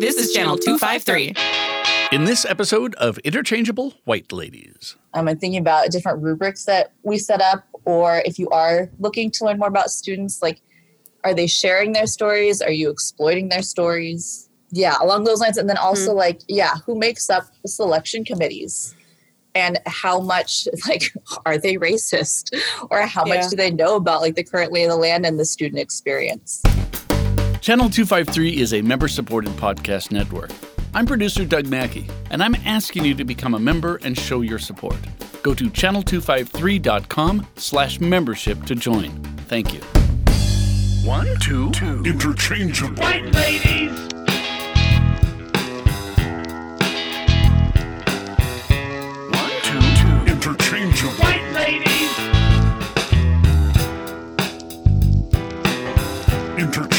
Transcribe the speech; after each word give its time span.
This 0.00 0.16
is 0.16 0.32
Channel 0.32 0.56
253. 0.56 1.34
In 2.10 2.24
this 2.24 2.46
episode 2.46 2.94
of 2.94 3.18
Interchangeable 3.18 3.92
White 4.06 4.32
Ladies. 4.32 4.96
Um, 5.12 5.28
I'm 5.28 5.38
thinking 5.38 5.60
about 5.60 5.90
different 5.90 6.22
rubrics 6.22 6.64
that 6.64 6.94
we 7.02 7.18
set 7.18 7.42
up, 7.42 7.66
or 7.84 8.22
if 8.24 8.38
you 8.38 8.48
are 8.48 8.88
looking 8.98 9.30
to 9.32 9.44
learn 9.44 9.58
more 9.58 9.68
about 9.68 9.90
students, 9.90 10.40
like 10.40 10.62
are 11.22 11.34
they 11.34 11.46
sharing 11.46 11.92
their 11.92 12.06
stories? 12.06 12.62
Are 12.62 12.70
you 12.70 12.88
exploiting 12.88 13.50
their 13.50 13.60
stories? 13.60 14.48
Yeah, 14.70 14.94
along 15.02 15.24
those 15.24 15.38
lines. 15.38 15.58
And 15.58 15.68
then 15.68 15.76
also, 15.76 16.12
mm-hmm. 16.12 16.18
like, 16.18 16.40
yeah, 16.48 16.76
who 16.86 16.98
makes 16.98 17.28
up 17.28 17.44
the 17.60 17.68
selection 17.68 18.24
committees? 18.24 18.94
And 19.54 19.80
how 19.84 20.18
much, 20.20 20.66
like, 20.88 21.12
are 21.44 21.58
they 21.58 21.74
racist? 21.74 22.58
Or 22.90 23.02
how 23.02 23.26
much 23.26 23.50
do 23.50 23.56
they 23.56 23.70
know 23.70 23.96
about, 23.96 24.22
like, 24.22 24.34
the 24.34 24.44
current 24.44 24.72
lay 24.72 24.84
of 24.84 24.90
the 24.90 24.96
land 24.96 25.26
and 25.26 25.38
the 25.38 25.44
student 25.44 25.78
experience? 25.78 26.62
Channel 27.60 27.90
253 27.90 28.56
is 28.58 28.72
a 28.72 28.80
member 28.80 29.06
supported 29.06 29.52
podcast 29.52 30.10
network. 30.10 30.50
I'm 30.94 31.04
producer 31.06 31.44
Doug 31.44 31.66
Mackey, 31.66 32.06
and 32.30 32.42
I'm 32.42 32.54
asking 32.64 33.04
you 33.04 33.14
to 33.14 33.24
become 33.24 33.54
a 33.54 33.58
member 33.58 34.00
and 34.02 34.16
show 34.16 34.40
your 34.40 34.58
support. 34.58 34.96
Go 35.42 35.54
to 35.54 35.68
channel253.com 35.70 37.46
slash 37.56 38.00
membership 38.00 38.64
to 38.64 38.74
join. 38.74 39.10
Thank 39.48 39.74
you. 39.74 39.80
One, 41.06 41.28
two, 41.40 41.70
two. 41.72 42.02
Interchangeable. 42.04 43.02
White 43.02 43.32
ladies! 43.34 43.89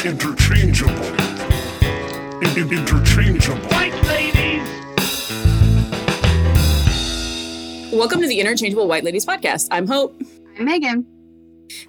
Interchangeable. 0.05 1.05
In- 2.41 2.73
interchangeable. 2.73 3.61
White 3.67 3.93
ladies! 4.05 4.67
Welcome 7.93 8.21
to 8.21 8.27
the 8.27 8.39
Interchangeable 8.39 8.87
White 8.87 9.03
Ladies 9.03 9.27
podcast. 9.27 9.67
I'm 9.69 9.85
Hope. 9.85 10.19
I'm 10.57 10.65
Megan. 10.65 11.05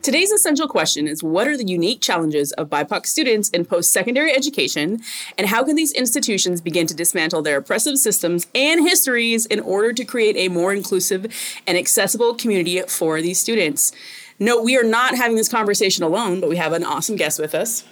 Today's 0.03 0.31
essential 0.31 0.69
question 0.69 1.09
is 1.09 1.23
What 1.23 1.49
are 1.49 1.57
the 1.57 1.67
unique 1.67 2.03
challenges 2.03 2.53
of 2.53 2.69
BIPOC 2.69 3.07
students 3.07 3.49
in 3.49 3.65
post 3.65 3.91
secondary 3.93 4.37
education, 4.37 5.01
and 5.39 5.47
how 5.47 5.65
can 5.65 5.75
these 5.75 5.93
institutions 5.93 6.61
begin 6.61 6.87
to 6.89 6.95
dismantle 6.95 7.41
their 7.41 7.57
oppressive 7.57 7.97
systems 7.97 8.47
and 8.55 8.87
histories 8.87 9.47
in 9.47 9.59
order 9.61 9.93
to 9.95 10.05
create 10.05 10.37
a 10.37 10.49
more 10.49 10.75
inclusive 10.75 11.27
and 11.67 11.79
accessible 11.79 12.35
community 12.35 12.83
for 12.83 13.23
these 13.23 13.41
students? 13.41 13.93
No, 14.39 14.61
we 14.63 14.77
are 14.77 14.85
not 14.85 15.17
having 15.17 15.37
this 15.37 15.49
conversation 15.49 16.05
alone, 16.05 16.41
but 16.41 16.49
we 16.49 16.57
have 16.57 16.73
an 16.73 16.85
awesome 16.85 17.17
guest 17.17 17.39
with 17.39 17.55
us. 17.55 17.85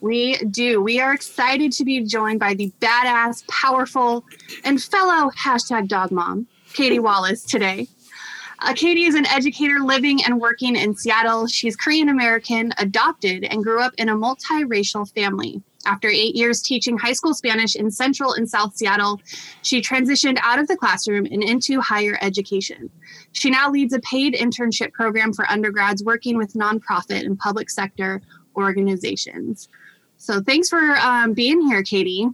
We 0.00 0.36
do. 0.50 0.80
We 0.82 1.00
are 1.00 1.12
excited 1.12 1.72
to 1.72 1.84
be 1.84 2.02
joined 2.04 2.38
by 2.38 2.54
the 2.54 2.72
badass, 2.80 3.46
powerful, 3.48 4.24
and 4.64 4.82
fellow 4.82 5.30
hashtag 5.30 5.88
dog 5.88 6.10
mom, 6.10 6.46
Katie 6.74 6.98
Wallace, 6.98 7.42
today. 7.42 7.88
Uh, 8.60 8.72
Katie 8.74 9.04
is 9.04 9.14
an 9.14 9.26
educator 9.26 9.80
living 9.80 10.24
and 10.24 10.40
working 10.40 10.76
in 10.76 10.94
Seattle. 10.96 11.46
She's 11.46 11.76
Korean 11.76 12.08
American, 12.08 12.72
adopted, 12.78 13.44
and 13.44 13.62
grew 13.62 13.80
up 13.80 13.92
in 13.98 14.08
a 14.08 14.14
multiracial 14.14 15.12
family. 15.14 15.62
After 15.84 16.08
eight 16.08 16.34
years 16.34 16.62
teaching 16.62 16.98
high 16.98 17.12
school 17.12 17.34
Spanish 17.34 17.76
in 17.76 17.90
Central 17.90 18.32
and 18.32 18.48
South 18.48 18.74
Seattle, 18.74 19.20
she 19.62 19.80
transitioned 19.80 20.38
out 20.42 20.58
of 20.58 20.68
the 20.68 20.76
classroom 20.76 21.26
and 21.26 21.42
into 21.42 21.80
higher 21.80 22.18
education. 22.22 22.90
She 23.36 23.50
now 23.50 23.70
leads 23.70 23.92
a 23.92 24.00
paid 24.00 24.34
internship 24.34 24.92
program 24.92 25.32
for 25.32 25.46
undergrads 25.50 26.02
working 26.02 26.36
with 26.36 26.54
nonprofit 26.54 27.24
and 27.24 27.38
public 27.38 27.70
sector 27.70 28.22
organizations. 28.56 29.68
So 30.16 30.40
thanks 30.40 30.68
for 30.68 30.96
um, 30.96 31.34
being 31.34 31.60
here, 31.60 31.82
Katie. 31.82 32.26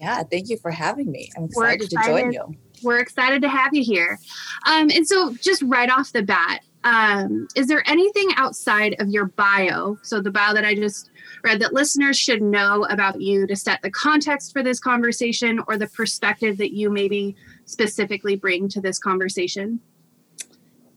Yeah, 0.00 0.24
thank 0.24 0.48
you 0.48 0.58
for 0.58 0.72
having 0.72 1.10
me. 1.12 1.30
I'm 1.36 1.44
excited, 1.44 1.84
excited 1.84 1.90
to 1.90 2.22
join 2.22 2.32
you 2.32 2.56
we're 2.82 2.98
excited 2.98 3.42
to 3.42 3.48
have 3.48 3.74
you 3.74 3.82
here. 3.82 4.18
Um, 4.66 4.90
and 4.90 5.06
so, 5.06 5.34
just 5.34 5.62
right 5.62 5.90
off 5.90 6.12
the 6.12 6.22
bat, 6.22 6.60
um, 6.84 7.46
is 7.54 7.68
there 7.68 7.88
anything 7.88 8.30
outside 8.36 8.96
of 8.98 9.08
your 9.08 9.26
bio, 9.26 9.98
so 10.02 10.20
the 10.20 10.30
bio 10.30 10.52
that 10.54 10.64
I 10.64 10.74
just 10.74 11.10
read, 11.44 11.60
that 11.60 11.72
listeners 11.72 12.18
should 12.18 12.42
know 12.42 12.84
about 12.90 13.20
you 13.20 13.46
to 13.46 13.56
set 13.56 13.82
the 13.82 13.90
context 13.90 14.52
for 14.52 14.62
this 14.62 14.80
conversation 14.80 15.60
or 15.68 15.76
the 15.76 15.86
perspective 15.88 16.58
that 16.58 16.72
you 16.72 16.90
maybe 16.90 17.36
specifically 17.66 18.36
bring 18.36 18.68
to 18.70 18.80
this 18.80 18.98
conversation? 18.98 19.80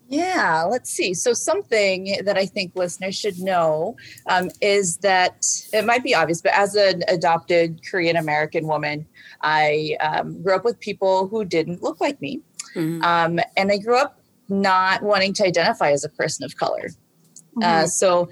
Yeah, 0.08 0.64
let's 0.70 0.92
see. 0.92 1.14
So, 1.14 1.34
something 1.34 2.18
that 2.24 2.38
I 2.38 2.46
think 2.46 2.76
listeners 2.76 3.18
should 3.18 3.40
know 3.40 3.96
um, 4.28 4.52
is 4.62 4.98
that 4.98 5.46
it 5.74 5.84
might 5.86 6.04
be 6.04 6.14
obvious, 6.14 6.42
but 6.42 6.54
as 6.54 6.76
an 6.76 7.04
adopted 7.08 7.82
Korean 7.90 8.16
American 8.16 8.68
woman, 8.68 9.08
I 9.42 9.98
um, 10.00 10.42
grew 10.44 10.56
up 10.56 10.64
with 10.64 10.80
people 10.80 11.28
who 11.28 11.44
didn't 11.44 11.82
look 11.82 12.00
like 12.00 12.22
me. 12.22 12.42
Mm-hmm. 12.76 13.04
Um, 13.04 13.40
and 13.58 13.72
I 13.72 13.78
grew 13.78 13.98
up 13.98 14.20
not 14.48 15.02
wanting 15.02 15.34
to 15.34 15.46
identify 15.46 15.92
as 15.92 16.04
a 16.04 16.10
person 16.10 16.46
of 16.46 16.56
color. 16.56 16.86
Uh, 16.86 17.60
mm-hmm. 17.60 17.64
Uh, 17.64 17.88
so, 17.88 18.30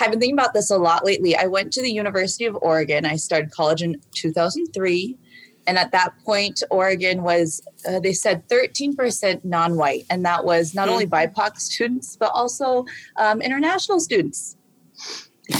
I've 0.00 0.10
been 0.10 0.20
thinking 0.20 0.38
about 0.38 0.54
this 0.54 0.70
a 0.70 0.78
lot 0.78 1.04
lately. 1.04 1.36
I 1.36 1.46
went 1.46 1.74
to 1.74 1.82
the 1.82 1.92
University 1.92 2.46
of 2.46 2.56
Oregon. 2.62 3.04
I 3.04 3.16
started 3.16 3.50
college 3.50 3.82
in 3.82 4.00
2003. 4.14 5.18
And 5.66 5.78
at 5.78 5.92
that 5.92 6.12
point, 6.24 6.62
Oregon 6.70 7.22
was, 7.22 7.62
uh, 7.88 8.00
they 8.00 8.12
said 8.12 8.48
13% 8.48 9.44
non 9.44 9.76
white. 9.76 10.06
And 10.10 10.24
that 10.24 10.44
was 10.44 10.74
not 10.74 10.88
only 10.88 11.06
mm. 11.06 11.10
BIPOC 11.10 11.58
students, 11.58 12.16
but 12.16 12.30
also 12.34 12.84
um, 13.16 13.40
international 13.40 14.00
students. 14.00 14.56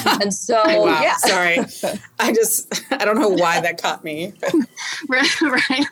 And 0.07 0.33
so, 0.33 0.55
wow, 0.65 1.03
yeah. 1.03 1.17
Sorry. 1.19 1.59
I 2.19 2.33
just, 2.33 2.83
I 2.93 3.05
don't 3.05 3.19
know 3.19 3.29
why 3.29 3.61
that 3.61 3.83
caught 3.83 4.03
me. 4.03 4.33
right, 5.09 5.41
right. 5.43 5.85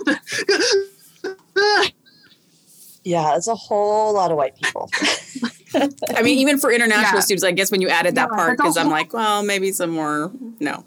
yeah, 3.05 3.37
it's 3.37 3.49
a 3.49 3.55
whole 3.55 4.15
lot 4.15 4.31
of 4.31 4.39
white 4.39 4.55
people. 4.57 4.89
I 6.15 6.23
mean, 6.23 6.39
even 6.39 6.59
for 6.59 6.73
international 6.73 7.17
yeah. 7.17 7.21
students, 7.21 7.45
I 7.45 7.51
guess 7.51 7.71
when 7.71 7.83
you 7.83 7.89
added 7.89 8.15
that 8.15 8.31
part, 8.31 8.57
because 8.57 8.79
I'm 8.79 8.89
like, 8.89 9.13
well, 9.13 9.43
maybe 9.43 9.71
some 9.73 9.91
more. 9.91 10.33
No 10.61 10.85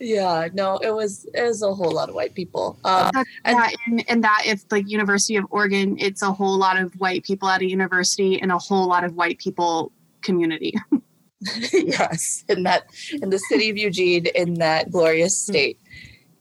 yeah 0.00 0.48
no 0.52 0.78
it 0.78 0.90
was 0.90 1.26
it 1.34 1.42
was 1.42 1.62
a 1.62 1.72
whole 1.72 1.92
lot 1.92 2.08
of 2.08 2.14
white 2.14 2.34
people. 2.34 2.78
Um, 2.84 3.10
and, 3.44 3.56
yeah, 3.56 3.70
and, 3.86 4.04
and 4.08 4.24
that 4.24 4.42
if 4.46 4.64
like 4.70 4.88
university 4.88 5.36
of 5.36 5.46
oregon 5.50 5.96
it's 5.98 6.22
a 6.22 6.32
whole 6.32 6.58
lot 6.58 6.78
of 6.78 6.92
white 7.00 7.24
people 7.24 7.48
at 7.48 7.60
a 7.60 7.68
university 7.68 8.40
and 8.40 8.52
a 8.52 8.58
whole 8.58 8.86
lot 8.86 9.04
of 9.04 9.14
white 9.14 9.38
people 9.38 9.92
community. 10.22 10.74
Yes 11.72 12.44
in 12.48 12.62
that 12.62 12.86
in 13.10 13.30
the 13.30 13.38
city 13.38 13.70
of 13.70 13.76
eugene 13.76 14.26
in 14.34 14.54
that 14.54 14.90
glorious 14.90 15.46
hmm. 15.46 15.52
state. 15.52 15.80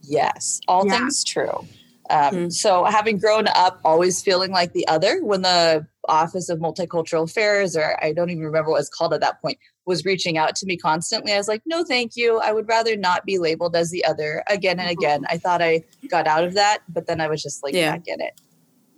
Yes 0.01 0.61
all 0.67 0.85
yeah. 0.85 0.99
things 0.99 1.23
true. 1.23 1.65
Um, 2.09 2.35
mm 2.35 2.53
so 2.53 2.85
having 2.85 3.17
grown 3.17 3.47
up 3.47 3.79
always 3.83 4.21
feeling 4.21 4.51
like 4.51 4.73
the 4.73 4.87
other 4.87 5.23
when 5.23 5.41
the 5.41 5.87
office 6.07 6.49
of 6.49 6.59
multicultural 6.59 7.23
affairs 7.23 7.75
or 7.75 8.01
i 8.03 8.13
don't 8.13 8.29
even 8.29 8.43
remember 8.43 8.71
what 8.71 8.77
it 8.77 8.79
was 8.79 8.89
called 8.89 9.13
at 9.13 9.21
that 9.21 9.41
point 9.41 9.57
was 9.85 10.05
reaching 10.05 10.37
out 10.37 10.55
to 10.55 10.65
me 10.65 10.77
constantly. 10.77 11.31
I 11.31 11.37
was 11.37 11.47
like, 11.47 11.61
no, 11.65 11.83
thank 11.83 12.15
you. 12.15 12.39
I 12.39 12.51
would 12.51 12.67
rather 12.67 12.97
not 12.97 13.25
be 13.25 13.37
labeled 13.37 13.75
as 13.75 13.91
the 13.91 14.03
other 14.05 14.43
again 14.47 14.79
and 14.79 14.89
again. 14.89 15.21
Mm-hmm. 15.21 15.33
I 15.33 15.37
thought 15.37 15.61
I 15.61 15.83
got 16.09 16.27
out 16.27 16.43
of 16.43 16.55
that, 16.55 16.79
but 16.89 17.07
then 17.07 17.21
I 17.21 17.27
was 17.27 17.41
just 17.41 17.63
like, 17.63 17.73
yeah, 17.73 17.93
I 17.93 17.97
get 17.99 18.19
it. 18.19 18.41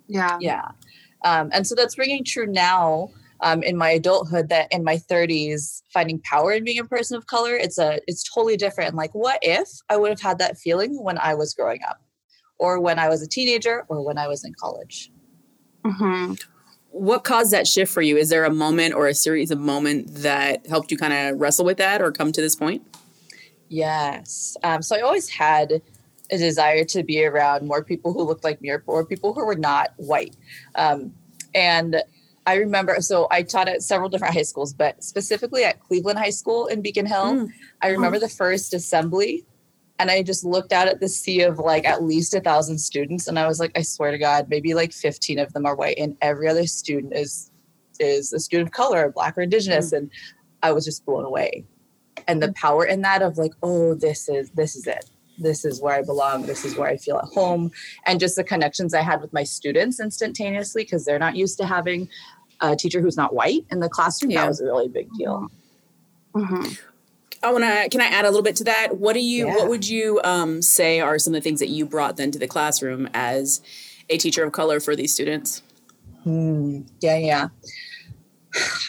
Yeah. 0.08 0.38
Yeah. 0.40 0.70
Um, 1.24 1.50
and 1.52 1.68
so 1.68 1.76
that's 1.76 1.98
ringing 1.98 2.24
true 2.24 2.46
now 2.46 3.10
um, 3.42 3.64
in 3.64 3.78
my 3.78 3.90
adulthood 3.90 4.50
that 4.50 4.72
in 4.72 4.84
my 4.84 4.98
30s 4.98 5.84
finding 5.94 6.20
power 6.20 6.54
in 6.54 6.64
being 6.64 6.80
a 6.80 6.86
person 6.86 7.18
of 7.18 7.28
color 7.28 7.56
it's 7.56 7.78
a 7.78 8.00
it's 8.08 8.24
totally 8.24 8.58
different 8.58 8.96
like 8.96 9.14
what 9.14 9.38
if 9.44 9.68
i 9.90 9.96
would 9.98 10.10
have 10.10 10.20
had 10.20 10.40
that 10.40 10.58
feeling 10.58 11.04
when 11.04 11.20
i 11.20 11.36
was 11.36 11.54
growing 11.54 11.80
up 11.88 12.02
or 12.58 12.80
when 12.80 12.98
i 12.98 13.08
was 13.08 13.22
a 13.22 13.28
teenager 13.28 13.86
or 13.90 14.04
when 14.04 14.18
i 14.18 14.28
was 14.28 14.44
in 14.44 14.54
college 14.60 15.12
mm-hmm 15.86 16.34
what 16.98 17.24
caused 17.24 17.52
that 17.52 17.68
shift 17.68 17.94
for 17.94 18.02
you? 18.02 18.18
Is 18.18 18.30
there 18.30 18.44
a 18.44 18.54
moment 18.54 18.94
or 18.94 19.08
a 19.08 19.14
series 19.14 19.52
of 19.52 19.60
moments 19.60 20.24
that 20.24 20.66
helped 20.68 20.92
you 20.92 20.98
kind 20.98 21.14
of 21.14 21.40
wrestle 21.40 21.66
with 21.66 21.78
that 21.78 22.02
or 22.02 22.12
come 22.12 22.32
to 22.32 22.42
this 22.42 22.56
point? 22.56 22.86
Yes. 23.70 24.58
Um, 24.64 24.82
so 24.82 24.96
I 24.96 25.02
always 25.02 25.30
had 25.30 25.82
a 26.32 26.38
desire 26.38 26.84
to 26.86 27.04
be 27.04 27.24
around 27.24 27.68
more 27.68 27.84
people 27.84 28.14
who 28.14 28.24
looked 28.24 28.44
like 28.44 28.62
me 28.62 28.70
or, 28.70 28.84
or 28.88 29.06
people 29.06 29.34
who 29.34 29.46
were 29.46 29.56
not 29.56 29.94
white. 29.98 30.36
Um, 30.76 31.14
and 31.54 32.02
I 32.46 32.56
remember, 32.56 32.96
so 33.00 33.28
I 33.30 33.44
taught 33.44 33.68
at 33.68 33.84
several 33.84 34.10
different 34.10 34.34
high 34.34 34.42
schools, 34.42 34.74
but 34.74 35.04
specifically 35.04 35.64
at 35.64 35.80
Cleveland 35.82 36.18
High 36.20 36.30
School 36.32 36.68
in 36.68 36.82
Beacon 36.82 37.06
Hill. 37.06 37.34
Mm. 37.34 37.50
I 37.82 37.90
remember 37.90 38.20
the 38.20 38.30
first 38.30 38.74
assembly 38.74 39.46
and 40.00 40.12
I 40.12 40.22
just 40.24 40.46
looked 40.46 40.72
out 40.72 40.88
at 40.88 41.00
the 41.00 41.10
sea 41.10 41.42
of 41.42 41.60
like 41.60 41.86
at 41.86 42.04
least 42.04 42.34
a 42.34 42.40
thousand 42.40 42.78
students, 42.78 43.28
and 43.28 43.40
I 43.40 43.48
was 43.48 43.60
like, 43.60 43.78
I 43.78 43.82
swear 43.82 44.12
to 44.12 44.18
God, 44.18 44.48
maybe 44.50 44.74
like 44.74 44.94
15 44.94 45.40
of 45.40 45.54
them 45.54 45.66
are 45.66 45.76
white, 45.76 45.98
and 45.98 46.16
every 46.22 46.48
other 46.48 46.68
student 46.68 47.16
is 47.16 47.52
is 48.00 48.32
a 48.34 48.40
student 48.40 48.70
of 48.70 48.74
color, 48.74 49.12
black 49.12 49.38
or 49.38 49.42
indigenous, 49.42 49.92
mm. 49.92 49.98
and 49.98 50.12
I 50.62 50.72
was 50.72 50.86
just 50.86 51.06
blown 51.06 51.26
away. 51.26 51.66
And 52.28 52.42
the 52.42 52.54
power 52.54 52.86
in 52.86 53.02
that 53.02 53.22
of 53.22 53.38
like, 53.38 53.54
oh, 53.64 53.94
this 53.96 54.30
is 54.30 54.52
this 54.52 54.76
is 54.76 54.88
it. 54.88 55.10
This 55.40 55.66
is 55.66 55.82
where 55.82 55.96
I 55.96 56.02
belong. 56.02 56.46
This 56.46 56.66
is 56.66 56.76
where 56.76 56.90
I 56.90 56.98
feel 56.98 57.18
at 57.18 57.26
home. 57.26 57.72
And 58.06 58.20
just 58.20 58.36
the 58.36 58.44
connections 58.44 58.94
I 58.94 59.02
had 59.02 59.22
with 59.22 59.32
my 59.34 59.44
students 59.44 60.00
instantaneously 60.00 60.84
because 60.84 61.06
they're 61.06 61.20
not 61.20 61.36
used 61.36 61.60
to 61.60 61.66
having 61.66 62.10
a 62.60 62.76
teacher 62.76 63.02
who's 63.02 63.18
not 63.18 63.36
white 63.36 63.66
in 63.70 63.80
the 63.80 63.90
classroom. 63.90 64.32
Yeah. 64.32 64.42
That 64.42 64.48
was 64.48 64.62
a 64.62 64.66
really 64.66 64.88
big 64.88 65.10
deal. 65.18 65.52
Mm-hmm. 66.34 66.74
I 67.44 67.52
want 67.52 67.64
to. 67.64 67.88
Can 67.90 68.02
I 68.02 68.06
add 68.08 68.26
a 68.26 68.30
little 68.30 68.44
bit 68.44 68.56
to 68.58 68.64
that? 68.66 68.98
What 68.98 69.14
do 69.14 69.20
you? 69.20 69.48
Yeah. 69.48 69.56
What 69.56 69.70
would 69.70 69.88
you 69.88 70.20
um, 70.24 70.62
say 70.62 71.00
are 71.00 71.20
some 71.20 71.34
of 71.34 71.42
the 71.42 71.48
things 71.48 71.60
that 71.60 71.70
you 71.70 71.86
brought 71.86 72.18
then 72.18 72.32
to 72.32 72.40
the 72.40 72.48
classroom 72.48 73.08
as 73.14 73.62
a 74.10 74.18
teacher 74.18 74.44
of 74.44 74.52
color 74.54 74.80
for 74.80 74.96
these 74.96 75.14
students? 75.14 75.62
Hmm. 76.24 76.82
Yeah, 77.00 77.18
yeah. 77.18 77.48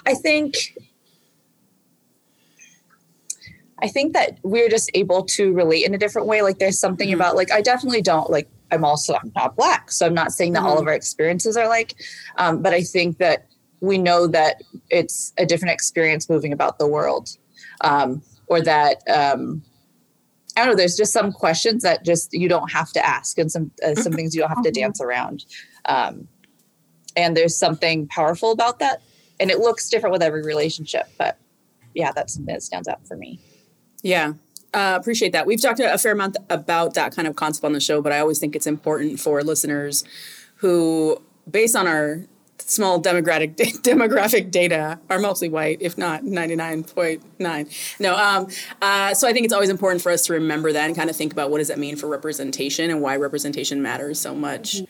I 0.07 0.15
think 0.15 0.55
I 3.81 3.89
think 3.89 4.13
that 4.15 4.39
we're 4.43 4.69
just 4.69 4.91
able 4.95 5.25
to 5.25 5.53
relate 5.53 5.85
in 5.85 5.95
a 5.95 5.99
different 5.99 6.27
way. 6.27 6.43
Like 6.43 6.59
there's 6.59 6.79
something 6.79 7.09
Mhm. 7.11 7.15
about 7.15 7.37
like 7.37 7.53
I 7.53 7.61
definitely 7.61 8.03
don't 8.03 8.31
like 8.31 8.49
I'm 8.71 8.85
also 8.85 9.15
I'm 9.15 9.33
not 9.37 9.57
black, 9.57 9.91
so 9.91 10.07
I'm 10.07 10.15
not 10.15 10.33
saying 10.33 10.53
that 10.55 10.63
all 10.63 10.77
Mhm. 10.77 10.81
of 10.83 10.87
our 10.89 10.95
experiences 10.95 11.57
are 11.57 11.69
like, 11.69 11.95
um, 12.37 12.61
but 12.63 12.73
I 12.75 12.83
think 12.83 13.19
that 13.19 13.47
we 13.81 13.97
know 13.99 14.27
that 14.27 14.63
it's 14.91 15.33
a 15.39 15.47
different 15.47 15.73
experience 15.73 16.29
moving 16.29 16.53
about 16.53 16.79
the 16.79 16.87
world, 16.87 17.37
um, 17.83 18.21
or 18.49 18.61
that 18.63 19.03
um, 19.09 19.63
I 20.57 20.65
don't 20.65 20.71
know. 20.71 20.77
There's 20.77 20.97
just 20.97 21.13
some 21.13 21.33
questions 21.33 21.83
that 21.85 22.05
just 22.05 22.33
you 22.33 22.49
don't 22.49 22.73
have 22.73 22.91
to 22.93 23.07
ask, 23.07 23.39
and 23.39 23.51
some 23.51 23.71
uh, 23.87 23.95
some 23.95 24.13
things 24.13 24.35
you 24.35 24.41
don't 24.41 24.51
have 24.51 24.63
to 24.65 24.71
Mhm. 24.71 24.75
dance 24.75 25.01
around. 25.01 25.45
Um, 25.85 26.29
and 27.17 27.37
there's 27.37 27.57
something 27.57 28.07
powerful 28.09 28.51
about 28.53 28.79
that, 28.81 29.01
and 29.41 29.51
it 29.51 29.59
looks 29.59 29.89
different 29.89 30.13
with 30.13 30.23
every 30.23 30.43
relationship. 30.43 31.09
But 31.17 31.39
yeah, 31.95 32.13
that's 32.13 32.35
something 32.35 32.53
that 32.55 32.63
stands 32.63 32.89
out 32.89 33.07
for 33.07 33.17
me. 33.17 33.41
Yeah. 34.03 34.35
Uh, 34.75 34.97
appreciate 35.01 35.33
that. 35.33 35.47
We've 35.47 35.61
talked 35.61 35.81
a 35.81 35.97
fair 35.97 36.13
amount 36.13 36.37
about 36.51 36.95
that 36.95 37.15
kind 37.17 37.27
of 37.27 37.35
concept 37.37 37.65
on 37.65 37.73
the 37.73 37.81
show, 37.81 38.03
but 38.03 38.13
I 38.13 38.19
always 38.21 38.39
think 38.39 38.55
it's 38.55 38.67
important 38.67 39.19
for 39.19 39.43
listeners 39.43 40.05
who, 40.57 41.23
based 41.51 41.75
on 41.75 41.87
our 41.87 42.25
small 42.59 43.01
demographic 43.01 43.57
demographic 43.57 44.51
data, 44.51 44.99
are 45.11 45.19
mostly 45.19 45.49
white, 45.49 45.79
if 45.81 45.97
not 45.99 46.25
ninety 46.25 46.57
nine 46.57 46.85
point 46.85 47.23
nine. 47.39 47.69
No, 47.99 48.17
um, 48.17 48.49
uh, 48.83 49.15
so 49.15 49.29
I 49.29 49.33
think 49.33 49.45
it's 49.45 49.55
always 49.55 49.71
important 49.71 50.03
for 50.03 50.13
us 50.13 50.27
to 50.27 50.35
remember 50.35 50.73
that 50.73 50.87
and 50.87 50.97
kind 50.97 51.11
of 51.11 51.17
think 51.17 51.33
about 51.33 51.51
what 51.51 51.59
does 51.59 51.69
that 51.69 51.79
mean 51.79 51.97
for 51.97 52.07
representation 52.07 52.91
and 52.91 53.01
why 53.01 53.17
representation 53.17 53.83
matters 53.83 54.21
so 54.21 54.35
much. 54.35 54.83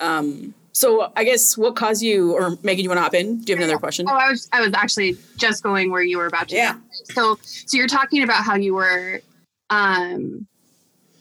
Um, 0.00 0.54
so 0.72 1.12
I 1.16 1.24
guess 1.24 1.58
what 1.58 1.76
caused 1.76 2.02
you, 2.02 2.32
or 2.32 2.56
Megan, 2.62 2.84
you 2.84 2.88
want 2.88 2.98
to 2.98 3.02
hop 3.02 3.14
in? 3.14 3.40
Do 3.40 3.52
you 3.52 3.56
have 3.56 3.64
another 3.64 3.78
question? 3.78 4.06
Oh, 4.08 4.14
I 4.14 4.30
was 4.30 4.48
I 4.52 4.60
was 4.60 4.72
actually 4.74 5.16
just 5.36 5.62
going 5.62 5.90
where 5.90 6.02
you 6.02 6.18
were 6.18 6.26
about 6.26 6.48
to. 6.48 6.56
Yeah. 6.56 6.74
go. 6.74 6.80
So 7.14 7.38
so 7.42 7.76
you're 7.76 7.88
talking 7.88 8.22
about 8.22 8.44
how 8.44 8.54
you 8.54 8.74
were 8.74 9.20
um, 9.68 10.46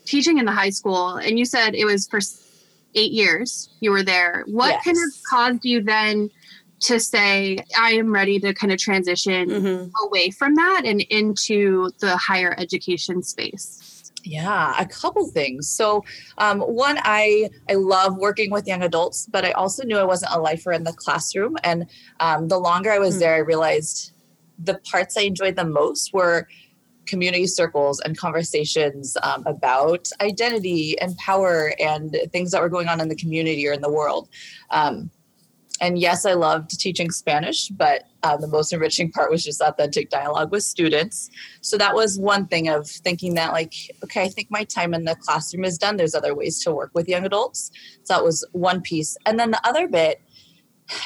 teaching 0.06 0.38
in 0.38 0.46
the 0.46 0.52
high 0.52 0.70
school, 0.70 1.16
and 1.16 1.38
you 1.40 1.46
said 1.46 1.76
it 1.76 1.86
was 1.86 2.08
for 2.08 2.20
eight 2.96 3.12
years 3.12 3.70
you 3.82 3.92
were 3.92 4.04
there. 4.04 4.44
What 4.48 4.84
kind 4.84 4.98
of 4.98 5.14
caused 5.30 5.64
you 5.66 5.82
then 5.84 6.30
to 6.82 7.00
say 7.00 7.58
I 7.78 7.92
am 7.92 8.12
ready 8.14 8.40
to 8.40 8.54
kind 8.54 8.72
of 8.72 8.80
transition 8.80 9.50
Mhm. 9.50 9.92
away 10.06 10.32
from 10.32 10.56
that 10.56 10.84
and 10.86 11.02
into 11.02 11.92
the 12.00 12.16
higher 12.18 12.56
education 12.58 13.22
space? 13.22 14.12
Yeah, 14.26 14.76
a 14.78 14.86
couple 14.86 15.28
things. 15.28 15.70
So, 15.70 16.04
um, 16.38 16.60
one, 16.60 17.00
I 17.04 17.50
I 17.70 17.76
love 17.76 18.18
working 18.18 18.52
with 18.52 18.68
young 18.68 18.84
adults, 18.84 19.28
but 19.32 19.46
I 19.46 19.52
also 19.52 19.84
knew 19.84 19.98
I 19.98 20.04
wasn't 20.04 20.34
a 20.34 20.40
lifer 20.40 20.72
in 20.74 20.84
the 20.84 20.94
classroom. 20.94 21.56
And 21.64 21.86
um, 22.20 22.48
the 22.50 22.60
longer 22.60 22.92
I 22.92 23.00
was 23.00 23.16
Hmm. 23.16 23.20
there, 23.22 23.36
I 23.36 23.40
realized 23.40 24.12
the 24.58 24.80
parts 24.92 25.16
I 25.18 25.22
enjoyed 25.22 25.56
the 25.56 25.66
most 25.66 26.14
were 26.14 26.48
community 27.10 27.48
circles 27.48 28.00
and 28.02 28.18
conversations 28.18 29.18
um, 29.24 29.44
about 29.46 30.04
identity 30.22 30.86
and 31.02 31.18
power 31.18 31.74
and 31.80 32.16
things 32.32 32.52
that 32.52 32.62
were 32.62 32.70
going 32.70 32.88
on 32.88 33.02
in 33.02 33.08
the 33.10 33.16
community 33.24 33.68
or 33.68 33.74
in 33.74 33.82
the 33.82 33.92
world. 34.00 34.30
Um, 34.70 35.10
and 35.82 35.98
yes, 35.98 36.26
I 36.26 36.34
loved 36.34 36.70
teaching 36.78 37.10
Spanish, 37.10 37.70
but 37.70 38.04
uh, 38.24 38.36
the 38.36 38.48
most 38.48 38.74
enriching 38.74 39.12
part 39.12 39.32
was 39.32 39.44
just 39.44 39.62
authentic 39.62 40.10
dialogue 40.10 40.52
with 40.52 40.64
students. 40.64 41.30
So 41.62 41.78
that 41.78 41.96
was 41.96 42.20
one 42.20 42.48
thing 42.48 42.68
of 42.68 42.86
thinking 42.88 43.36
that, 43.36 43.54
like, 43.54 43.74
okay, 44.04 44.24
I 44.24 44.28
think 44.28 44.48
my 44.52 44.66
time 44.66 44.94
in 44.94 45.06
the 45.06 45.16
classroom 45.16 45.64
is 45.64 45.78
done. 45.78 45.96
There's 45.96 46.16
other 46.16 46.36
ways 46.36 46.62
to 46.64 46.74
work 46.74 46.92
with 46.94 47.08
young 47.08 47.26
adults. 47.26 47.72
So 48.04 48.14
that 48.14 48.24
was 48.24 48.46
one 48.52 48.82
piece. 48.82 49.18
And 49.26 49.40
then 49.40 49.52
the 49.52 49.62
other 49.64 49.88
bit 49.88 50.22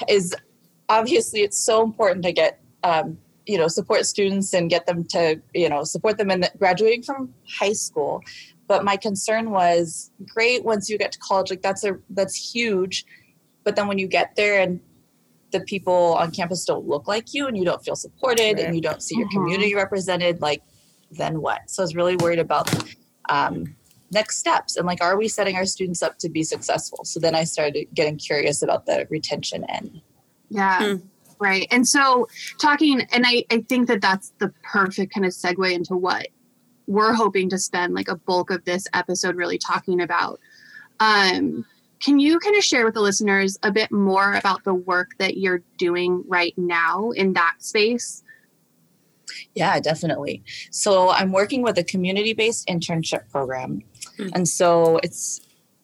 is 0.09 0.35
obviously 0.89 1.41
it's 1.41 1.59
so 1.63 1.83
important 1.83 2.25
to 2.25 2.31
get, 2.31 2.59
um, 2.83 3.19
you 3.45 3.57
know, 3.57 3.67
support 3.67 4.05
students 4.05 4.53
and 4.53 4.69
get 4.69 4.85
them 4.85 5.03
to, 5.05 5.41
you 5.53 5.67
know, 5.69 5.83
support 5.83 6.17
them 6.17 6.31
in 6.31 6.41
the, 6.41 6.51
graduating 6.57 7.03
from 7.03 7.33
high 7.59 7.73
school. 7.73 8.21
But 8.67 8.83
my 8.85 8.95
concern 8.97 9.51
was 9.51 10.11
great 10.33 10.63
once 10.63 10.89
you 10.89 10.97
get 10.97 11.11
to 11.11 11.19
college, 11.19 11.49
like 11.49 11.61
that's 11.61 11.83
a 11.83 11.97
that's 12.11 12.35
huge. 12.53 13.05
But 13.63 13.75
then 13.75 13.87
when 13.87 13.97
you 13.99 14.07
get 14.07 14.35
there 14.35 14.61
and 14.61 14.79
the 15.51 15.59
people 15.59 16.15
on 16.15 16.31
campus 16.31 16.65
don't 16.65 16.87
look 16.87 17.07
like 17.07 17.33
you 17.33 17.47
and 17.47 17.55
you 17.57 17.65
don't 17.65 17.83
feel 17.83 17.95
supported 17.95 18.55
Right. 18.55 18.59
and 18.59 18.75
you 18.75 18.81
don't 18.81 19.03
see 19.03 19.15
your 19.17 19.27
Mhm. 19.27 19.31
community 19.33 19.75
represented, 19.75 20.41
like 20.41 20.63
then 21.11 21.41
what? 21.41 21.69
So 21.69 21.83
I 21.83 21.85
was 21.85 21.95
really 21.95 22.15
worried 22.15 22.39
about 22.39 22.69
um, 23.29 23.75
next 24.11 24.37
steps 24.39 24.75
and 24.77 24.85
like, 24.85 25.01
are 25.01 25.17
we 25.17 25.27
setting 25.27 25.55
our 25.55 25.65
students 25.65 26.01
up 26.01 26.17
to 26.19 26.29
be 26.29 26.43
successful? 26.43 26.99
So 27.03 27.19
then 27.19 27.35
I 27.35 27.43
started 27.43 27.87
getting 27.93 28.17
curious 28.17 28.61
about 28.61 28.85
the 28.85 29.07
retention 29.09 29.63
end. 29.69 30.01
Yeah. 30.49 30.97
Hmm. 30.97 31.05
Right. 31.43 31.67
And 31.71 31.85
so 31.85 32.29
talking, 32.57 33.01
and 33.11 33.25
I, 33.27 33.43
I 33.51 33.65
think 33.67 33.89
that 33.89 33.99
that's 33.99 34.31
the 34.37 34.53
perfect 34.63 35.13
kind 35.13 35.25
of 35.25 35.33
segue 35.33 35.73
into 35.73 35.93
what 35.93 36.29
we're 36.87 37.11
hoping 37.11 37.49
to 37.49 37.57
spend 37.57 37.93
like 37.93 38.07
a 38.07 38.15
bulk 38.15 38.49
of 38.49 38.63
this 38.63 38.87
episode 38.93 39.35
really 39.35 39.57
talking 39.57 39.99
about. 39.99 40.39
Um, 41.01 41.65
can 41.99 42.17
you 42.17 42.39
kind 42.39 42.55
of 42.55 42.63
share 42.63 42.85
with 42.85 42.93
the 42.93 43.01
listeners 43.01 43.59
a 43.61 43.73
bit 43.73 43.91
more 43.91 44.35
about 44.35 44.63
the 44.63 44.73
work 44.73 45.09
that 45.19 45.35
you're 45.35 45.61
doing 45.77 46.23
right 46.29 46.53
now 46.55 47.11
in 47.11 47.33
that 47.33 47.55
space? 47.59 48.23
Yeah, 49.53 49.81
definitely. 49.81 50.43
So 50.71 51.09
I'm 51.09 51.33
working 51.33 51.61
with 51.61 51.77
a 51.77 51.83
community 51.83 52.31
based 52.33 52.69
internship 52.69 53.29
program. 53.29 53.81
Mm. 54.17 54.31
And 54.33 54.47
so 54.47 55.01
it's 55.03 55.41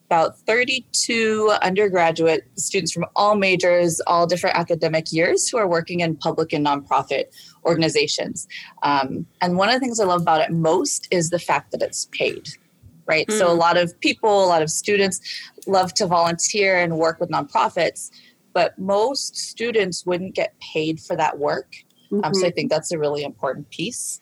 about 0.10 0.40
32 0.40 1.52
undergraduate 1.62 2.50
students 2.56 2.92
from 2.92 3.06
all 3.16 3.36
majors, 3.36 4.02
all 4.08 4.26
different 4.26 4.56
academic 4.58 5.12
years 5.12 5.48
who 5.48 5.58
are 5.60 5.68
working 5.68 6.00
in 6.00 6.16
public 6.16 6.52
and 6.52 6.66
nonprofit 6.66 7.26
organizations. 7.64 8.48
Um, 8.82 9.28
and 9.40 9.56
one 9.56 9.70
of 9.70 9.76
the 9.76 9.80
things 9.80 10.00
I 10.00 10.06
love 10.06 10.24
about 10.24 10.42
it 10.42 10.52
most 10.52 11.08
is 11.12 11.30
the 11.30 11.38
fact 11.38 11.72
that 11.72 11.84
it's 11.84 12.08
paid. 12.12 12.50
Right. 13.06 13.30
So 13.32 13.48
a 13.52 13.56
Mm. 13.56 13.60
lot 13.60 13.78
of 13.78 14.00
people, 14.00 14.44
a 14.44 14.48
lot 14.48 14.62
of 14.64 14.72
students 14.72 15.20
love 15.68 15.94
to 15.96 16.08
volunteer 16.08 16.80
and 16.80 16.98
work 16.98 17.20
with 17.20 17.30
nonprofits, 17.30 18.10
but 18.54 18.78
most 18.80 19.36
students 19.38 20.06
wouldn't 20.08 20.34
get 20.34 20.54
paid 20.60 21.00
for 21.00 21.16
that 21.16 21.38
work. 21.38 21.76
Um, 22.24 22.34
so 22.34 22.48
I 22.48 22.52
think 22.52 22.72
that's 22.72 22.92
a 22.92 22.98
really 22.98 23.24
important 23.24 23.70
piece. 23.70 24.20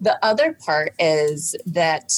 The 0.00 0.18
other 0.22 0.52
part 0.52 0.92
is 0.98 1.54
that 1.64 2.12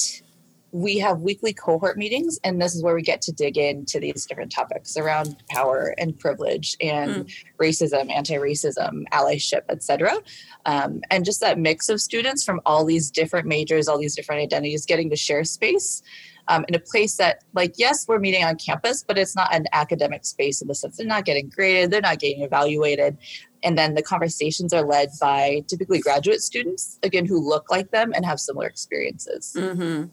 we 0.71 0.97
have 0.99 1.21
weekly 1.21 1.53
cohort 1.53 1.97
meetings, 1.97 2.39
and 2.43 2.61
this 2.61 2.75
is 2.75 2.83
where 2.83 2.93
we 2.93 3.01
get 3.01 3.21
to 3.23 3.31
dig 3.31 3.57
into 3.57 3.99
these 3.99 4.25
different 4.25 4.51
topics 4.51 4.97
around 4.97 5.35
power 5.49 5.95
and 5.97 6.17
privilege 6.19 6.75
and 6.81 7.29
racism, 7.59 8.11
anti-racism, 8.11 9.03
allyship, 9.13 9.61
etc. 9.69 10.17
Um, 10.65 11.01
and 11.09 11.23
just 11.23 11.39
that 11.39 11.57
mix 11.57 11.89
of 11.89 12.01
students 12.01 12.43
from 12.43 12.59
all 12.65 12.83
these 12.83 13.09
different 13.09 13.47
majors, 13.47 13.87
all 13.87 13.97
these 13.97 14.15
different 14.15 14.41
identities, 14.41 14.85
getting 14.85 15.09
to 15.09 15.15
share 15.15 15.43
space 15.45 16.03
um, 16.49 16.65
in 16.67 16.75
a 16.75 16.79
place 16.79 17.15
that, 17.17 17.43
like, 17.53 17.73
yes, 17.77 18.05
we're 18.07 18.19
meeting 18.19 18.43
on 18.43 18.55
campus, 18.57 19.03
but 19.07 19.17
it's 19.17 19.35
not 19.35 19.53
an 19.53 19.65
academic 19.73 20.25
space 20.25 20.61
in 20.61 20.67
the 20.67 20.75
sense 20.75 20.97
they're 20.97 21.07
not 21.07 21.25
getting 21.25 21.49
graded, 21.49 21.91
they're 21.91 22.01
not 22.01 22.19
getting 22.19 22.43
evaluated. 22.43 23.17
And 23.63 23.77
then 23.77 23.95
the 23.95 24.03
conversations 24.03 24.73
are 24.73 24.83
led 24.83 25.09
by 25.19 25.63
typically 25.67 25.99
graduate 25.99 26.41
students, 26.41 26.99
again, 27.03 27.25
who 27.25 27.39
look 27.39 27.71
like 27.71 27.91
them 27.91 28.13
and 28.13 28.25
have 28.25 28.39
similar 28.39 28.67
experiences. 28.67 29.55
hmm 29.57 30.03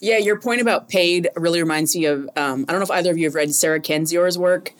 Yeah, 0.00 0.18
your 0.18 0.38
point 0.38 0.60
about 0.60 0.88
paid 0.88 1.28
really 1.36 1.60
reminds 1.60 1.94
me 1.96 2.04
of 2.06 2.28
um, 2.36 2.64
I 2.68 2.72
don't 2.72 2.80
know 2.80 2.84
if 2.84 2.90
either 2.90 3.10
of 3.10 3.18
you 3.18 3.24
have 3.24 3.34
read 3.34 3.54
Sarah 3.54 3.80
Kendzior's 3.80 4.38
work. 4.38 4.72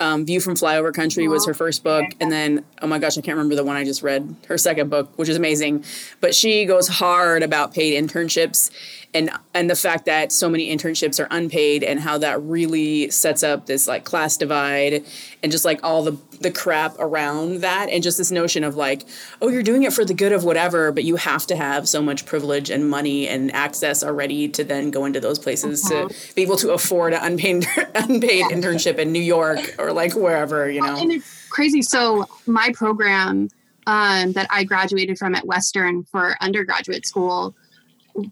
Um, 0.00 0.26
View 0.26 0.40
from 0.40 0.56
Flyover 0.56 0.92
Country 0.92 1.28
was 1.28 1.46
her 1.46 1.54
first 1.54 1.84
book, 1.84 2.04
and 2.20 2.30
then 2.32 2.64
oh 2.82 2.86
my 2.88 2.98
gosh, 2.98 3.16
I 3.16 3.20
can't 3.20 3.36
remember 3.36 3.54
the 3.54 3.62
one 3.64 3.76
I 3.76 3.84
just 3.84 4.02
read. 4.02 4.34
Her 4.48 4.58
second 4.58 4.90
book, 4.90 5.16
which 5.16 5.28
is 5.28 5.36
amazing, 5.36 5.84
but 6.20 6.34
she 6.34 6.64
goes 6.64 6.88
hard 6.88 7.44
about 7.44 7.72
paid 7.72 8.02
internships 8.02 8.70
and 9.14 9.30
and 9.54 9.70
the 9.70 9.76
fact 9.76 10.04
that 10.04 10.32
so 10.32 10.48
many 10.48 10.74
internships 10.74 11.18
are 11.18 11.28
unpaid 11.30 11.82
and 11.82 12.00
how 12.00 12.18
that 12.18 12.42
really 12.42 13.08
sets 13.10 13.42
up 13.42 13.66
this 13.66 13.86
like 13.88 14.04
class 14.04 14.36
divide 14.36 15.04
and 15.42 15.52
just 15.52 15.64
like 15.64 15.80
all 15.82 16.02
the 16.02 16.18
the 16.40 16.50
crap 16.50 16.96
around 16.98 17.60
that 17.60 17.88
and 17.88 18.02
just 18.02 18.18
this 18.18 18.30
notion 18.30 18.64
of 18.64 18.76
like 18.76 19.06
oh 19.40 19.48
you're 19.48 19.62
doing 19.62 19.84
it 19.84 19.92
for 19.92 20.04
the 20.04 20.12
good 20.12 20.32
of 20.32 20.44
whatever 20.44 20.92
but 20.92 21.04
you 21.04 21.16
have 21.16 21.46
to 21.46 21.56
have 21.56 21.88
so 21.88 22.02
much 22.02 22.26
privilege 22.26 22.68
and 22.68 22.90
money 22.90 23.28
and 23.28 23.54
access 23.54 24.02
already 24.02 24.48
to 24.48 24.64
then 24.64 24.90
go 24.90 25.04
into 25.04 25.20
those 25.20 25.38
places 25.38 25.80
to 25.82 26.10
be 26.34 26.42
able 26.42 26.56
to 26.56 26.72
afford 26.72 27.12
an 27.12 27.20
unpaid 27.22 27.66
unpaid 27.94 28.44
internship 28.46 28.98
in 28.98 29.12
New 29.12 29.22
York 29.22 29.60
or 29.78 29.92
like 29.92 30.14
wherever 30.14 30.68
you 30.68 30.80
know? 30.80 30.96
And 30.96 31.12
it's 31.12 31.48
crazy. 31.48 31.82
So 31.82 32.26
my 32.46 32.72
program 32.74 33.48
um, 33.86 34.32
that 34.32 34.46
I 34.50 34.64
graduated 34.64 35.18
from 35.18 35.34
at 35.34 35.46
Western 35.46 36.04
for 36.04 36.36
undergraduate 36.40 37.06
school, 37.06 37.54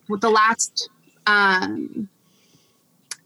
the 0.08 0.30
last 0.30 0.88
um, 1.26 2.08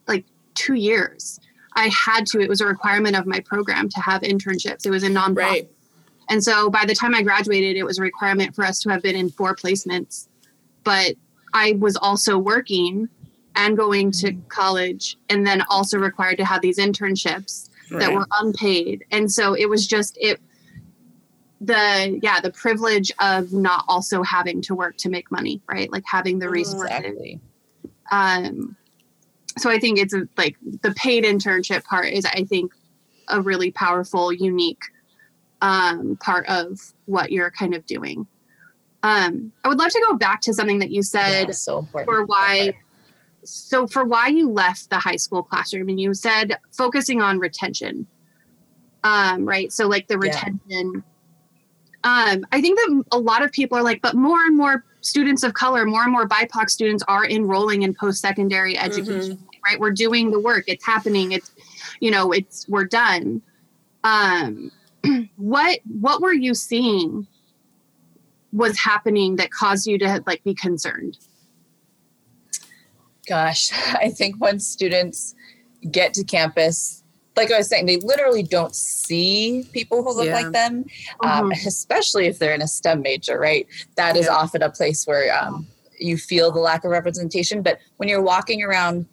like 0.07 0.25
two 0.55 0.75
years, 0.75 1.41
I 1.75 1.89
had 1.89 2.27
to. 2.29 2.41
It 2.41 2.49
was 2.49 2.61
a 2.61 2.67
requirement 2.67 3.17
of 3.17 3.27
my 3.27 3.41
program 3.41 3.89
to 3.91 4.01
have 4.01 4.23
internships. 4.23 4.87
It 4.87 4.91
was 4.91 5.03
a 5.03 5.09
nonprofit. 5.09 5.37
right 5.37 5.71
And 6.29 6.43
so 6.43 6.71
by 6.71 6.85
the 6.87 6.95
time 6.95 7.15
I 7.15 7.23
graduated, 7.23 7.77
it 7.77 7.85
was 7.85 7.99
a 7.99 8.03
requirement 8.03 8.55
for 8.55 8.65
us 8.65 8.81
to 8.81 8.91
have 8.91 9.03
been 9.03 9.17
in 9.17 9.31
four 9.31 9.55
placements. 9.55 10.29
But 10.85 11.15
I 11.53 11.73
was 11.79 11.97
also 11.97 12.39
working 12.39 13.09
and 13.55 13.77
going 13.77 14.11
to 14.13 14.35
college 14.49 15.17
and 15.29 15.47
then 15.47 15.63
also 15.71 15.99
required 15.99 16.37
to 16.39 16.45
have 16.45 16.61
these 16.61 16.79
internships 16.79 17.71
right. 17.91 18.01
that 18.01 18.13
were 18.13 18.27
unpaid. 18.33 19.05
And 19.11 19.31
so 19.33 19.55
it 19.55 19.69
was 19.69 19.87
just 19.87 20.19
it 20.21 20.41
the 21.61 22.19
yeah, 22.23 22.41
the 22.41 22.51
privilege 22.51 23.11
of 23.21 23.53
not 23.53 23.85
also 23.89 24.23
having 24.23 24.61
to 24.63 24.75
work 24.75 24.97
to 24.99 25.09
make 25.09 25.31
money, 25.31 25.63
right? 25.69 25.91
Like 25.91 26.05
having 26.07 26.39
the 26.39 26.49
resources. 26.49 26.97
Exactly. 26.97 27.41
Um 28.11 28.77
so 29.59 29.71
I 29.71 29.79
think 29.79 29.99
it's 29.99 30.15
a, 30.15 30.29
like 30.37 30.57
the 30.83 30.93
paid 30.93 31.25
internship 31.25 31.85
part 31.85 32.07
is 32.07 32.27
I 32.27 32.45
think 32.45 32.73
a 33.29 33.41
really 33.41 33.71
powerful, 33.71 34.33
unique 34.33 34.83
um, 35.63 36.17
part 36.17 36.47
of 36.49 36.79
what 37.07 37.33
you're 37.33 37.51
kind 37.51 37.75
of 37.75 37.87
doing. 37.87 38.27
Um, 39.03 39.53
I 39.65 39.69
would 39.69 39.79
love 39.79 39.91
to 39.91 40.05
go 40.09 40.17
back 40.17 40.41
to 40.43 40.55
something 40.55 40.81
that 40.81 40.91
you 40.91 41.03
said 41.03 41.49
yeah, 41.49 41.53
so 41.53 41.87
for 42.05 42.25
why. 42.25 42.75
So 43.45 43.87
for 43.87 44.05
why 44.05 44.27
you 44.27 44.51
left 44.51 44.91
the 44.91 44.99
high 44.99 45.17
school 45.17 45.43
classroom, 45.43 45.89
and 45.89 46.01
you 46.01 46.15
said 46.15 46.59
focusing 46.73 47.23
on 47.23 47.39
retention, 47.39 48.07
um, 49.05 49.47
right? 49.47 49.73
So 49.73 49.87
like 49.87 50.09
the 50.09 50.19
retention. 50.19 50.61
Yeah. 50.67 51.01
Um, 52.07 52.47
I 52.53 52.61
think 52.61 52.79
that 52.79 53.05
a 53.11 53.19
lot 53.19 53.45
of 53.45 53.51
people 53.51 53.77
are 53.77 53.83
like, 53.83 54.01
but 54.01 54.15
more 54.15 54.39
and 54.47 54.57
more 54.57 54.85
students 55.01 55.43
of 55.43 55.55
color, 55.55 55.85
more 55.85 56.05
and 56.05 56.13
more 56.13 56.29
BIPOC 56.29 56.71
students 56.71 57.03
are 57.09 57.27
enrolling 57.27 57.83
in 57.83 57.95
post-secondary 57.95 58.75
mm-hmm. 58.75 58.85
education. 58.85 59.37
Mm-hmm. 59.37 59.45
Right, 59.65 59.81
we're 59.81 59.91
doing 59.91 60.31
the 60.31 60.39
work. 60.39 60.65
It's 60.69 60.87
happening. 60.87 61.33
It's, 61.33 61.51
you 61.99 62.13
know, 62.13 62.31
it's 62.31 62.69
we're 62.69 62.85
done. 62.85 63.43
Um, 64.05 64.71
what 65.37 65.81
what 65.85 66.23
were 66.23 66.33
you 66.33 66.55
seeing 66.55 67.27
was 68.53 68.79
happening 68.79 69.35
that 69.37 69.51
caused 69.51 69.89
you 69.89 69.99
to 69.99 70.23
like 70.29 70.45
be 70.45 70.55
concerned? 70.55 71.19
Gosh, 73.27 73.73
I 73.95 74.11
think 74.11 74.37
when 74.41 74.61
students 74.61 75.35
get 75.91 76.15
to 76.15 76.23
campus, 76.23 77.03
like 77.37 77.53
I 77.53 77.59
was 77.59 77.69
saying, 77.69 77.87
they 77.87 77.99
literally 77.99 78.43
don't 78.43 78.75
see 78.75 79.69
people 79.73 80.03
who 80.03 80.15
look 80.15 80.27
yeah. 80.27 80.35
like 80.35 80.53
them, 80.53 80.87
um, 81.21 81.51
mm-hmm. 81.51 81.69
especially 81.69 82.27
if 82.27 82.39
they're 82.39 82.55
in 82.55 82.63
a 82.63 82.69
STEM 82.69 83.03
major, 83.03 83.39
right? 83.39 83.67
That 83.97 84.17
is 84.17 84.27
yeah. 84.27 84.35
often 84.35 84.63
a 84.63 84.71
place 84.71 85.07
where 85.07 85.37
um, 85.39 85.67
you 85.99 86.17
feel 86.17 86.51
the 86.51 86.61
lack 86.61 86.85
of 86.85 86.91
representation. 86.91 87.63
But 87.63 87.79
when 87.99 88.09
you're 88.09 88.23
walking 88.23 88.63
around 88.63 89.07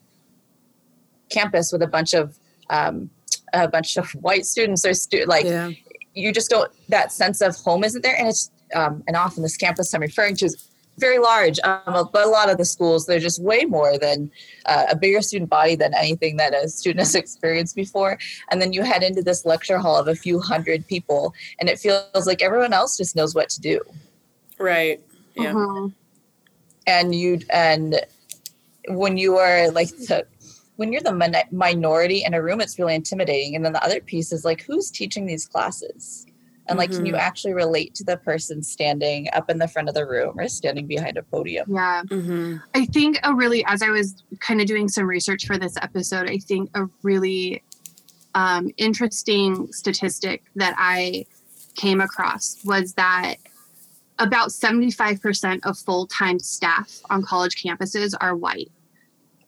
campus 1.29 1.71
with 1.71 1.81
a 1.81 1.87
bunch 1.87 2.13
of 2.13 2.37
um, 2.69 3.09
a 3.53 3.67
bunch 3.67 3.97
of 3.97 4.09
white 4.21 4.45
students 4.45 4.85
or 4.85 4.93
stu- 4.93 5.25
like 5.25 5.45
yeah. 5.45 5.71
you 6.13 6.31
just 6.31 6.49
don't 6.49 6.71
that 6.89 7.11
sense 7.11 7.41
of 7.41 7.55
home 7.57 7.83
isn't 7.83 8.03
there 8.03 8.15
and 8.17 8.27
it's 8.27 8.51
um, 8.75 9.03
and 9.07 9.15
often 9.15 9.43
this 9.43 9.57
campus 9.57 9.93
i'm 9.93 10.01
referring 10.01 10.35
to 10.35 10.45
is 10.45 10.69
very 10.97 11.17
large 11.19 11.59
um, 11.63 12.07
but 12.13 12.25
a 12.25 12.29
lot 12.29 12.49
of 12.49 12.57
the 12.57 12.65
schools 12.65 13.05
they're 13.05 13.19
just 13.19 13.41
way 13.41 13.65
more 13.65 13.97
than 13.97 14.29
uh, 14.65 14.85
a 14.89 14.95
bigger 14.95 15.21
student 15.21 15.49
body 15.49 15.75
than 15.75 15.93
anything 15.95 16.37
that 16.37 16.53
a 16.53 16.69
student 16.69 16.99
has 16.99 17.15
experienced 17.23 17.75
before 17.75 18.17
and 18.51 18.61
then 18.61 18.73
you 18.73 18.83
head 18.83 19.03
into 19.03 19.21
this 19.21 19.45
lecture 19.45 19.77
hall 19.77 19.97
of 19.97 20.07
a 20.07 20.15
few 20.15 20.39
hundred 20.39 20.87
people 20.87 21.33
and 21.59 21.69
it 21.69 21.79
feels 21.79 22.27
like 22.27 22.41
everyone 22.41 22.73
else 22.73 22.97
just 22.97 23.15
knows 23.15 23.33
what 23.33 23.49
to 23.49 23.59
do 23.59 23.79
right 24.59 25.01
yeah 25.35 25.51
uh-huh. 25.51 25.87
and 26.87 27.15
you 27.15 27.39
and 27.49 27.99
when 28.89 29.17
you 29.17 29.37
are 29.37 29.71
like 29.71 29.89
the 29.89 30.25
when 30.75 30.91
you're 30.91 31.01
the 31.01 31.45
minority 31.51 32.23
in 32.25 32.33
a 32.33 32.41
room, 32.41 32.59
it's 32.59 32.79
really 32.79 32.95
intimidating. 32.95 33.55
And 33.55 33.63
then 33.63 33.73
the 33.73 33.83
other 33.83 33.99
piece 33.99 34.31
is 34.31 34.43
like, 34.43 34.63
who's 34.63 34.89
teaching 34.89 35.25
these 35.25 35.45
classes? 35.45 36.25
And 36.67 36.77
like, 36.77 36.89
mm-hmm. 36.89 36.99
can 36.99 37.05
you 37.05 37.13
mm-hmm. 37.13 37.21
actually 37.21 37.53
relate 37.53 37.93
to 37.95 38.03
the 38.03 38.17
person 38.17 38.63
standing 38.63 39.27
up 39.33 39.49
in 39.49 39.57
the 39.57 39.67
front 39.67 39.89
of 39.89 39.95
the 39.95 40.05
room 40.05 40.39
or 40.39 40.47
standing 40.47 40.87
behind 40.87 41.17
a 41.17 41.23
podium? 41.23 41.73
Yeah. 41.73 42.03
Mm-hmm. 42.07 42.57
I 42.73 42.85
think 42.85 43.19
a 43.23 43.33
really, 43.33 43.65
as 43.65 43.81
I 43.81 43.89
was 43.89 44.23
kind 44.39 44.61
of 44.61 44.67
doing 44.67 44.87
some 44.87 45.05
research 45.05 45.45
for 45.45 45.57
this 45.57 45.75
episode, 45.81 46.29
I 46.29 46.37
think 46.37 46.69
a 46.73 46.85
really 47.01 47.63
um, 48.33 48.71
interesting 48.77 49.71
statistic 49.73 50.43
that 50.55 50.73
I 50.77 51.25
came 51.75 51.99
across 51.99 52.57
was 52.63 52.93
that 52.93 53.35
about 54.19 54.49
75% 54.49 55.59
of 55.63 55.77
full 55.77 56.07
time 56.07 56.39
staff 56.39 57.01
on 57.09 57.23
college 57.23 57.61
campuses 57.61 58.13
are 58.21 58.35
white 58.35 58.71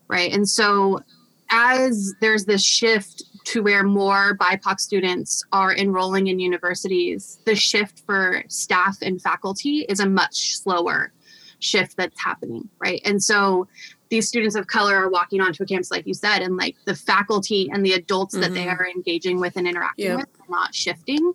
right? 0.07 0.31
And 0.31 0.47
so 0.47 1.01
as 1.49 2.13
there's 2.21 2.45
this 2.45 2.63
shift 2.63 3.23
to 3.45 3.61
where 3.61 3.83
more 3.83 4.37
BIPOC 4.37 4.79
students 4.79 5.43
are 5.51 5.75
enrolling 5.75 6.27
in 6.27 6.39
universities, 6.39 7.39
the 7.45 7.55
shift 7.55 8.01
for 8.05 8.43
staff 8.47 8.97
and 9.01 9.21
faculty 9.21 9.85
is 9.87 9.99
a 9.99 10.09
much 10.09 10.57
slower 10.57 11.13
shift 11.59 11.95
that's 11.97 12.21
happening, 12.21 12.67
right? 12.79 13.01
And 13.05 13.21
so 13.23 13.67
these 14.09 14.27
students 14.27 14.55
of 14.55 14.67
color 14.67 14.95
are 14.95 15.09
walking 15.09 15.41
onto 15.41 15.63
a 15.63 15.65
campus, 15.65 15.91
like 15.91 16.07
you 16.07 16.13
said, 16.13 16.39
and 16.41 16.57
like 16.57 16.75
the 16.85 16.95
faculty 16.95 17.69
and 17.71 17.85
the 17.85 17.93
adults 17.93 18.33
mm-hmm. 18.33 18.41
that 18.41 18.53
they 18.53 18.65
mm-hmm. 18.65 18.81
are 18.81 18.87
engaging 18.87 19.39
with 19.39 19.55
and 19.57 19.67
interacting 19.67 20.05
yeah. 20.05 20.15
with 20.15 20.27
are 20.41 20.49
not 20.49 20.73
shifting. 20.73 21.33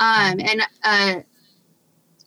Um, 0.00 0.40
and 0.40 0.62
uh, 0.82 1.20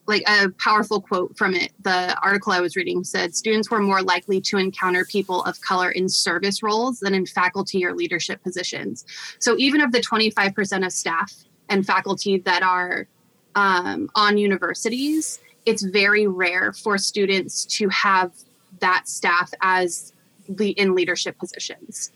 like 0.08 0.24
a 0.28 0.50
powerful 0.52 1.02
quote 1.02 1.38
from 1.38 1.54
it. 1.54 1.74
The 1.82 2.18
article 2.24 2.54
I 2.54 2.62
was 2.62 2.76
reading 2.76 3.04
said 3.04 3.36
students 3.36 3.70
were 3.70 3.82
more 3.82 4.02
likely 4.02 4.40
to 4.42 4.58
encounter 4.58 5.06
people 5.06 5.44
of 5.44 5.60
color 5.62 5.92
in 5.92 6.08
service 6.08 6.64
roles 6.64 7.00
than 7.00 7.14
in 7.14 7.26
faculty 7.26 7.86
or 7.86 7.94
leadership 7.94 8.42
positions. 8.42 9.06
So 9.40 9.56
even 9.58 9.82
of 9.82 9.92
the 9.92 10.00
25% 10.00 10.86
of 10.86 10.94
staff 10.94 11.34
and 11.70 11.86
faculty 11.86 12.40
that 12.40 12.64
are 12.64 13.08
um, 13.56 14.10
on 14.16 14.38
universities, 14.38 15.40
it's 15.66 15.84
very 15.84 16.26
rare 16.26 16.72
for 16.72 16.98
students 16.98 17.66
to 17.66 17.90
have 17.90 18.32
that 18.80 19.10
staff 19.10 19.52
as 19.62 20.14
le- 20.48 20.68
in 20.68 20.96
leadership 20.96 21.38
positions, 21.38 22.14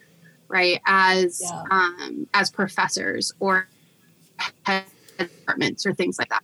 right? 0.47 0.79
As 0.85 1.41
yeah. 1.43 1.63
um, 1.69 2.27
as 2.33 2.49
professors 2.49 3.33
or 3.41 3.67
departments 5.17 5.85
or 5.85 5.93
things 5.93 6.17
like 6.17 6.29
that. 6.29 6.43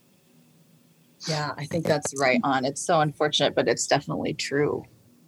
Yeah, 1.28 1.54
I 1.58 1.66
think 1.66 1.86
that's 1.86 2.14
right 2.20 2.40
on. 2.44 2.66
It's 2.66 2.82
so 2.82 3.02
unfortunate, 3.02 3.56
but 3.56 3.68
it's 3.68 3.88
definitely 3.88 4.34
true. 4.34 4.84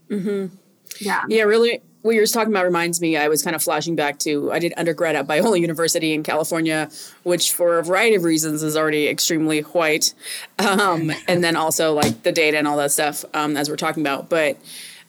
Mm-hmm. 0.10 0.55
Yeah. 1.00 1.24
Yeah, 1.27 1.43
really. 1.43 1.81
What 2.01 2.15
you're 2.15 2.25
talking 2.27 2.53
about 2.53 2.63
reminds 2.63 3.01
me, 3.01 3.17
I 3.17 3.27
was 3.27 3.43
kind 3.43 3.55
of 3.55 3.62
flashing 3.62 3.96
back 3.96 4.19
to 4.19 4.51
I 4.53 4.60
did 4.60 4.74
undergrad 4.77 5.15
at 5.15 5.27
Biola 5.27 5.60
University 5.62 6.13
in 6.13 6.24
California, 6.24 6.89
which 7.24 7.51
for 7.51 7.79
a 7.79 7.84
variety 7.84 8.15
of 8.15 8.24
reasons 8.24 8.63
is 8.63 8.77
already 8.77 9.08
extremely 9.08 9.62
white. 9.62 10.13
Um, 10.60 11.12
and 11.27 11.43
then 11.43 11.55
also 11.55 11.93
like 11.93 12.24
the 12.24 12.31
data 12.31 12.58
and 12.58 12.67
all 12.67 12.77
that 12.77 12.91
stuff, 12.91 13.25
um, 13.34 13.58
as 13.58 13.69
we're 13.69 13.75
talking 13.75 14.01
about. 14.01 14.29
But 14.29 14.58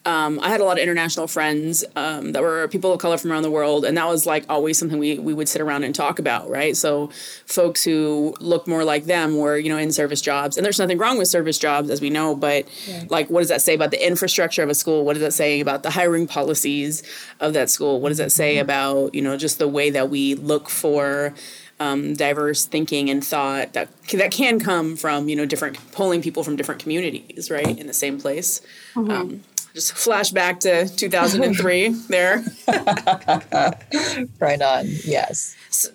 um, 0.07 0.41
I 0.41 0.49
had 0.49 0.63
a 0.63 0.65
lot 0.65 0.79
of 0.79 0.83
international 0.83 1.27
friends 1.27 1.85
um, 1.95 2.33
that 2.33 2.41
were 2.41 2.67
people 2.69 2.91
of 2.93 2.99
color 3.01 3.19
from 3.19 3.31
around 3.31 3.43
the 3.43 3.51
world, 3.51 3.85
and 3.85 3.99
that 3.99 4.09
was 4.09 4.25
like 4.25 4.47
always 4.49 4.79
something 4.79 4.99
we 4.99 5.19
we 5.19 5.35
would 5.35 5.49
sit 5.49 5.61
around 5.61 5.85
and 5.85 5.95
talk 5.95 6.19
about, 6.19 6.49
right? 6.49 6.75
So, 6.75 7.11
folks 7.45 7.85
who 7.85 8.35
looked 8.41 8.67
more 8.67 8.83
like 8.83 9.05
them 9.05 9.37
were, 9.37 9.59
you 9.59 9.69
know, 9.69 9.77
in 9.77 9.93
service 9.93 10.23
jobs, 10.23 10.57
and 10.57 10.65
there's 10.65 10.79
nothing 10.79 10.97
wrong 10.97 11.19
with 11.19 11.29
service 11.29 11.59
jobs, 11.59 11.91
as 11.91 12.01
we 12.01 12.09
know, 12.09 12.35
but 12.35 12.67
like, 13.11 13.29
what 13.29 13.41
does 13.41 13.51
that 13.51 13.61
say 13.61 13.75
about 13.75 13.91
the 13.91 14.07
infrastructure 14.07 14.63
of 14.63 14.71
a 14.71 14.75
school? 14.75 15.05
What 15.05 15.15
does 15.15 15.23
that 15.23 15.35
say 15.35 15.61
about 15.61 15.83
the 15.83 15.91
hiring 15.91 16.27
policies 16.27 17.03
of 17.39 17.53
that 17.53 17.69
school? 17.69 18.01
What 18.01 18.09
does 18.09 18.19
that 18.19 18.33
say 18.33 18.55
mm-hmm. 18.55 18.63
about, 18.63 19.15
you 19.15 19.21
know, 19.21 19.37
just 19.37 19.59
the 19.59 19.69
way 19.69 19.91
that 19.91 20.09
we 20.09 20.35
look 20.35 20.71
for 20.71 21.35
um, 21.79 22.15
diverse 22.15 22.67
thinking 22.67 23.11
and 23.11 23.25
thought 23.25 23.73
that 23.73 23.89
that 24.13 24.31
can 24.31 24.61
come 24.61 24.97
from 24.97 25.29
you 25.29 25.37
know 25.37 25.47
different 25.47 25.79
pulling 25.93 26.21
people 26.23 26.45
from 26.45 26.57
different 26.57 26.81
communities, 26.81 27.51
right, 27.51 27.79
in 27.79 27.87
the 27.87 27.95
same 27.95 28.21
place. 28.21 28.61
Mm-hmm. 28.95 29.11
Um, 29.11 29.41
just 29.75 29.95
flashback 29.95 30.61
to 30.61 30.89
2003 30.97 31.89
there. 32.09 32.45
right 34.39 34.63
on. 34.63 34.87
Yes. 35.05 35.57
So, 35.71 35.91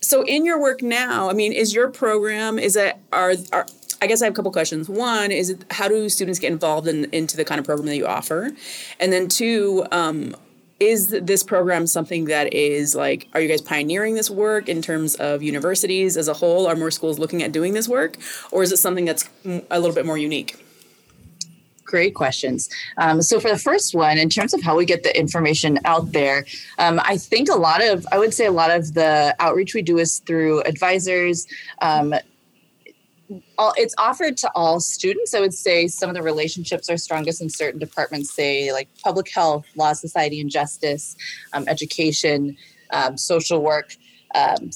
so, 0.00 0.22
in 0.22 0.44
your 0.44 0.60
work 0.60 0.82
now, 0.82 1.30
I 1.30 1.32
mean, 1.32 1.52
is 1.52 1.74
your 1.74 1.90
program 1.90 2.58
is 2.58 2.76
it 2.76 2.96
are 3.12 3.34
are 3.52 3.66
I 4.02 4.06
guess 4.06 4.20
I 4.20 4.26
have 4.26 4.34
a 4.34 4.36
couple 4.36 4.52
questions. 4.52 4.88
One 4.88 5.32
is 5.32 5.50
it, 5.50 5.64
how 5.70 5.88
do 5.88 6.08
students 6.10 6.38
get 6.38 6.52
involved 6.52 6.86
in, 6.88 7.06
into 7.06 7.38
the 7.38 7.44
kind 7.44 7.58
of 7.58 7.64
program 7.64 7.86
that 7.86 7.96
you 7.96 8.06
offer, 8.06 8.50
and 9.00 9.12
then 9.12 9.28
two, 9.28 9.86
um, 9.92 10.36
is 10.80 11.08
this 11.08 11.42
program 11.42 11.86
something 11.86 12.26
that 12.26 12.52
is 12.52 12.94
like 12.94 13.28
are 13.32 13.40
you 13.40 13.48
guys 13.48 13.62
pioneering 13.62 14.14
this 14.14 14.28
work 14.28 14.68
in 14.68 14.82
terms 14.82 15.14
of 15.14 15.42
universities 15.42 16.16
as 16.16 16.28
a 16.28 16.34
whole? 16.34 16.66
Are 16.66 16.76
more 16.76 16.90
schools 16.90 17.18
looking 17.18 17.42
at 17.42 17.52
doing 17.52 17.72
this 17.72 17.88
work, 17.88 18.16
or 18.52 18.62
is 18.62 18.72
it 18.72 18.78
something 18.78 19.04
that's 19.04 19.28
a 19.44 19.80
little 19.80 19.94
bit 19.94 20.04
more 20.04 20.18
unique? 20.18 20.63
Great 21.84 22.14
questions. 22.14 22.68
Um, 22.98 23.22
so, 23.22 23.38
for 23.40 23.50
the 23.50 23.58
first 23.58 23.94
one, 23.94 24.18
in 24.18 24.28
terms 24.28 24.54
of 24.54 24.62
how 24.62 24.76
we 24.76 24.84
get 24.84 25.02
the 25.02 25.16
information 25.18 25.78
out 25.84 26.12
there, 26.12 26.44
um, 26.78 27.00
I 27.04 27.16
think 27.16 27.48
a 27.48 27.56
lot 27.56 27.82
of, 27.82 28.06
I 28.10 28.18
would 28.18 28.34
say 28.34 28.46
a 28.46 28.52
lot 28.52 28.70
of 28.70 28.94
the 28.94 29.34
outreach 29.38 29.74
we 29.74 29.82
do 29.82 29.98
is 29.98 30.20
through 30.20 30.62
advisors. 30.62 31.46
Um, 31.80 32.14
all, 33.58 33.72
it's 33.76 33.94
offered 33.98 34.36
to 34.38 34.50
all 34.54 34.80
students. 34.80 35.34
I 35.34 35.40
would 35.40 35.54
say 35.54 35.88
some 35.88 36.08
of 36.08 36.14
the 36.14 36.22
relationships 36.22 36.90
are 36.90 36.96
strongest 36.96 37.40
in 37.40 37.48
certain 37.48 37.80
departments, 37.80 38.32
say 38.32 38.72
like 38.72 38.88
public 39.02 39.30
health, 39.32 39.64
law, 39.76 39.92
society, 39.92 40.40
and 40.40 40.50
justice, 40.50 41.16
um, 41.52 41.64
education, 41.68 42.56
um, 42.90 43.16
social 43.16 43.62
work. 43.62 43.96
Um, 44.34 44.70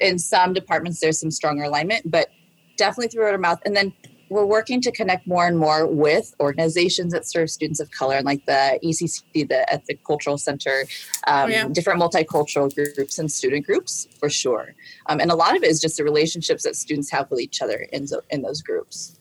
in 0.00 0.18
some 0.18 0.54
departments, 0.54 1.00
there's 1.00 1.20
some 1.20 1.30
stronger 1.30 1.64
alignment, 1.64 2.10
but 2.10 2.30
definitely 2.76 3.08
through 3.08 3.24
word 3.24 3.34
of 3.34 3.40
mouth. 3.40 3.60
And 3.64 3.76
then 3.76 3.92
we're 4.32 4.46
working 4.46 4.80
to 4.80 4.90
connect 4.90 5.26
more 5.26 5.46
and 5.46 5.58
more 5.58 5.86
with 5.86 6.34
organizations 6.40 7.12
that 7.12 7.26
serve 7.26 7.50
students 7.50 7.80
of 7.80 7.90
color, 7.90 8.16
and 8.16 8.24
like 8.24 8.44
the 8.46 8.78
ECC, 8.82 9.48
the 9.48 9.70
Ethnic 9.72 10.02
Cultural 10.04 10.38
Center, 10.38 10.84
um, 11.26 11.44
oh, 11.44 11.46
yeah. 11.48 11.68
different 11.68 12.00
multicultural 12.00 12.74
groups 12.74 13.18
and 13.18 13.30
student 13.30 13.66
groups 13.66 14.08
for 14.18 14.30
sure. 14.30 14.74
Um, 15.06 15.20
and 15.20 15.30
a 15.30 15.34
lot 15.36 15.56
of 15.56 15.62
it 15.62 15.70
is 15.70 15.80
just 15.80 15.96
the 15.96 16.04
relationships 16.04 16.64
that 16.64 16.76
students 16.76 17.10
have 17.10 17.30
with 17.30 17.40
each 17.40 17.60
other 17.60 17.86
in, 17.92 18.06
in 18.30 18.42
those 18.42 18.62
groups. 18.62 19.18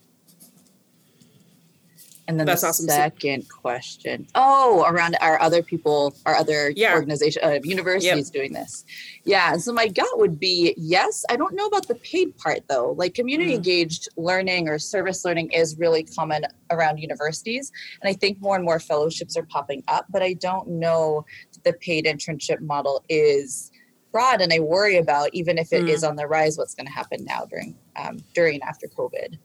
And 2.31 2.39
then 2.39 2.47
That's 2.47 2.61
the 2.61 2.67
awesome. 2.69 2.87
second 2.87 3.49
question. 3.49 4.25
Oh, 4.35 4.85
around 4.87 5.17
our 5.19 5.37
other 5.41 5.61
people, 5.61 6.15
our 6.25 6.33
other 6.33 6.71
yeah. 6.77 6.93
organization, 6.93 7.43
uh, 7.43 7.59
universities 7.61 8.27
yep. 8.27 8.33
doing 8.33 8.53
this. 8.53 8.85
Yeah. 9.25 9.57
So 9.57 9.73
my 9.73 9.89
gut 9.89 10.17
would 10.17 10.39
be 10.39 10.73
yes. 10.77 11.25
I 11.29 11.35
don't 11.35 11.53
know 11.55 11.65
about 11.65 11.89
the 11.89 11.95
paid 11.95 12.37
part 12.37 12.61
though. 12.69 12.95
Like 12.97 13.15
community 13.15 13.51
mm. 13.51 13.55
engaged 13.55 14.07
learning 14.15 14.69
or 14.69 14.79
service 14.79 15.25
learning 15.25 15.51
is 15.51 15.77
really 15.77 16.03
common 16.03 16.45
around 16.69 16.99
universities. 16.99 17.69
And 18.01 18.09
I 18.09 18.13
think 18.13 18.39
more 18.39 18.55
and 18.55 18.63
more 18.63 18.79
fellowships 18.79 19.35
are 19.35 19.43
popping 19.43 19.83
up, 19.89 20.05
but 20.09 20.23
I 20.23 20.31
don't 20.31 20.69
know 20.69 21.25
the 21.65 21.73
paid 21.73 22.05
internship 22.05 22.61
model 22.61 23.03
is 23.09 23.71
broad. 24.13 24.39
And 24.39 24.53
I 24.53 24.59
worry 24.59 24.95
about, 24.95 25.31
even 25.33 25.57
if 25.57 25.73
it 25.73 25.83
mm. 25.83 25.89
is 25.89 26.05
on 26.05 26.15
the 26.15 26.27
rise, 26.27 26.57
what's 26.57 26.75
going 26.75 26.87
to 26.87 26.93
happen 26.93 27.25
now 27.25 27.43
during, 27.49 27.75
um, 27.97 28.19
during 28.33 28.53
and 28.53 28.63
after 28.63 28.87
COVID. 28.87 29.37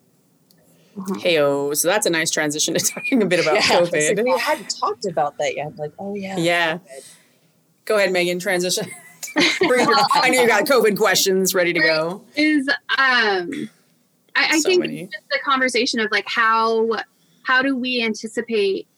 Mm-hmm. 0.96 1.14
Heyo. 1.14 1.76
So 1.76 1.88
that's 1.88 2.06
a 2.06 2.10
nice 2.10 2.30
transition 2.30 2.74
to 2.74 2.80
talking 2.94 3.22
a 3.22 3.26
bit 3.26 3.40
about 3.40 3.54
yeah, 3.54 3.80
COVID. 3.80 4.16
Like 4.16 4.24
we 4.24 4.38
hadn't 4.38 4.74
talked 4.78 5.06
about 5.06 5.36
that 5.38 5.54
yet. 5.56 5.76
Like, 5.76 5.92
oh 5.98 6.14
yeah. 6.14 6.36
Yeah. 6.38 6.78
Go 7.84 7.96
ahead, 7.96 8.12
Megan. 8.12 8.38
Transition. 8.38 8.86
I 9.36 10.30
know 10.30 10.40
you 10.40 10.48
got 10.48 10.64
COVID 10.64 10.96
questions 10.96 11.54
ready 11.54 11.72
to 11.72 11.80
go. 11.80 12.24
Is 12.36 12.66
um, 12.68 13.68
I, 14.34 14.48
I 14.52 14.58
so 14.60 14.68
think 14.68 14.84
just 14.84 15.28
the 15.30 15.38
conversation 15.44 16.00
of 16.00 16.10
like 16.10 16.24
how 16.26 16.88
how 17.42 17.62
do 17.62 17.76
we 17.76 18.02
anticipate 18.02 18.88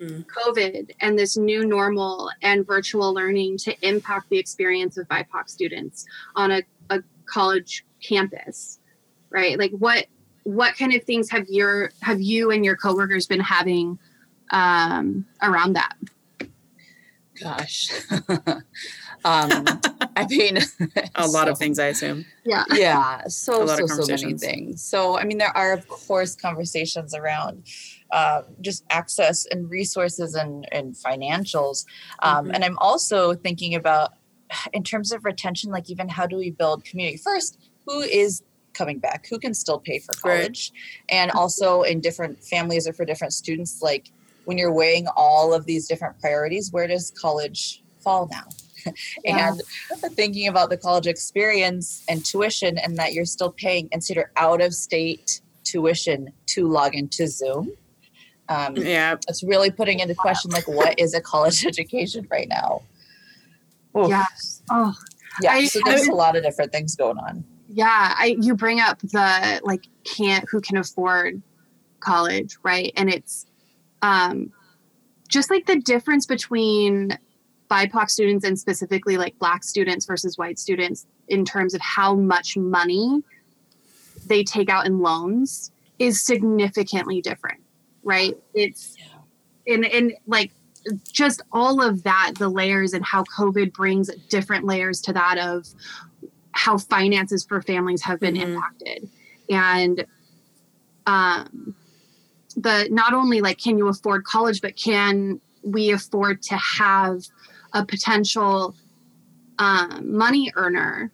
mm. 0.00 0.24
COVID 0.26 0.92
and 1.00 1.18
this 1.18 1.36
new 1.36 1.64
normal 1.66 2.30
and 2.42 2.66
virtual 2.66 3.12
learning 3.12 3.58
to 3.58 3.86
impact 3.86 4.30
the 4.30 4.38
experience 4.38 4.96
of 4.96 5.08
BIPOC 5.08 5.48
students 5.48 6.06
on 6.36 6.52
a, 6.52 6.62
a 6.90 7.02
college 7.26 7.84
campus, 8.02 8.78
right? 9.30 9.58
Like 9.58 9.72
what 9.72 10.06
what 10.44 10.76
kind 10.76 10.94
of 10.94 11.04
things 11.04 11.30
have 11.30 11.46
your 11.48 11.90
have 12.00 12.20
you 12.20 12.50
and 12.50 12.64
your 12.64 12.76
coworkers 12.76 13.26
been 13.26 13.40
having 13.40 13.98
um, 14.50 15.26
around 15.42 15.74
that? 15.74 15.94
Gosh. 17.40 17.90
um, 19.24 19.80
I 20.16 20.26
mean, 20.28 20.58
a 21.14 21.26
lot 21.26 21.46
so, 21.46 21.52
of 21.52 21.58
things, 21.58 21.78
I 21.78 21.86
assume. 21.86 22.24
Yeah. 22.44 22.64
Yeah. 22.72 23.22
So, 23.28 23.66
so, 23.66 23.86
so 23.86 24.06
many 24.06 24.36
things. 24.36 24.82
So, 24.82 25.18
I 25.18 25.24
mean, 25.24 25.38
there 25.38 25.56
are, 25.56 25.72
of 25.72 25.88
course, 25.88 26.34
conversations 26.34 27.14
around 27.14 27.64
uh, 28.10 28.42
just 28.60 28.84
access 28.90 29.46
and 29.46 29.70
resources 29.70 30.34
and, 30.34 30.68
and 30.70 30.94
financials. 30.94 31.86
Um, 32.20 32.44
mm-hmm. 32.44 32.54
And 32.54 32.64
I'm 32.64 32.78
also 32.78 33.34
thinking 33.34 33.74
about, 33.74 34.12
in 34.72 34.82
terms 34.84 35.12
of 35.12 35.24
retention, 35.24 35.70
like 35.70 35.90
even 35.90 36.08
how 36.08 36.26
do 36.26 36.36
we 36.36 36.50
build 36.50 36.84
community? 36.84 37.16
First, 37.16 37.58
who 37.86 38.00
is 38.00 38.42
coming 38.74 38.98
back 38.98 39.26
who 39.28 39.38
can 39.38 39.54
still 39.54 39.78
pay 39.78 39.98
for 39.98 40.12
college 40.14 40.72
right. 40.72 41.16
and 41.16 41.30
also 41.32 41.82
in 41.82 42.00
different 42.00 42.42
families 42.42 42.88
or 42.88 42.92
for 42.92 43.04
different 43.04 43.32
students 43.32 43.82
like 43.82 44.10
when 44.44 44.58
you're 44.58 44.72
weighing 44.72 45.06
all 45.16 45.54
of 45.54 45.66
these 45.66 45.86
different 45.86 46.18
priorities 46.20 46.72
where 46.72 46.86
does 46.86 47.10
college 47.12 47.82
fall 47.98 48.28
now 48.30 48.44
yeah. 49.24 49.52
and 49.52 49.62
thinking 50.14 50.48
about 50.48 50.70
the 50.70 50.76
college 50.76 51.06
experience 51.06 52.04
and 52.08 52.24
tuition 52.24 52.78
and 52.78 52.96
that 52.96 53.12
you're 53.12 53.24
still 53.24 53.52
paying 53.52 53.84
and 53.84 53.92
consider 53.92 54.32
out 54.36 54.60
of 54.60 54.74
state 54.74 55.40
tuition 55.64 56.32
to 56.46 56.68
log 56.68 56.94
into 56.94 57.26
zoom 57.26 57.70
um, 58.48 58.76
yeah 58.76 59.14
it's 59.28 59.42
really 59.42 59.70
putting 59.70 60.00
into 60.00 60.14
question 60.14 60.50
like 60.50 60.66
what 60.66 60.98
is 60.98 61.14
a 61.14 61.20
college 61.20 61.64
education 61.66 62.26
right 62.30 62.48
now 62.48 62.82
Oof. 63.96 64.08
yes 64.08 64.62
oh 64.70 64.94
yeah 65.40 65.52
I, 65.52 65.64
so 65.66 65.80
there's 65.84 66.08
I, 66.08 66.12
a 66.12 66.14
lot 66.14 66.36
of 66.36 66.42
different 66.42 66.72
things 66.72 66.96
going 66.96 67.18
on 67.18 67.44
yeah 67.72 68.14
i 68.18 68.36
you 68.40 68.54
bring 68.54 68.80
up 68.80 68.98
the 69.00 69.60
like 69.64 69.86
can't 70.04 70.44
who 70.50 70.60
can 70.60 70.76
afford 70.76 71.40
college 72.00 72.56
right 72.62 72.92
and 72.96 73.08
it's 73.08 73.46
um 74.02 74.52
just 75.28 75.50
like 75.50 75.66
the 75.66 75.80
difference 75.80 76.26
between 76.26 77.16
bipoc 77.70 78.10
students 78.10 78.44
and 78.44 78.58
specifically 78.58 79.16
like 79.16 79.38
black 79.38 79.64
students 79.64 80.04
versus 80.04 80.36
white 80.36 80.58
students 80.58 81.06
in 81.28 81.44
terms 81.44 81.72
of 81.72 81.80
how 81.80 82.14
much 82.14 82.56
money 82.56 83.22
they 84.26 84.44
take 84.44 84.68
out 84.68 84.84
in 84.84 84.98
loans 84.98 85.72
is 85.98 86.20
significantly 86.20 87.22
different 87.22 87.60
right 88.02 88.36
it's 88.54 88.96
yeah. 88.98 89.74
and 89.74 89.86
and 89.86 90.12
like 90.26 90.52
just 91.10 91.40
all 91.52 91.80
of 91.80 92.02
that 92.02 92.32
the 92.36 92.48
layers 92.48 92.92
and 92.92 93.04
how 93.04 93.24
covid 93.24 93.72
brings 93.72 94.10
different 94.28 94.66
layers 94.66 95.00
to 95.00 95.12
that 95.12 95.38
of 95.38 95.66
how 96.52 96.78
finances 96.78 97.44
for 97.44 97.62
families 97.62 98.02
have 98.02 98.20
been 98.20 98.34
mm-hmm. 98.34 98.54
impacted 98.54 99.08
and 99.50 100.06
um 101.06 101.74
the 102.56 102.86
not 102.90 103.14
only 103.14 103.40
like 103.40 103.58
can 103.58 103.78
you 103.78 103.88
afford 103.88 104.24
college 104.24 104.60
but 104.60 104.76
can 104.76 105.40
we 105.62 105.90
afford 105.90 106.42
to 106.42 106.56
have 106.56 107.22
a 107.72 107.84
potential 107.84 108.74
um, 109.58 110.16
money 110.16 110.52
earner 110.56 111.10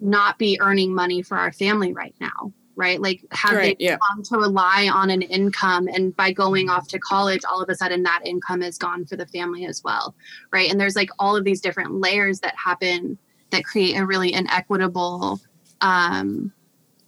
not 0.00 0.38
be 0.38 0.58
earning 0.60 0.94
money 0.94 1.22
for 1.22 1.38
our 1.38 1.52
family 1.52 1.92
right 1.92 2.14
now 2.20 2.52
right 2.76 3.00
like 3.00 3.20
have 3.30 3.56
right, 3.56 3.78
they 3.78 3.84
yeah. 3.84 3.96
come 4.10 4.22
to 4.22 4.36
rely 4.36 4.90
on 4.92 5.08
an 5.08 5.22
income 5.22 5.88
and 5.88 6.14
by 6.16 6.32
going 6.32 6.68
off 6.68 6.88
to 6.88 6.98
college 6.98 7.42
all 7.50 7.62
of 7.62 7.68
a 7.68 7.74
sudden 7.74 8.02
that 8.02 8.20
income 8.24 8.62
is 8.62 8.76
gone 8.76 9.04
for 9.04 9.16
the 9.16 9.26
family 9.26 9.64
as 9.64 9.82
well 9.84 10.14
right 10.52 10.70
and 10.70 10.80
there's 10.80 10.96
like 10.96 11.10
all 11.18 11.36
of 11.36 11.44
these 11.44 11.60
different 11.60 11.94
layers 12.00 12.40
that 12.40 12.54
happen 12.56 13.16
that 13.54 13.64
create 13.64 13.96
a 13.96 14.04
really 14.04 14.32
inequitable 14.32 15.40
um, 15.80 16.52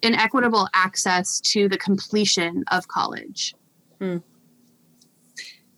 inequitable 0.02 0.68
access 0.74 1.40
to 1.40 1.68
the 1.68 1.78
completion 1.78 2.64
of 2.70 2.88
college. 2.88 3.54
Hmm. 3.98 4.18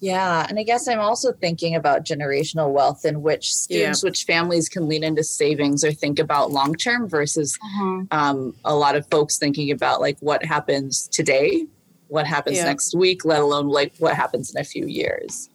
Yeah, 0.00 0.46
and 0.48 0.60
I 0.60 0.62
guess 0.62 0.86
I'm 0.86 1.00
also 1.00 1.32
thinking 1.32 1.74
about 1.74 2.04
generational 2.04 2.72
wealth 2.72 3.04
in 3.04 3.20
which 3.20 3.52
students, 3.52 4.02
yeah. 4.02 4.08
which 4.08 4.24
families 4.24 4.68
can 4.68 4.88
lean 4.88 5.02
into 5.02 5.24
savings 5.24 5.82
or 5.82 5.90
think 5.90 6.20
about 6.20 6.52
long 6.52 6.74
term 6.74 7.08
versus 7.08 7.58
uh-huh. 7.60 8.04
um, 8.12 8.54
a 8.64 8.76
lot 8.76 8.94
of 8.94 9.08
folks 9.10 9.38
thinking 9.38 9.72
about 9.72 10.00
like 10.00 10.16
what 10.20 10.44
happens 10.44 11.08
today, 11.08 11.66
what 12.06 12.28
happens 12.28 12.58
yeah. 12.58 12.64
next 12.64 12.94
week, 12.94 13.24
let 13.24 13.40
alone 13.40 13.68
like 13.68 13.92
what 13.98 14.14
happens 14.14 14.54
in 14.54 14.60
a 14.60 14.64
few 14.64 14.86
years. 14.86 15.50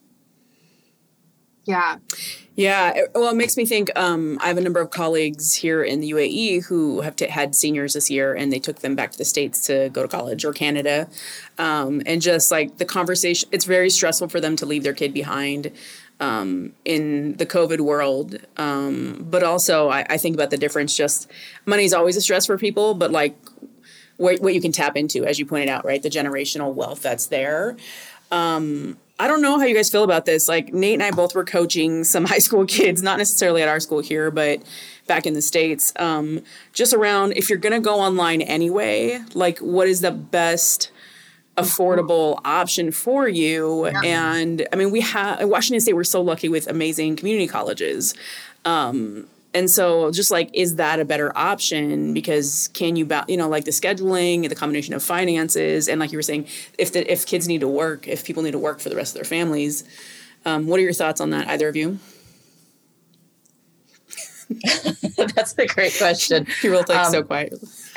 Yeah. 1.65 1.97
Yeah, 2.55 2.93
well, 3.15 3.31
it 3.31 3.35
makes 3.35 3.57
me 3.57 3.65
think. 3.65 3.89
Um, 3.95 4.37
I 4.39 4.47
have 4.47 4.57
a 4.57 4.61
number 4.61 4.79
of 4.79 4.91
colleagues 4.91 5.55
here 5.55 5.81
in 5.81 6.01
the 6.01 6.11
UAE 6.11 6.65
who 6.65 7.01
have 7.01 7.15
t- 7.15 7.25
had 7.25 7.55
seniors 7.55 7.93
this 7.93 8.11
year, 8.11 8.35
and 8.35 8.53
they 8.53 8.59
took 8.59 8.79
them 8.79 8.95
back 8.95 9.11
to 9.13 9.17
the 9.17 9.25
states 9.25 9.65
to 9.67 9.89
go 9.89 10.03
to 10.03 10.07
college 10.07 10.45
or 10.45 10.53
Canada, 10.53 11.07
um, 11.57 12.03
and 12.05 12.21
just 12.21 12.51
like 12.51 12.77
the 12.77 12.85
conversation, 12.85 13.49
it's 13.51 13.65
very 13.65 13.89
stressful 13.89 14.27
for 14.27 14.39
them 14.39 14.55
to 14.57 14.67
leave 14.67 14.83
their 14.83 14.93
kid 14.93 15.15
behind 15.15 15.71
um, 16.19 16.73
in 16.85 17.37
the 17.37 17.45
COVID 17.45 17.79
world. 17.81 18.37
Um, 18.57 19.25
but 19.27 19.41
also, 19.41 19.89
I, 19.89 20.05
I 20.07 20.17
think 20.17 20.35
about 20.35 20.51
the 20.51 20.57
difference. 20.57 20.95
Just 20.95 21.31
money 21.65 21.85
is 21.85 21.93
always 21.93 22.15
a 22.17 22.21
stress 22.21 22.45
for 22.45 22.59
people, 22.59 22.93
but 22.93 23.09
like 23.11 23.35
what, 24.17 24.41
what 24.41 24.53
you 24.53 24.61
can 24.61 24.71
tap 24.71 24.95
into, 24.95 25.25
as 25.25 25.39
you 25.39 25.45
pointed 25.47 25.69
out, 25.69 25.85
right? 25.85 26.03
The 26.03 26.09
generational 26.09 26.73
wealth 26.73 27.01
that's 27.01 27.27
there. 27.27 27.77
Um, 28.31 28.97
I 29.19 29.27
don't 29.27 29.41
know 29.41 29.59
how 29.59 29.65
you 29.65 29.75
guys 29.75 29.89
feel 29.89 30.03
about 30.03 30.25
this. 30.25 30.47
Like 30.47 30.73
Nate 30.73 30.95
and 30.95 31.03
I 31.03 31.11
both 31.11 31.35
were 31.35 31.45
coaching 31.45 32.03
some 32.03 32.25
high 32.33 32.39
school 32.39 32.65
kids, 32.65 33.01
not 33.01 33.17
necessarily 33.17 33.61
at 33.61 33.67
our 33.67 33.79
school 33.79 33.99
here, 33.99 34.31
but 34.31 34.61
back 35.07 35.25
in 35.25 35.33
the 35.33 35.41
states. 35.41 35.93
Um, 35.97 36.41
just 36.73 36.93
around 36.93 37.33
if 37.33 37.49
you're 37.49 37.59
gonna 37.59 37.79
go 37.79 37.99
online 37.99 38.41
anyway, 38.41 39.21
like 39.33 39.59
what 39.59 39.87
is 39.87 40.01
the 40.01 40.11
best 40.11 40.91
affordable 41.57 42.41
option 42.43 42.91
for 42.91 43.27
you? 43.27 43.85
Yeah. 43.87 44.01
And 44.03 44.67
I 44.73 44.75
mean, 44.75 44.91
we 44.91 45.01
have 45.01 45.47
Washington 45.47 45.81
State. 45.81 45.93
We're 45.93 46.03
so 46.03 46.21
lucky 46.21 46.49
with 46.49 46.67
amazing 46.67 47.15
community 47.15 47.47
colleges. 47.47 48.15
Um, 48.65 49.27
and 49.53 49.69
so 49.69 50.11
just 50.11 50.31
like 50.31 50.49
is 50.53 50.75
that 50.75 50.99
a 50.99 51.05
better 51.05 51.35
option? 51.37 52.13
Because 52.13 52.69
can 52.73 52.95
you 52.95 53.07
you 53.27 53.37
know 53.37 53.49
like 53.49 53.65
the 53.65 53.71
scheduling 53.71 54.47
the 54.49 54.55
combination 54.55 54.93
of 54.93 55.03
finances 55.03 55.87
and 55.87 55.99
like 55.99 56.11
you 56.11 56.17
were 56.17 56.23
saying 56.23 56.47
if 56.77 56.93
the 56.93 57.11
if 57.11 57.25
kids 57.25 57.47
need 57.47 57.61
to 57.61 57.67
work 57.67 58.07
if 58.07 58.23
people 58.25 58.43
need 58.43 58.51
to 58.51 58.59
work 58.59 58.79
for 58.79 58.89
the 58.89 58.95
rest 58.95 59.15
of 59.15 59.21
their 59.21 59.29
families 59.29 59.83
um, 60.45 60.67
what 60.67 60.79
are 60.79 60.83
your 60.83 60.93
thoughts 60.93 61.21
on 61.21 61.29
that 61.29 61.47
either 61.47 61.67
of 61.67 61.75
you? 61.75 61.99
That's 65.35 65.57
a 65.57 65.65
great 65.65 65.95
question. 65.97 66.45
People 66.61 66.79
like 66.79 66.97
um, 66.97 67.11
so 67.11 67.23
quiet. 67.23 67.53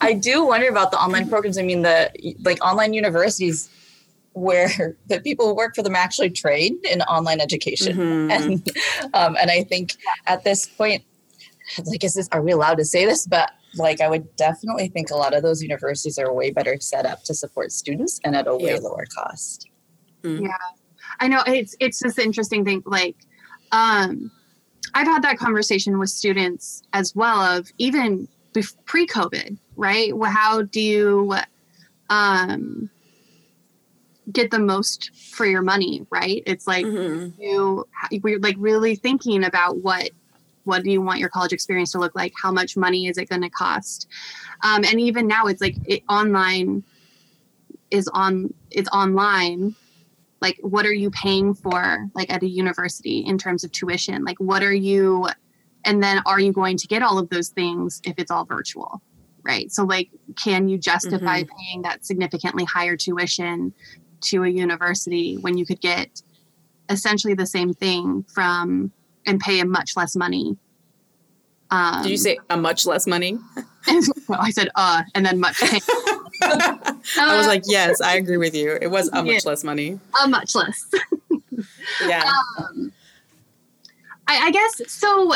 I 0.00 0.18
do 0.20 0.44
wonder 0.44 0.68
about 0.68 0.90
the 0.90 0.98
online 0.98 1.28
programs. 1.28 1.58
I 1.58 1.62
mean 1.62 1.82
the 1.82 2.10
like 2.42 2.62
online 2.64 2.92
universities 2.92 3.68
where 4.34 4.96
the 5.06 5.20
people 5.20 5.48
who 5.48 5.54
work 5.54 5.74
for 5.74 5.82
them 5.82 5.96
actually 5.96 6.30
trained 6.30 6.84
in 6.84 7.02
online 7.02 7.40
education. 7.40 7.96
Mm-hmm. 7.96 8.30
And 8.30 8.68
um, 9.14 9.36
and 9.40 9.50
I 9.50 9.64
think 9.64 9.94
at 10.26 10.44
this 10.44 10.66
point, 10.66 11.02
like, 11.84 12.04
is 12.04 12.14
this 12.14 12.28
are 12.32 12.42
we 12.42 12.52
allowed 12.52 12.76
to 12.78 12.84
say 12.84 13.06
this? 13.06 13.26
But 13.26 13.50
like 13.76 14.00
I 14.00 14.08
would 14.08 14.34
definitely 14.36 14.88
think 14.88 15.10
a 15.10 15.16
lot 15.16 15.34
of 15.34 15.42
those 15.42 15.62
universities 15.62 16.18
are 16.18 16.32
way 16.32 16.50
better 16.50 16.78
set 16.80 17.06
up 17.06 17.24
to 17.24 17.34
support 17.34 17.72
students 17.72 18.20
and 18.24 18.36
at 18.36 18.46
a 18.46 18.56
way 18.56 18.74
Yeah. 18.74 18.78
lower 18.80 19.06
cost. 19.14 19.68
Yeah. 20.22 20.48
I 21.20 21.28
know 21.28 21.42
it's 21.46 21.76
it's 21.80 22.02
this 22.02 22.18
interesting 22.18 22.64
thing 22.64 22.82
like 22.86 23.16
um 23.72 24.30
I've 24.94 25.06
had 25.06 25.22
that 25.22 25.38
conversation 25.38 25.98
with 25.98 26.10
students 26.10 26.82
as 26.92 27.14
well 27.16 27.40
of 27.40 27.68
even 27.78 28.28
bef- 28.54 28.76
pre-COVID, 28.84 29.58
right? 29.76 30.16
Well, 30.16 30.30
how 30.30 30.62
do 30.62 30.80
you 30.80 31.34
um 32.10 32.90
get 34.32 34.50
the 34.50 34.58
most 34.58 35.10
for 35.32 35.46
your 35.46 35.62
money, 35.62 36.06
right? 36.10 36.42
It's 36.46 36.66
like 36.66 36.86
Mhm. 36.86 37.32
you 37.38 37.86
we're 38.22 38.38
like 38.38 38.56
really 38.58 38.96
thinking 38.96 39.44
about 39.44 39.78
what 39.78 40.10
what 40.64 40.82
do 40.82 40.90
you 40.90 41.02
want 41.02 41.18
your 41.20 41.28
college 41.28 41.52
experience 41.52 41.92
to 41.92 41.98
look 41.98 42.14
like? 42.14 42.32
How 42.42 42.50
much 42.50 42.76
money 42.76 43.06
is 43.06 43.18
it 43.18 43.28
going 43.28 43.42
to 43.42 43.50
cost? 43.50 44.08
Um, 44.62 44.82
and 44.84 44.98
even 44.98 45.26
now 45.26 45.46
it's 45.46 45.60
like 45.60 45.76
it, 45.86 46.02
online 46.08 46.82
is 47.90 48.08
on 48.08 48.52
it's 48.70 48.88
online. 48.90 49.74
Like 50.40 50.58
what 50.62 50.86
are 50.86 50.92
you 50.92 51.10
paying 51.10 51.54
for 51.54 52.06
like 52.14 52.32
at 52.32 52.42
a 52.42 52.48
university 52.48 53.18
in 53.18 53.38
terms 53.38 53.64
of 53.64 53.72
tuition? 53.72 54.24
Like 54.24 54.38
what 54.38 54.62
are 54.62 54.72
you 54.72 55.28
and 55.84 56.02
then 56.02 56.22
are 56.24 56.40
you 56.40 56.52
going 56.52 56.78
to 56.78 56.86
get 56.86 57.02
all 57.02 57.18
of 57.18 57.28
those 57.28 57.50
things 57.50 58.00
if 58.04 58.14
it's 58.18 58.30
all 58.30 58.44
virtual 58.44 59.02
right? 59.46 59.70
So 59.70 59.84
like 59.84 60.08
can 60.42 60.68
you 60.68 60.78
justify 60.78 61.42
paying 61.58 61.82
that 61.82 62.06
significantly 62.06 62.64
higher 62.64 62.96
tuition 62.96 63.74
to 64.24 64.42
a 64.44 64.48
university 64.48 65.36
when 65.36 65.56
you 65.58 65.64
could 65.66 65.80
get 65.80 66.22
essentially 66.90 67.34
the 67.34 67.46
same 67.46 67.72
thing 67.72 68.24
from 68.32 68.92
and 69.26 69.40
pay 69.40 69.60
a 69.60 69.64
much 69.64 69.92
less 69.96 70.14
money 70.16 70.56
um, 71.70 72.02
Did 72.02 72.10
you 72.10 72.18
say 72.18 72.38
a 72.50 72.56
much 72.58 72.84
less 72.86 73.06
money? 73.06 73.38
well, 74.28 74.38
I 74.40 74.50
said 74.50 74.68
uh 74.76 75.02
and 75.14 75.24
then 75.26 75.40
much 75.40 75.58
pay. 75.58 75.80
I 76.42 77.36
was 77.36 77.46
Uh, 77.46 77.48
like, 77.48 77.62
yes, 77.66 78.00
I 78.02 78.16
agree 78.16 78.36
with 78.36 78.54
you. 78.54 78.78
It 78.80 78.88
was 78.88 79.08
a 79.12 79.22
much 79.24 79.26
Yeah. 79.44 79.50
less 79.50 79.64
money. 79.64 79.98
a 80.22 80.28
much 80.28 80.54
less 80.54 80.84
Yeah. 82.06 82.22
um, 82.58 82.92
I, 84.28 84.46
I 84.46 84.50
guess 84.50 84.80
so. 84.92 85.32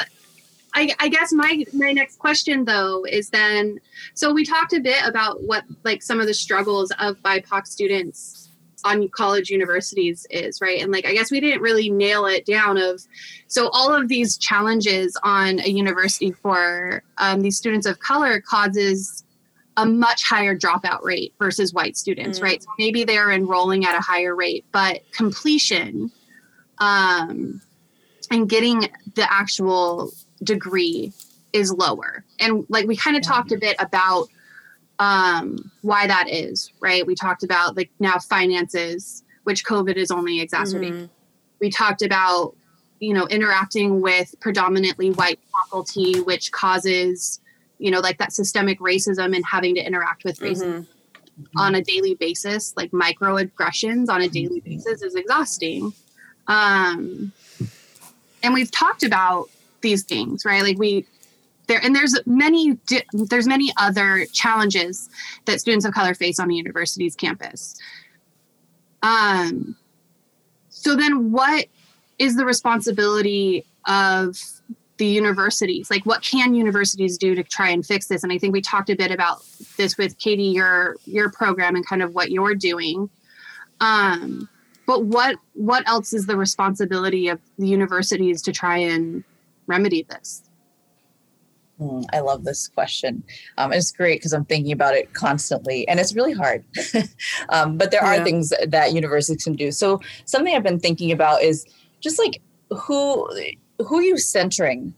I, 0.75 0.95
I 1.01 1.09
guess 1.09 1.33
my 1.33 1.65
my 1.73 1.93
next 1.93 2.19
question 2.19 2.65
though 2.67 3.05
is 3.09 3.31
then 3.31 3.81
so 4.15 4.33
we 4.33 4.45
talked 4.45 4.75
a 4.75 4.81
bit 4.81 5.03
about 5.07 5.43
what 5.43 5.65
like 5.83 6.03
some 6.03 6.21
of 6.21 6.27
the 6.27 6.35
struggles 6.35 6.93
of 7.01 7.17
BIPOC 7.23 7.67
students 7.67 8.48
on 8.85 9.09
college 9.09 9.51
universities 9.51 10.27
is 10.31 10.61
right 10.61 10.81
and 10.83 10.93
like 10.93 11.07
I 11.07 11.13
guess 11.13 11.31
we 11.31 11.41
didn't 11.41 11.63
really 11.63 11.91
nail 11.91 12.27
it 12.27 12.45
down 12.47 12.77
of 12.79 13.01
so 13.47 13.69
all 13.73 13.95
of 13.95 14.09
these 14.09 14.37
challenges 14.39 15.17
on 15.23 15.61
a 15.61 15.69
university 15.69 16.33
for 16.33 17.03
um, 17.19 17.41
these 17.41 17.57
students 17.57 17.87
of 17.87 17.99
color 17.99 18.41
causes 18.41 19.25
a 19.77 19.87
much 19.87 20.23
higher 20.25 20.57
dropout 20.57 21.03
rate 21.03 21.35
versus 21.39 21.73
white 21.73 21.97
students 21.97 22.39
Mm. 22.41 22.43
right 22.43 22.63
so 22.63 22.69
maybe 22.79 23.05
they're 23.05 23.31
enrolling 23.31 23.85
at 23.85 23.95
a 23.95 24.01
higher 24.01 24.35
rate 24.35 24.65
but 24.73 25.03
completion 25.13 26.11
um, 26.79 27.61
and 28.31 28.49
getting 28.49 28.89
the 29.15 29.33
actual 29.33 30.13
degree 30.43 31.13
is 31.53 31.73
lower. 31.73 32.25
And 32.39 32.67
like 32.69 32.87
we 32.87 32.97
kind 32.97 33.17
of 33.17 33.23
talked 33.23 33.53
a 33.53 33.59
bit 33.59 33.77
about 33.79 34.29
um, 34.99 35.71
why 35.83 36.07
that 36.07 36.29
is, 36.29 36.73
right? 36.81 37.07
We 37.07 37.15
talked 37.15 37.43
about 37.45 37.77
like 37.77 37.91
now 38.01 38.19
finances, 38.19 39.23
which 39.45 39.65
COVID 39.65 39.97
is 39.97 40.11
only 40.11 40.41
exacerbating. 40.41 41.05
Mhm. 41.07 41.11
We 41.61 41.71
talked 41.71 42.03
about 42.03 42.55
you 43.01 43.15
know 43.15 43.27
interacting 43.29 44.01
with 44.01 44.35
predominantly 44.41 45.11
white 45.11 45.39
faculty, 45.53 46.21
which 46.21 46.51
causes 46.53 47.41
you 47.79 47.91
know 47.91 48.01
like 48.01 48.19
that 48.19 48.33
systemic 48.33 48.81
racism 48.81 49.35
and 49.37 49.45
having 49.45 49.75
to 49.77 49.81
interact 49.87 50.25
with 50.25 50.41
racism 50.41 50.87
Mhm. 51.41 51.47
on 51.57 51.75
a 51.77 51.83
daily 51.83 52.15
basis, 52.15 52.75
like 52.77 52.91
microaggressions 52.91 54.09
on 54.09 54.21
a 54.23 54.29
daily 54.29 54.61
basis 54.61 55.03
is 55.03 55.15
exhausting. 55.15 55.93
Um, 56.49 57.33
and 58.43 58.55
we've 58.55 58.71
talked 58.71 59.03
about 59.05 59.49
these 59.81 60.03
things, 60.03 60.45
right? 60.45 60.63
Like 60.63 60.79
we 60.79 61.07
there, 61.69 61.81
and 61.85 61.95
there's 61.95 62.19
many 62.27 62.79
there's 63.13 63.47
many 63.47 63.73
other 63.77 64.27
challenges 64.33 65.09
that 65.45 65.61
students 65.61 65.85
of 65.85 65.93
color 65.93 66.15
face 66.15 66.41
on 66.41 66.51
a 66.51 66.55
university's 66.55 67.15
campus. 67.15 67.77
Um, 69.03 69.77
so 70.71 70.97
then, 70.97 71.31
what 71.31 71.67
is 72.19 72.37
the 72.37 72.45
responsibility 72.45 73.65
of 73.87 74.39
the 74.97 75.07
universities? 75.07 75.91
Like 75.91 76.05
what 76.05 76.23
can 76.23 76.55
universities 76.55 77.17
do 77.17 77.35
to 77.35 77.45
try 77.45 77.71
and 77.71 77.87
fix 77.87 78.09
this? 78.09 78.25
And 78.25 78.33
i 78.33 78.39
think 78.39 78.53
we 78.53 78.61
talked 78.61 78.91
a 78.91 78.97
bit 78.97 79.13
about 79.13 79.45
this 79.77 79.97
with 79.97 80.19
katie 80.19 80.43
your 80.43 80.97
your 81.05 81.31
program 81.31 81.77
and 81.77 81.87
kind 81.87 82.03
of 82.03 82.15
what 82.15 82.33
you're 82.33 82.57
doing. 82.57 83.09
Um 83.81 84.49
but 84.87 85.05
what 85.05 85.37
what 85.55 85.89
else 85.89 86.13
is 86.13 86.27
the 86.27 86.37
responsibility 86.37 87.29
of 87.29 87.41
the 87.59 87.69
universities 87.69 88.43
to 88.43 88.53
try 88.53 88.79
and 88.79 89.23
remedy 89.69 90.05
this 90.09 90.48
Hmm, 91.79 92.01
I 92.13 92.21
love 92.21 92.45
this 92.45 92.67
question. 92.67 93.23
Um, 93.57 93.73
it's 93.73 93.93
great 93.93 94.19
because 94.19 94.33
I'm 94.33 94.45
thinking 94.45 94.73
about 94.73 94.95
it 94.95 95.13
constantly, 95.15 95.87
and 95.87 96.01
it's 96.01 96.15
really 96.15 96.33
hard. 96.33 96.65
um, 97.51 97.77
but 97.79 97.91
there 97.93 98.03
Yeah. 98.03 98.21
are 98.21 98.25
things 98.25 98.53
that 98.67 98.93
universities 98.93 99.45
can 99.45 99.55
do. 99.55 99.71
So 99.71 100.01
something 100.25 100.55
I've 100.55 100.65
been 100.65 100.81
thinking 100.81 101.13
about 101.13 101.43
is 101.43 101.65
just 102.01 102.19
like 102.19 102.41
who 102.71 103.29
who 103.79 103.99
are 103.99 104.03
you 104.03 104.19
centering? 104.19 104.95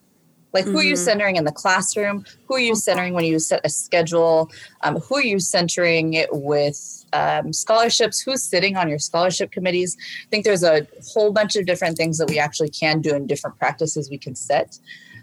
Like 0.53 0.65
who 0.65 0.79
are 0.79 0.83
you 0.83 0.95
Mhm. 0.95 0.99
centering 0.99 1.37
in 1.37 1.45
the 1.45 1.53
classroom? 1.53 2.25
Who 2.49 2.55
are 2.57 2.61
you 2.61 2.75
centering 2.75 3.13
when 3.15 3.25
you 3.25 3.39
set 3.39 3.61
a 3.63 3.69
schedule? 3.69 4.51
Um, 4.83 4.97
who 4.97 5.17
are 5.17 5.23
you 5.23 5.39
centering 5.39 6.15
it 6.15 6.29
with 6.33 7.05
um, 7.13 7.53
scholarships? 7.53 8.21
Who's 8.21 8.43
sitting 8.43 8.77
on 8.77 8.89
your 8.89 8.99
scholarship 8.99 9.53
committees? 9.53 9.97
I 9.99 10.29
think 10.31 10.45
there's 10.45 10.65
a 10.65 10.87
whole 11.13 11.31
bunch 11.31 11.55
of 11.57 11.67
different 11.67 11.97
things 11.97 12.19
that 12.19 12.29
we 12.29 12.39
actually 12.39 12.71
can 12.71 13.01
do 13.01 13.15
and 13.15 13.29
different 13.29 13.59
practices 13.59 14.09
we 14.11 14.19
can 14.19 14.35
set. 14.35 14.79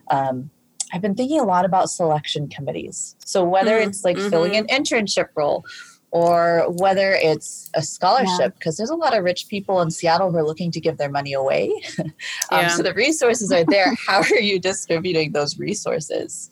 Um, 0.10 0.50
I've 0.94 1.02
been 1.02 1.16
thinking 1.16 1.40
a 1.40 1.44
lot 1.44 1.66
about 1.66 1.90
selection 1.90 2.48
committees. 2.48 3.16
So 3.26 3.44
whether 3.44 3.78
Mm, 3.78 3.88
it's 3.88 4.04
like 4.06 4.18
filling 4.18 4.56
an 4.56 4.68
internship 4.68 5.28
role 5.36 5.66
or 6.12 6.66
whether 6.72 7.12
it's 7.12 7.70
a 7.74 7.82
scholarship, 7.84 8.56
because 8.56 8.78
there's 8.78 8.90
a 8.90 8.96
lot 8.96 9.16
of 9.16 9.24
rich 9.24 9.48
people 9.50 9.82
in 9.82 9.92
Seattle 9.92 10.32
who 10.32 10.38
are 10.38 10.46
looking 10.46 10.72
to 10.72 10.80
give 10.80 10.98
their 10.98 11.12
money 11.12 11.34
away. 11.34 11.72
um, 12.00 12.14
Yeah. 12.52 12.68
So 12.70 12.84
the 12.84 12.94
resources 12.94 13.52
are 13.52 13.66
there. 13.66 13.94
How 14.08 14.22
are 14.22 14.40
you 14.40 14.60
distributing 14.60 15.34
those 15.34 15.60
resources? 15.60 16.50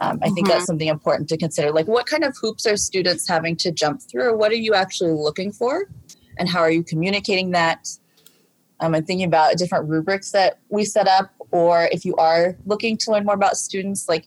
Um, 0.00 0.18
I 0.22 0.30
think 0.30 0.48
that's 0.48 0.66
something 0.66 0.88
important 0.88 1.28
to 1.28 1.36
consider. 1.36 1.70
Like, 1.72 1.86
what 1.86 2.06
kind 2.06 2.24
of 2.24 2.36
hoops 2.40 2.66
are 2.66 2.76
students 2.76 3.28
having 3.28 3.56
to 3.56 3.70
jump 3.70 4.02
through? 4.02 4.36
What 4.36 4.50
are 4.52 4.56
you 4.56 4.74
actually 4.74 5.12
looking 5.12 5.52
for? 5.52 5.88
And 6.36 6.48
how 6.48 6.60
are 6.60 6.70
you 6.70 6.82
communicating 6.82 7.50
that? 7.52 7.88
Um, 8.80 8.94
I'm 8.94 9.04
thinking 9.04 9.26
about 9.26 9.56
different 9.56 9.88
rubrics 9.88 10.32
that 10.32 10.58
we 10.68 10.84
set 10.84 11.06
up, 11.06 11.32
or 11.54 11.88
if 11.92 12.04
you 12.04 12.16
are 12.16 12.56
looking 12.66 12.96
to 12.96 13.12
learn 13.12 13.24
more 13.24 13.36
about 13.36 13.56
students, 13.56 14.08
like, 14.08 14.26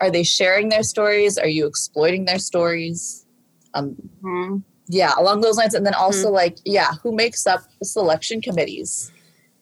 are 0.00 0.10
they 0.10 0.22
sharing 0.22 0.70
their 0.70 0.82
stories? 0.82 1.36
Are 1.36 1.46
you 1.46 1.66
exploiting 1.66 2.24
their 2.24 2.38
stories? 2.38 3.26
Um, 3.74 3.94
Hmm. 4.22 4.56
yeah, 4.88 5.12
along 5.18 5.42
those 5.42 5.58
lines. 5.58 5.74
And 5.74 5.84
then 5.84 5.92
also, 5.92 6.30
like, 6.30 6.56
yeah, 6.64 6.92
who 7.02 7.14
makes 7.14 7.46
up 7.46 7.60
the 7.80 7.84
selection 7.84 8.40
committees? 8.40 9.12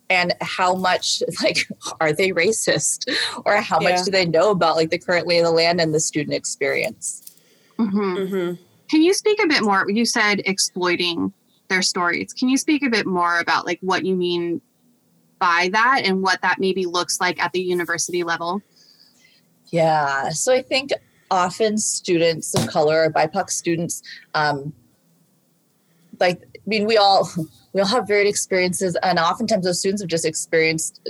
And 0.08 0.32
how 0.40 0.76
much, 0.76 1.24
like, 1.42 1.66
are 2.00 2.12
they 2.12 2.30
racist? 2.30 3.12
Or 3.44 3.56
how 3.56 3.80
Yeah. 3.80 3.90
much 3.90 4.04
do 4.04 4.12
they 4.12 4.24
know 4.26 4.52
about, 4.52 4.76
like, 4.76 4.90
the 4.90 4.98
current 4.98 5.26
lay 5.26 5.38
of 5.40 5.44
the 5.46 5.50
land 5.50 5.80
and 5.80 5.92
the 5.92 6.00
student 6.00 6.34
experience? 6.36 7.32
Mhm. 7.80 8.16
Mhm. 8.28 8.58
Can 8.88 9.02
you 9.02 9.12
speak 9.12 9.42
a 9.42 9.48
bit 9.48 9.62
more? 9.62 9.86
You 9.90 10.04
said 10.04 10.42
exploiting 10.44 11.32
their 11.68 11.82
stories. 11.82 12.32
Can 12.32 12.48
you 12.48 12.58
speak 12.58 12.82
a 12.84 12.90
bit 12.90 13.06
more 13.06 13.40
about 13.40 13.64
like 13.66 13.78
what 13.80 14.04
you 14.04 14.14
mean 14.14 14.60
by 15.42 15.68
that 15.72 16.02
and 16.05 16.22
what 16.22 16.40
that 16.42 16.61
maybe 16.61 16.87
looks 16.87 17.20
like 17.20 17.42
at 17.42 17.50
the 17.50 17.61
university 17.61 18.22
level? 18.22 18.62
Yeah. 19.70 20.28
So 20.28 20.52
I 20.52 20.62
think 20.62 20.92
often 21.33 21.78
students 21.78 22.55
of 22.55 22.68
color 22.68 23.02
or 23.02 23.11
BIPOC 23.11 23.50
students, 23.50 24.05
um, 24.35 24.72
like, 26.20 26.40
I 26.42 26.61
mean, 26.64 26.87
we 26.87 26.96
all 26.96 27.28
we 27.72 27.81
all 27.81 27.88
have 27.88 28.07
varied 28.07 28.28
experiences, 28.28 28.96
and 29.02 29.18
oftentimes 29.18 29.64
those 29.64 29.81
students 29.81 30.00
have 30.00 30.09
just 30.09 30.24
experienced 30.24 31.00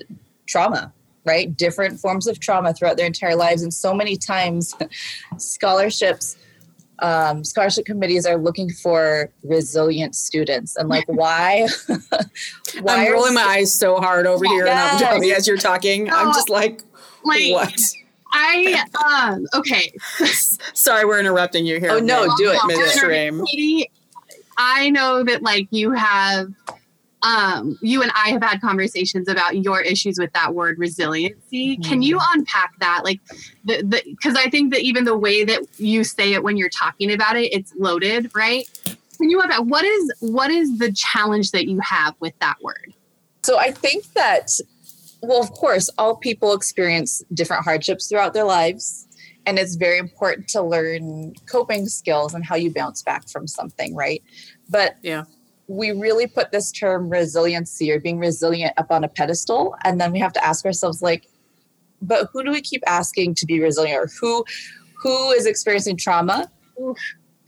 trauma, 0.46 0.94
right? 1.26 1.54
Different 1.54 2.00
forms 2.00 2.26
of 2.26 2.40
trauma 2.40 2.72
throughout 2.72 2.96
their 2.96 3.06
entire 3.06 3.36
lives, 3.36 3.62
and 3.62 3.74
so 3.74 3.92
many 3.92 4.16
times, 4.16 4.74
scholarships. 5.36 6.38
Um, 7.02 7.42
scholarship 7.42 7.84
committees 7.84 8.24
are 8.26 8.36
looking 8.38 8.70
for 8.70 9.28
resilient 9.42 10.14
students, 10.14 10.76
and 10.76 10.88
like, 10.88 11.04
why? 11.08 11.66
why 12.80 13.06
I'm 13.06 13.08
are 13.08 13.12
rolling 13.12 13.34
my 13.34 13.42
eyes 13.42 13.72
so 13.72 13.96
hard 14.00 14.26
over 14.26 14.44
here 14.46 14.66
in 14.66 14.72
Abu 14.72 14.98
Yes. 14.98 15.02
Dhabi 15.02 15.34
as 15.36 15.46
you're 15.48 15.56
talking. 15.56 16.10
I'm 16.10 16.32
just 16.32 16.48
like, 16.48 16.82
Like 17.24 17.52
what? 17.52 17.74
I 18.32 18.84
um 19.32 19.46
okay. 19.54 19.92
Sorry, 20.74 21.04
we're 21.04 21.20
interrupting 21.20 21.66
you 21.66 21.78
here. 21.80 21.90
Oh, 21.90 21.98
no, 21.98 22.26
mid- 22.28 22.36
do 22.38 22.50
it. 22.52 22.60
Midstream. 22.66 23.44
Katie, 23.46 23.90
I 24.56 24.90
know 24.90 25.22
that 25.24 25.42
like 25.42 25.66
you 25.70 25.90
have 25.90 26.52
um, 27.22 27.78
you 27.80 28.02
and 28.02 28.10
I 28.14 28.30
have 28.30 28.42
had 28.42 28.60
conversations 28.60 29.28
about 29.28 29.62
your 29.62 29.80
issues 29.80 30.18
with 30.18 30.32
that 30.32 30.54
word 30.54 30.78
resiliency. 30.78 31.76
Mm-hmm. 31.76 31.82
Can 31.82 32.02
you 32.02 32.18
unpack 32.34 32.72
that? 32.80 33.02
Like, 33.04 33.20
the 33.64 33.82
the 33.82 34.02
because 34.04 34.34
I 34.34 34.50
think 34.50 34.72
that 34.72 34.80
even 34.80 35.04
the 35.04 35.16
way 35.16 35.44
that 35.44 35.62
you 35.78 36.04
say 36.04 36.32
it 36.32 36.42
when 36.42 36.56
you're 36.56 36.68
talking 36.68 37.12
about 37.12 37.36
it, 37.36 37.52
it's 37.52 37.72
loaded, 37.76 38.30
right? 38.34 38.68
Can 39.18 39.30
you 39.30 39.40
unpack 39.40 39.60
what 39.60 39.84
is 39.84 40.12
what 40.20 40.50
is 40.50 40.78
the 40.78 40.92
challenge 40.92 41.52
that 41.52 41.68
you 41.68 41.78
have 41.80 42.14
with 42.18 42.36
that 42.40 42.56
word? 42.60 42.92
So 43.44 43.58
I 43.58 43.70
think 43.70 44.12
that, 44.14 44.50
well, 45.22 45.40
of 45.40 45.52
course, 45.52 45.90
all 45.98 46.16
people 46.16 46.52
experience 46.54 47.22
different 47.32 47.64
hardships 47.64 48.08
throughout 48.08 48.34
their 48.34 48.44
lives. 48.44 49.06
And 49.44 49.58
it's 49.58 49.74
very 49.74 49.98
important 49.98 50.46
to 50.50 50.62
learn 50.62 51.34
coping 51.50 51.86
skills 51.86 52.32
and 52.32 52.44
how 52.44 52.54
you 52.54 52.72
bounce 52.72 53.02
back 53.02 53.28
from 53.28 53.48
something, 53.48 53.92
right? 53.96 54.22
But 54.68 54.98
yeah 55.02 55.24
we 55.68 55.90
really 55.92 56.26
put 56.26 56.50
this 56.52 56.70
term 56.70 57.08
resiliency 57.08 57.90
or 57.90 58.00
being 58.00 58.18
resilient 58.18 58.74
up 58.76 58.90
on 58.90 59.04
a 59.04 59.08
pedestal. 59.08 59.74
And 59.84 60.00
then 60.00 60.12
we 60.12 60.18
have 60.18 60.32
to 60.34 60.44
ask 60.44 60.64
ourselves 60.64 61.02
like 61.02 61.28
but 62.04 62.28
who 62.32 62.42
do 62.42 62.50
we 62.50 62.60
keep 62.60 62.82
asking 62.86 63.36
to 63.36 63.46
be 63.46 63.60
resilient? 63.60 63.98
Or 63.98 64.08
who 64.20 64.44
who 65.02 65.30
is 65.30 65.46
experiencing 65.46 65.96
trauma? 65.96 66.50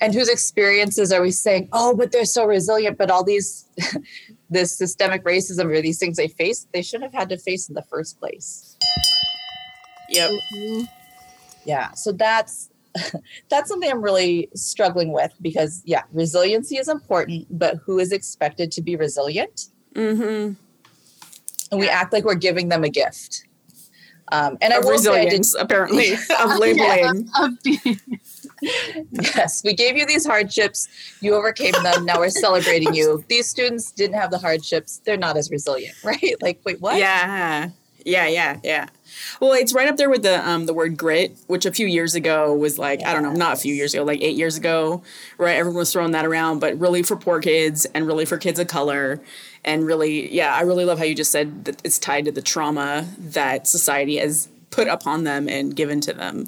And 0.00 0.12
whose 0.12 0.28
experiences 0.28 1.12
are 1.12 1.22
we 1.22 1.30
saying 1.30 1.68
oh 1.72 1.96
but 1.96 2.12
they're 2.12 2.24
so 2.24 2.44
resilient 2.44 2.98
but 2.98 3.10
all 3.10 3.24
these 3.24 3.66
this 4.50 4.76
systemic 4.76 5.24
racism 5.24 5.66
or 5.66 5.80
these 5.80 5.98
things 5.98 6.16
they 6.16 6.28
face 6.28 6.66
they 6.72 6.82
shouldn't 6.82 7.12
have 7.12 7.18
had 7.18 7.28
to 7.30 7.38
face 7.38 7.68
in 7.68 7.74
the 7.74 7.82
first 7.82 8.18
place. 8.18 8.76
Yep. 10.10 10.30
Mm-hmm. 10.30 10.84
yeah. 11.64 11.92
So 11.92 12.12
that's 12.12 12.70
that's 13.48 13.68
something 13.68 13.90
I'm 13.90 14.02
really 14.02 14.48
struggling 14.54 15.12
with 15.12 15.32
because, 15.40 15.82
yeah, 15.84 16.02
resiliency 16.12 16.76
is 16.76 16.88
important, 16.88 17.46
but 17.50 17.76
who 17.84 17.98
is 17.98 18.12
expected 18.12 18.70
to 18.72 18.82
be 18.82 18.96
resilient? 18.96 19.68
Mm-hmm. 19.94 20.54
And 21.70 21.80
we 21.80 21.88
act 21.88 22.12
like 22.12 22.24
we're 22.24 22.34
giving 22.34 22.68
them 22.68 22.84
a 22.84 22.88
gift. 22.88 23.46
Um, 24.32 24.56
and 24.62 24.72
of 24.72 24.82
I 24.82 24.84
will 24.84 24.92
resilience, 24.92 25.52
say 25.52 25.58
I 25.58 25.62
apparently, 25.62 26.12
of 26.40 26.58
labeling. 26.58 27.28
Yeah, 27.28 27.44
of 27.44 27.62
being, 27.62 28.00
yes, 29.12 29.62
we 29.64 29.74
gave 29.74 29.96
you 29.96 30.06
these 30.06 30.26
hardships. 30.26 30.88
You 31.20 31.34
overcame 31.34 31.74
them. 31.82 32.04
Now 32.04 32.18
we're 32.18 32.30
celebrating 32.30 32.94
you. 32.94 33.22
These 33.28 33.48
students 33.48 33.92
didn't 33.92 34.16
have 34.16 34.30
the 34.30 34.38
hardships. 34.38 35.02
They're 35.04 35.18
not 35.18 35.36
as 35.36 35.50
resilient, 35.50 35.96
right? 36.02 36.34
Like, 36.40 36.60
wait, 36.64 36.80
what? 36.80 36.96
Yeah, 36.96 37.70
yeah, 38.04 38.26
yeah, 38.26 38.60
yeah. 38.64 38.86
Well, 39.40 39.52
it's 39.52 39.74
right 39.74 39.88
up 39.88 39.96
there 39.96 40.10
with 40.10 40.22
the 40.22 40.46
um, 40.48 40.66
the 40.66 40.74
word 40.74 40.96
grit, 40.96 41.36
which 41.46 41.66
a 41.66 41.72
few 41.72 41.86
years 41.86 42.14
ago 42.14 42.54
was 42.54 42.78
like 42.78 43.00
yes. 43.00 43.08
I 43.08 43.12
don't 43.14 43.22
know, 43.22 43.32
not 43.32 43.54
a 43.54 43.56
few 43.56 43.74
years 43.74 43.94
ago, 43.94 44.04
like 44.04 44.20
eight 44.22 44.36
years 44.36 44.56
ago, 44.56 45.02
right? 45.38 45.56
Everyone 45.56 45.78
was 45.78 45.92
throwing 45.92 46.12
that 46.12 46.24
around, 46.24 46.60
but 46.60 46.78
really 46.78 47.02
for 47.02 47.16
poor 47.16 47.40
kids 47.40 47.86
and 47.86 48.06
really 48.06 48.24
for 48.24 48.38
kids 48.38 48.58
of 48.58 48.68
color, 48.68 49.20
and 49.64 49.86
really, 49.86 50.32
yeah, 50.34 50.54
I 50.54 50.62
really 50.62 50.84
love 50.84 50.98
how 50.98 51.04
you 51.04 51.14
just 51.14 51.30
said 51.32 51.64
that 51.64 51.80
it's 51.84 51.98
tied 51.98 52.24
to 52.26 52.32
the 52.32 52.42
trauma 52.42 53.06
that 53.18 53.66
society 53.66 54.18
has 54.18 54.48
put 54.70 54.88
upon 54.88 55.24
them 55.24 55.48
and 55.48 55.74
given 55.74 56.00
to 56.02 56.12
them. 56.12 56.46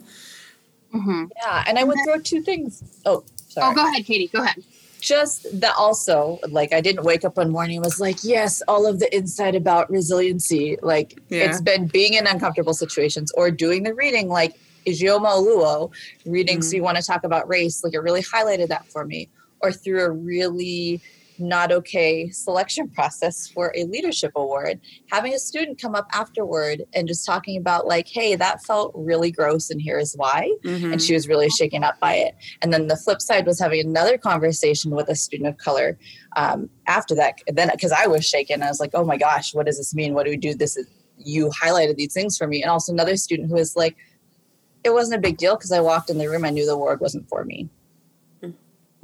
Mm-hmm. 0.94 1.24
Yeah, 1.36 1.64
and 1.66 1.78
I 1.78 1.84
would 1.84 1.98
throw 2.04 2.20
two 2.20 2.42
things. 2.42 2.82
Oh, 3.04 3.24
sorry. 3.48 3.72
Oh, 3.72 3.74
go 3.74 3.86
ahead, 3.88 4.04
Katie. 4.04 4.28
Go 4.28 4.42
ahead 4.42 4.62
just 5.06 5.46
that 5.60 5.72
also 5.78 6.40
like 6.48 6.72
i 6.72 6.80
didn't 6.80 7.04
wake 7.04 7.24
up 7.24 7.36
one 7.36 7.50
morning 7.50 7.80
was 7.80 8.00
like 8.00 8.16
yes 8.24 8.60
all 8.66 8.86
of 8.86 8.98
the 8.98 9.14
insight 9.14 9.54
about 9.54 9.88
resiliency 9.88 10.76
like 10.82 11.16
yeah. 11.28 11.44
it's 11.44 11.60
been 11.60 11.86
being 11.86 12.14
in 12.14 12.26
uncomfortable 12.26 12.74
situations 12.74 13.30
or 13.36 13.48
doing 13.48 13.84
the 13.84 13.94
reading 13.94 14.28
like 14.28 14.58
ijeoma 14.84 15.28
oluo 15.28 15.92
reading 16.24 16.56
mm-hmm. 16.56 16.62
so 16.62 16.74
you 16.74 16.82
want 16.82 16.96
to 16.96 17.04
talk 17.04 17.22
about 17.22 17.48
race 17.48 17.84
like 17.84 17.94
it 17.94 18.00
really 18.00 18.22
highlighted 18.22 18.66
that 18.66 18.84
for 18.90 19.04
me 19.04 19.28
or 19.60 19.70
through 19.70 20.02
a 20.02 20.10
really 20.10 21.00
not 21.38 21.72
okay 21.72 22.30
selection 22.30 22.88
process 22.94 23.48
for 23.48 23.72
a 23.76 23.84
leadership 23.84 24.32
award 24.36 24.80
having 25.10 25.34
a 25.34 25.38
student 25.38 25.80
come 25.80 25.94
up 25.94 26.06
afterward 26.12 26.82
and 26.94 27.08
just 27.08 27.24
talking 27.26 27.56
about 27.56 27.86
like 27.86 28.08
hey 28.08 28.34
that 28.34 28.62
felt 28.64 28.92
really 28.94 29.30
gross 29.30 29.70
and 29.70 29.80
here's 29.80 30.14
why 30.14 30.50
mm-hmm. 30.64 30.92
and 30.92 31.02
she 31.02 31.14
was 31.14 31.28
really 31.28 31.48
shaken 31.50 31.84
up 31.84 31.98
by 32.00 32.14
it. 32.14 32.34
And 32.62 32.72
then 32.72 32.86
the 32.88 32.96
flip 32.96 33.20
side 33.20 33.46
was 33.46 33.60
having 33.60 33.80
another 33.80 34.18
conversation 34.18 34.90
with 34.90 35.08
a 35.08 35.14
student 35.14 35.48
of 35.48 35.56
color 35.58 35.98
um, 36.36 36.68
after 36.86 37.14
that 37.14 37.34
then 37.46 37.70
because 37.72 37.92
i 37.92 38.06
was 38.06 38.24
shaken. 38.24 38.62
I 38.62 38.68
was 38.68 38.80
like 38.80 38.90
oh 38.94 39.04
my 39.04 39.16
gosh 39.16 39.54
what 39.54 39.66
does 39.66 39.78
this 39.78 39.94
mean? 39.94 40.14
What 40.14 40.24
do 40.24 40.30
we 40.30 40.36
do? 40.36 40.54
This 40.54 40.76
is 40.76 40.86
you 41.18 41.50
highlighted 41.62 41.96
these 41.96 42.12
things 42.12 42.36
for 42.36 42.46
me. 42.46 42.62
And 42.62 42.70
also 42.70 42.92
another 42.92 43.16
student 43.16 43.48
who 43.48 43.54
was 43.54 43.74
like 43.76 43.96
it 44.84 44.92
wasn't 44.92 45.18
a 45.18 45.20
big 45.20 45.36
deal 45.36 45.56
because 45.56 45.72
i 45.72 45.80
walked 45.80 46.10
in 46.10 46.18
the 46.18 46.28
room 46.28 46.44
i 46.44 46.50
knew 46.50 46.64
the 46.64 46.72
award 46.72 47.00
wasn't 47.00 47.28
for 47.28 47.44
me 47.44 47.68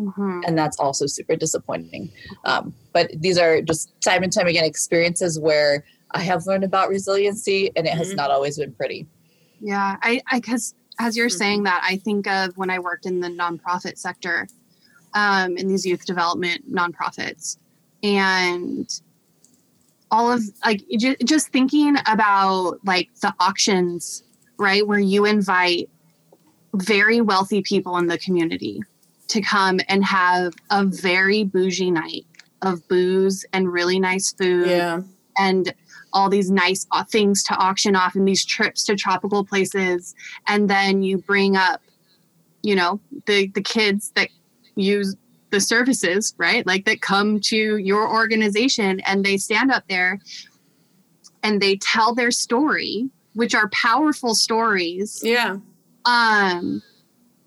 Mm-hmm. 0.03 0.41
And 0.47 0.59
that's 0.59 0.79
also 0.79 1.07
super 1.07 1.37
disappointing. 1.37 2.11
Um, 2.45 2.75
but 2.93 3.11
these 3.15 3.39
are 3.39 3.63
just 3.63 3.93
time 4.01 4.23
and 4.23 4.33
time 4.33 4.47
again 4.47 4.65
experiences 4.65 5.39
where 5.39 5.85
I 6.11 6.21
have 6.21 6.47
learned 6.47 6.65
about 6.65 6.89
resiliency 6.89 7.71
and 7.77 7.87
it 7.87 7.91
mm-hmm. 7.91 7.99
has 7.99 8.15
not 8.15 8.31
always 8.31 8.59
been 8.59 8.73
pretty. 8.73 9.07
Yeah, 9.61 9.97
I, 10.03 10.21
because 10.33 10.75
as 10.99 11.17
you're 11.17 11.29
mm-hmm. 11.29 11.39
saying 11.39 11.63
that, 11.65 11.83
I 11.89 11.97
think 11.97 12.27
of 12.27 12.57
when 12.57 12.71
I 12.71 12.79
worked 12.79 13.07
in 13.07 13.21
the 13.21 13.29
nonprofit 13.29 13.97
sector, 13.97 14.49
um, 15.15 15.57
in 15.57 15.69
these 15.69 15.87
youth 15.87 16.05
development 16.05 16.71
nonprofits, 16.73 17.59
and 18.03 18.89
all 20.11 20.33
of 20.33 20.43
like 20.65 20.83
j- 20.99 21.17
just 21.25 21.49
thinking 21.49 21.97
about 22.07 22.79
like 22.85 23.09
the 23.21 23.33
auctions, 23.39 24.23
right, 24.59 24.87
where 24.87 24.99
you 24.99 25.25
invite 25.25 25.89
very 26.75 27.21
wealthy 27.21 27.63
people 27.63 27.99
in 27.99 28.07
the 28.07 28.19
community 28.19 28.83
to 29.33 29.41
come 29.41 29.81
and 29.89 30.05
have 30.05 30.55
a 30.71 30.85
very 30.85 31.45
bougie 31.45 31.91
night 31.91 32.27
of 32.63 32.87
booze 32.89 33.45
and 33.53 33.73
really 33.73 33.99
nice 33.99 34.33
food 34.33 34.69
yeah. 34.69 35.01
and 35.39 35.75
all 36.13 36.29
these 36.29 36.51
nice 36.51 36.87
things 37.11 37.43
to 37.43 37.55
auction 37.57 37.97
off 37.97 38.15
and 38.15 38.29
these 38.29 38.45
trips 38.45 38.85
to 38.85 38.95
tropical 38.95 39.45
places. 39.45 40.15
And 40.47 40.69
then 40.69 41.03
you 41.03 41.19
bring 41.19 41.57
up 41.57 41.81
you 42.63 42.77
know 42.77 43.01
the 43.27 43.49
the 43.49 43.63
kids 43.63 44.13
that 44.15 44.29
use 44.77 45.17
the 45.51 45.61
services 45.61 46.35
right? 46.39 46.67
Like 46.67 46.87
that 46.87 47.03
come 47.03 47.41
to 47.41 47.77
your 47.77 48.09
organization 48.11 49.01
and 49.01 49.25
they 49.25 49.37
stand 49.37 49.71
up 49.71 49.85
there 49.89 50.19
and 51.43 51.61
they 51.61 51.77
tell 51.77 52.15
their 52.15 52.31
story 52.31 53.11
which 53.35 53.55
are 53.55 53.69
powerful 53.71 54.35
stories. 54.35 55.21
Yeah. 55.23 55.57
Um 56.05 56.83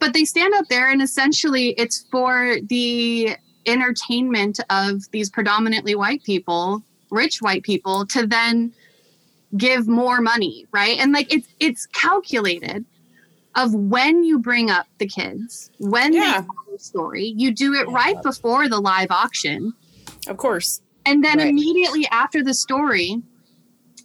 but 0.06 0.14
they 0.14 0.24
stand 0.24 0.54
up 0.54 0.68
there 0.68 0.92
and 0.92 1.02
essentially 1.02 1.70
it's 1.80 2.06
for 2.12 2.58
the 2.70 3.36
entertainment 3.66 4.60
of 4.70 5.02
these 5.10 5.32
predominantly 5.32 5.96
white 5.96 6.24
people 6.24 6.84
rich 7.10 7.42
white 7.42 7.64
people 7.64 8.06
to 8.06 8.28
then 8.28 8.72
give 9.58 9.88
more 9.88 10.22
money 10.22 10.68
right 10.72 11.00
and 11.00 11.12
like 11.12 11.34
it's 11.34 11.48
it's 11.60 11.88
calculated 11.88 12.86
of 13.56 13.74
when 13.74 14.24
you 14.24 14.38
bring 14.38 14.70
up 14.70 14.86
the 15.00 15.08
kids 15.08 15.72
when 15.80 16.14
yeah. 16.14 16.42
they 16.42 16.46
tell 16.46 16.56
the 16.72 16.78
story 16.78 17.34
you 17.36 17.52
do 17.52 17.74
it 17.74 17.88
yeah. 17.90 17.96
right 17.96 18.22
before 18.22 18.70
the 18.70 18.80
live 18.80 19.10
auction 19.10 19.74
of 20.28 20.38
course 20.38 20.82
and 21.08 21.26
then 21.26 21.40
right. 21.40 21.48
immediately 21.48 22.06
after 22.12 22.44
the 22.44 22.54
story 22.54 23.24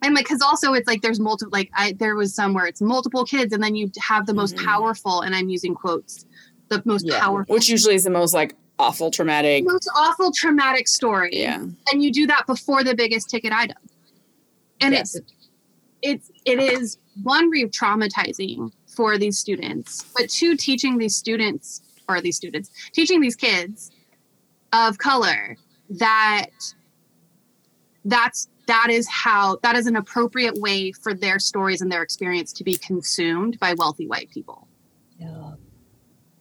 and 0.02 0.14
like 0.14 0.24
because 0.24 0.40
also 0.42 0.72
it's 0.72 0.86
like 0.86 1.02
there's 1.02 1.20
multiple 1.20 1.50
like 1.52 1.70
i 1.74 1.92
there 1.92 2.16
was 2.16 2.34
some 2.34 2.54
where 2.54 2.66
it's 2.66 2.80
multiple 2.80 3.24
kids 3.24 3.52
and 3.52 3.62
then 3.62 3.74
you 3.74 3.90
have 3.98 4.26
the 4.26 4.34
most 4.34 4.56
mm-hmm. 4.56 4.66
powerful 4.66 5.20
and 5.20 5.34
i'm 5.34 5.48
using 5.48 5.74
quotes 5.74 6.26
the 6.68 6.82
most 6.84 7.06
yeah. 7.06 7.18
powerful 7.20 7.54
which 7.54 7.68
usually 7.68 7.94
is 7.94 8.04
the 8.04 8.10
most 8.10 8.34
like 8.34 8.54
awful 8.78 9.10
traumatic 9.10 9.64
most 9.64 9.90
awful 9.96 10.32
traumatic 10.32 10.88
story 10.88 11.30
yeah 11.32 11.64
and 11.92 12.02
you 12.02 12.10
do 12.10 12.26
that 12.26 12.46
before 12.46 12.82
the 12.82 12.94
biggest 12.94 13.28
ticket 13.28 13.52
item 13.52 13.76
and 14.80 14.94
yes. 14.94 15.14
it's 15.14 15.32
it's 16.02 16.30
it 16.46 16.58
is 16.58 16.98
one 17.22 17.50
re-traumatizing 17.50 18.72
for 18.86 19.18
these 19.18 19.38
students 19.38 20.10
but 20.16 20.30
two 20.30 20.56
teaching 20.56 20.96
these 20.96 21.14
students 21.14 21.82
or 22.08 22.20
these 22.20 22.36
students 22.36 22.70
teaching 22.92 23.20
these 23.20 23.36
kids 23.36 23.90
of 24.72 24.96
color 24.96 25.56
that 25.90 26.46
that's 28.04 28.48
that 28.70 28.88
is 28.88 29.08
how 29.08 29.58
that 29.64 29.74
is 29.74 29.88
an 29.88 29.96
appropriate 29.96 30.54
way 30.58 30.92
for 30.92 31.12
their 31.12 31.40
stories 31.40 31.80
and 31.82 31.90
their 31.90 32.02
experience 32.02 32.52
to 32.52 32.62
be 32.62 32.74
consumed 32.74 33.58
by 33.58 33.74
wealthy 33.74 34.06
white 34.06 34.30
people. 34.30 34.68
Yeah. 35.18 35.54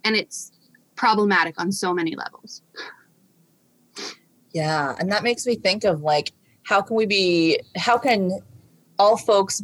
And 0.04 0.16
it's 0.16 0.52
problematic 0.96 1.60
on 1.60 1.72
so 1.72 1.92
many 1.92 2.16
levels. 2.16 2.62
Yeah, 4.52 4.96
and 5.00 5.12
that 5.12 5.24
makes 5.24 5.46
me 5.48 5.56
think 5.56 5.84
of 5.84 6.02
like 6.02 6.32
how 6.64 6.82
can 6.82 6.96
we 6.96 7.08
be 7.08 7.60
how 7.76 7.98
can 7.98 8.40
all 9.00 9.18
folks 9.18 9.64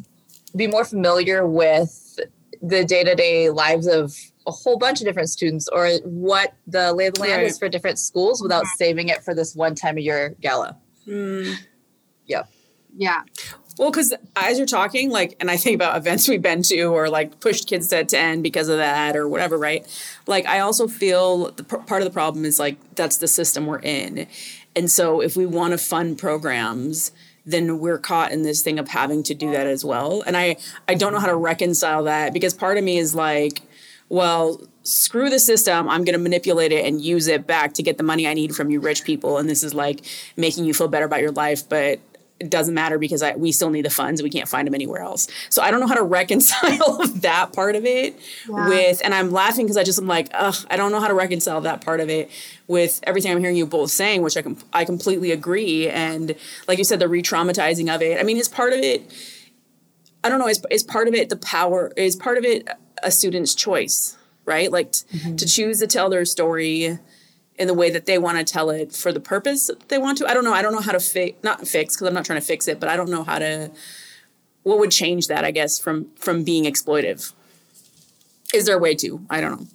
be 0.55 0.65
more 0.65 0.85
familiar 0.85 1.45
with 1.45 2.19
the 2.61 2.83
day-to-day 2.83 3.51
lives 3.51 3.85
of 3.85 4.15
a 4.47 4.51
whole 4.51 4.77
bunch 4.77 5.01
of 5.01 5.05
different 5.05 5.29
students 5.29 5.67
or 5.67 5.87
what 6.03 6.53
the 6.65 6.93
lay 6.93 7.07
of 7.07 7.13
the 7.15 7.21
land 7.21 7.41
right. 7.41 7.45
is 7.45 7.59
for 7.59 7.69
different 7.69 7.99
schools 7.99 8.41
without 8.41 8.63
mm-hmm. 8.63 8.77
saving 8.77 9.09
it 9.09 9.23
for 9.23 9.35
this 9.35 9.55
one 9.55 9.75
time 9.75 9.97
a 9.97 10.01
year 10.01 10.35
gala. 10.41 10.77
Mm. 11.07 11.55
Yep. 12.25 12.49
Yeah. 12.97 13.23
Well, 13.77 13.91
because 13.91 14.13
as 14.35 14.57
you're 14.57 14.67
talking, 14.67 15.09
like, 15.09 15.35
and 15.39 15.51
I 15.51 15.57
think 15.57 15.75
about 15.75 15.97
events 15.97 16.27
we've 16.27 16.41
been 16.41 16.61
to 16.63 16.83
or 16.83 17.09
like 17.09 17.39
pushed 17.39 17.67
kids 17.67 17.89
to, 17.89 18.05
to 18.05 18.17
end 18.17 18.43
because 18.43 18.69
of 18.69 18.77
that 18.77 19.17
or 19.17 19.27
whatever, 19.27 19.57
right? 19.57 19.85
Like, 20.27 20.45
I 20.45 20.59
also 20.59 20.87
feel 20.87 21.51
the 21.51 21.63
part 21.63 22.01
of 22.01 22.05
the 22.05 22.13
problem 22.13 22.45
is 22.45 22.57
like 22.57 22.77
that's 22.95 23.17
the 23.17 23.27
system 23.27 23.65
we're 23.65 23.79
in. 23.79 24.27
And 24.75 24.89
so 24.89 25.21
if 25.21 25.35
we 25.35 25.45
want 25.45 25.71
to 25.71 25.77
fund 25.77 26.17
programs, 26.17 27.11
then 27.45 27.79
we're 27.79 27.97
caught 27.99 28.31
in 28.31 28.43
this 28.43 28.61
thing 28.61 28.79
of 28.79 28.87
having 28.87 29.23
to 29.23 29.33
do 29.33 29.51
that 29.51 29.67
as 29.67 29.85
well. 29.85 30.23
And 30.25 30.35
I 30.35 30.57
I 30.87 30.95
don't 30.95 31.13
know 31.13 31.19
how 31.19 31.27
to 31.27 31.35
reconcile 31.35 32.03
that 32.05 32.33
because 32.33 32.53
part 32.53 32.77
of 32.77 32.83
me 32.83 32.97
is 32.97 33.13
like, 33.13 33.61
well, 34.09 34.61
screw 34.83 35.29
the 35.29 35.39
system. 35.39 35.89
I'm 35.89 36.03
going 36.03 36.17
to 36.17 36.19
manipulate 36.19 36.71
it 36.71 36.85
and 36.85 37.01
use 37.01 37.27
it 37.27 37.45
back 37.45 37.73
to 37.73 37.83
get 37.83 37.97
the 37.97 38.03
money 38.03 38.27
I 38.27 38.33
need 38.33 38.55
from 38.55 38.69
you 38.69 38.79
rich 38.79 39.03
people 39.03 39.37
and 39.37 39.49
this 39.49 39.63
is 39.63 39.73
like 39.73 40.01
making 40.37 40.65
you 40.65 40.73
feel 40.73 40.87
better 40.87 41.05
about 41.05 41.21
your 41.21 41.31
life, 41.31 41.67
but 41.67 41.99
it 42.39 42.49
doesn't 42.49 42.73
matter 42.73 42.97
because 42.97 43.23
I, 43.23 43.35
we 43.35 43.51
still 43.51 43.69
need 43.69 43.85
the 43.85 43.89
funds. 43.89 44.21
We 44.21 44.29
can't 44.29 44.49
find 44.49 44.67
them 44.67 44.75
anywhere 44.75 45.01
else. 45.01 45.27
So 45.49 45.61
I 45.61 45.71
don't 45.71 45.79
know 45.79 45.87
how 45.87 45.95
to 45.95 46.03
reconcile 46.19 47.07
that 47.15 47.53
part 47.53 47.75
of 47.75 47.85
it 47.85 48.19
yeah. 48.47 48.67
with, 48.67 49.01
and 49.03 49.13
I'm 49.13 49.31
laughing 49.31 49.65
because 49.65 49.77
I 49.77 49.83
just 49.83 49.99
am 49.99 50.07
like, 50.07 50.29
ugh, 50.33 50.55
I 50.69 50.75
don't 50.75 50.91
know 50.91 50.99
how 50.99 51.07
to 51.07 51.13
reconcile 51.13 51.61
that 51.61 51.83
part 51.83 52.01
of 52.01 52.09
it 52.09 52.29
with 52.67 52.99
everything 53.03 53.31
I'm 53.31 53.39
hearing 53.39 53.55
you 53.55 53.65
both 53.65 53.91
saying, 53.91 54.21
which 54.21 54.35
I 54.35 54.41
com- 54.41 54.57
I 54.73 54.83
completely 54.85 55.31
agree. 55.31 55.87
And 55.87 56.35
like 56.67 56.77
you 56.77 56.83
said, 56.83 56.99
the 56.99 57.07
re-traumatizing 57.07 57.93
of 57.93 58.01
it. 58.01 58.19
I 58.19 58.23
mean, 58.23 58.37
is 58.37 58.49
part 58.49 58.73
of 58.73 58.79
it. 58.79 59.13
I 60.23 60.29
don't 60.29 60.39
know. 60.39 60.47
Is 60.47 60.61
is 60.71 60.83
part 60.83 61.07
of 61.07 61.13
it 61.13 61.29
the 61.29 61.37
power? 61.37 61.91
Is 61.95 62.15
part 62.15 62.37
of 62.37 62.43
it 62.43 62.67
a 63.03 63.11
student's 63.11 63.53
choice? 63.53 64.17
Right, 64.43 64.71
like 64.71 64.91
t- 64.91 65.17
mm-hmm. 65.17 65.35
to 65.37 65.45
choose 65.47 65.79
to 65.79 65.87
tell 65.87 66.09
their 66.09 66.23
story 66.23 66.99
in 67.57 67.67
the 67.67 67.73
way 67.73 67.89
that 67.89 68.05
they 68.05 68.17
want 68.17 68.37
to 68.37 68.43
tell 68.43 68.69
it 68.69 68.93
for 68.93 69.11
the 69.11 69.19
purpose 69.19 69.71
they 69.87 69.97
want 69.97 70.17
to. 70.17 70.27
I 70.27 70.33
don't 70.33 70.43
know. 70.43 70.53
I 70.53 70.61
don't 70.61 70.73
know 70.73 70.81
how 70.81 70.91
to 70.91 70.99
fix 70.99 71.37
not 71.43 71.67
fix 71.67 71.95
because 71.95 72.07
I'm 72.07 72.13
not 72.13 72.25
trying 72.25 72.39
to 72.39 72.45
fix 72.45 72.67
it, 72.67 72.79
but 72.79 72.89
I 72.89 72.95
don't 72.95 73.09
know 73.09 73.23
how 73.23 73.39
to 73.39 73.71
what 74.63 74.79
would 74.79 74.91
change 74.91 75.27
that, 75.27 75.45
I 75.45 75.51
guess, 75.51 75.79
from 75.79 76.07
from 76.17 76.43
being 76.43 76.65
exploitive. 76.65 77.33
Is 78.53 78.65
there 78.65 78.77
a 78.77 78.79
way 78.79 78.95
to? 78.95 79.25
I 79.29 79.41
don't 79.41 79.59
know. 79.59 79.67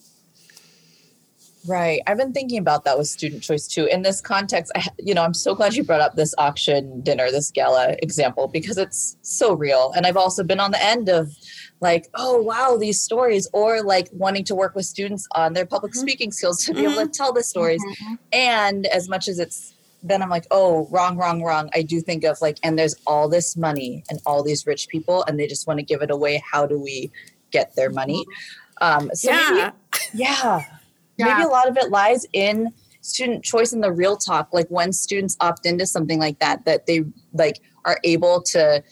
Right. 1.66 2.00
I've 2.06 2.16
been 2.16 2.32
thinking 2.32 2.58
about 2.58 2.84
that 2.84 2.96
with 2.96 3.06
student 3.06 3.42
choice 3.42 3.66
too. 3.66 3.84
In 3.84 4.00
this 4.00 4.22
context, 4.22 4.72
I, 4.74 4.86
you 4.98 5.12
know, 5.12 5.22
I'm 5.22 5.34
so 5.34 5.54
glad 5.54 5.74
you 5.74 5.84
brought 5.84 6.00
up 6.00 6.16
this 6.16 6.34
auction 6.38 7.02
dinner, 7.02 7.30
this 7.30 7.50
gala 7.50 7.96
example, 8.02 8.48
because 8.48 8.78
it's 8.78 9.18
so 9.20 9.52
real. 9.52 9.92
And 9.94 10.06
I've 10.06 10.16
also 10.16 10.42
been 10.42 10.58
on 10.58 10.70
the 10.70 10.82
end 10.82 11.10
of 11.10 11.36
like, 11.80 12.08
oh, 12.14 12.40
wow, 12.42 12.76
these 12.78 13.00
stories, 13.00 13.48
or 13.52 13.82
like 13.82 14.08
wanting 14.12 14.44
to 14.44 14.54
work 14.54 14.74
with 14.74 14.86
students 14.86 15.26
on 15.34 15.54
their 15.54 15.66
public 15.66 15.92
mm-hmm. 15.92 16.00
speaking 16.00 16.32
skills 16.32 16.64
to 16.64 16.74
be 16.74 16.82
mm-hmm. 16.82 16.92
able 16.92 17.06
to 17.06 17.08
tell 17.08 17.32
the 17.32 17.42
stories. 17.42 17.82
Mm-hmm. 17.82 18.14
And 18.32 18.86
as 18.86 19.08
much 19.08 19.28
as 19.28 19.38
it's 19.38 19.74
then 20.02 20.22
I'm 20.22 20.30
like, 20.30 20.46
oh, 20.50 20.88
wrong, 20.90 21.16
wrong, 21.16 21.42
wrong. 21.42 21.70
I 21.74 21.82
do 21.82 22.00
think 22.00 22.24
of 22.24 22.40
like, 22.40 22.58
and 22.62 22.78
there's 22.78 22.94
all 23.06 23.28
this 23.28 23.56
money 23.56 24.02
and 24.08 24.18
all 24.24 24.42
these 24.42 24.66
rich 24.66 24.88
people, 24.88 25.24
and 25.24 25.38
they 25.38 25.46
just 25.46 25.66
want 25.66 25.78
to 25.78 25.84
give 25.84 26.02
it 26.02 26.10
away. 26.10 26.42
How 26.50 26.66
do 26.66 26.78
we 26.78 27.10
get 27.50 27.74
their 27.76 27.90
money? 27.90 28.24
Mm-hmm. 28.80 29.02
Um, 29.02 29.10
so 29.14 29.30
yeah. 29.30 29.72
Maybe, 29.92 30.22
yeah, 30.24 30.64
yeah, 31.16 31.24
maybe 31.26 31.42
a 31.42 31.48
lot 31.48 31.68
of 31.68 31.76
it 31.76 31.90
lies 31.90 32.26
in 32.32 32.72
student 33.02 33.44
choice 33.44 33.72
and 33.72 33.82
the 33.82 33.92
real 33.92 34.16
talk. 34.16 34.48
Like 34.52 34.68
when 34.68 34.92
students 34.92 35.36
opt 35.40 35.66
into 35.66 35.86
something 35.86 36.18
like 36.18 36.38
that, 36.38 36.64
that 36.64 36.86
they 36.86 37.04
like 37.34 37.60
are 37.84 37.98
able 38.04 38.42
to 38.42 38.82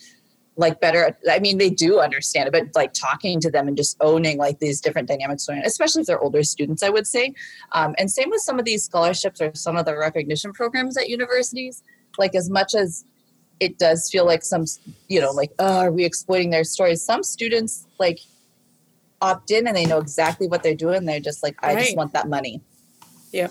like 0.58 0.80
better 0.80 1.16
i 1.30 1.38
mean 1.38 1.56
they 1.56 1.70
do 1.70 2.00
understand 2.00 2.46
it 2.46 2.52
but 2.52 2.64
like 2.74 2.92
talking 2.92 3.40
to 3.40 3.50
them 3.50 3.68
and 3.68 3.76
just 3.76 3.96
owning 4.00 4.36
like 4.38 4.58
these 4.58 4.80
different 4.80 5.08
dynamics 5.08 5.48
especially 5.64 6.00
if 6.00 6.06
they're 6.06 6.20
older 6.20 6.42
students 6.42 6.82
i 6.82 6.90
would 6.90 7.06
say. 7.06 7.34
Um, 7.72 7.94
and 7.98 8.10
same 8.10 8.30
with 8.30 8.40
some 8.40 8.58
of 8.58 8.64
these 8.64 8.84
scholarships 8.84 9.40
or 9.40 9.52
some 9.54 9.76
of 9.76 9.84
the 9.84 9.96
recognition 9.96 10.52
programs 10.52 10.96
at 10.96 11.08
universities. 11.08 11.82
Like 12.16 12.34
as 12.34 12.50
much 12.50 12.74
as 12.74 13.04
it 13.60 13.78
does 13.78 14.08
feel 14.10 14.24
like 14.24 14.44
some 14.44 14.64
you 15.08 15.20
know 15.20 15.32
like 15.32 15.50
oh 15.58 15.78
are 15.78 15.90
we 15.92 16.04
exploiting 16.04 16.50
their 16.50 16.64
stories? 16.64 17.02
Some 17.02 17.22
students 17.22 17.86
like 17.98 18.20
opt 19.20 19.50
in 19.50 19.66
and 19.66 19.76
they 19.76 19.84
know 19.84 19.98
exactly 19.98 20.46
what 20.48 20.62
they're 20.62 20.74
doing. 20.74 21.04
They're 21.04 21.20
just 21.20 21.42
like 21.42 21.56
i 21.62 21.74
right. 21.74 21.84
just 21.84 21.96
want 21.96 22.12
that 22.12 22.28
money. 22.28 22.60
Yeah 23.32 23.48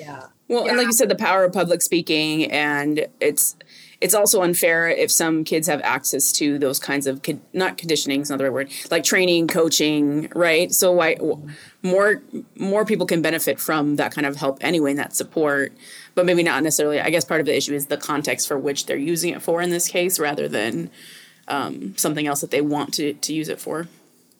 yeah. 0.00 0.26
Well 0.48 0.64
yeah. 0.64 0.70
and 0.70 0.78
like 0.78 0.86
you 0.86 0.92
said 0.92 1.08
the 1.08 1.14
power 1.14 1.44
of 1.44 1.52
public 1.52 1.82
speaking 1.82 2.50
and 2.50 3.06
it's 3.20 3.56
it's 4.00 4.14
also 4.14 4.42
unfair 4.42 4.88
if 4.88 5.10
some 5.10 5.44
kids 5.44 5.66
have 5.68 5.80
access 5.82 6.32
to 6.32 6.58
those 6.58 6.78
kinds 6.78 7.06
of 7.06 7.20
not 7.52 7.76
conditioning 7.76 8.22
is 8.22 8.30
not 8.30 8.38
the 8.38 8.44
right 8.44 8.52
word 8.52 8.70
like 8.90 9.04
training 9.04 9.46
coaching 9.46 10.30
right? 10.34 10.72
So 10.72 10.92
why 10.92 11.16
more 11.82 12.22
more 12.56 12.84
people 12.84 13.06
can 13.06 13.22
benefit 13.22 13.60
from 13.60 13.96
that 13.96 14.12
kind 14.12 14.26
of 14.26 14.36
help 14.36 14.58
anyway 14.60 14.90
and 14.90 14.98
that 14.98 15.14
support 15.14 15.72
but 16.14 16.26
maybe 16.26 16.42
not 16.42 16.62
necessarily. 16.62 17.00
I 17.00 17.10
guess 17.10 17.24
part 17.24 17.40
of 17.40 17.46
the 17.46 17.56
issue 17.56 17.74
is 17.74 17.86
the 17.86 17.96
context 17.96 18.48
for 18.48 18.58
which 18.58 18.86
they're 18.86 18.96
using 18.96 19.32
it 19.32 19.42
for 19.42 19.62
in 19.62 19.70
this 19.70 19.88
case 19.88 20.18
rather 20.18 20.48
than 20.48 20.90
um, 21.48 21.96
something 21.96 22.26
else 22.26 22.40
that 22.40 22.50
they 22.50 22.60
want 22.60 22.94
to 22.94 23.14
to 23.14 23.34
use 23.34 23.48
it 23.48 23.60
for. 23.60 23.88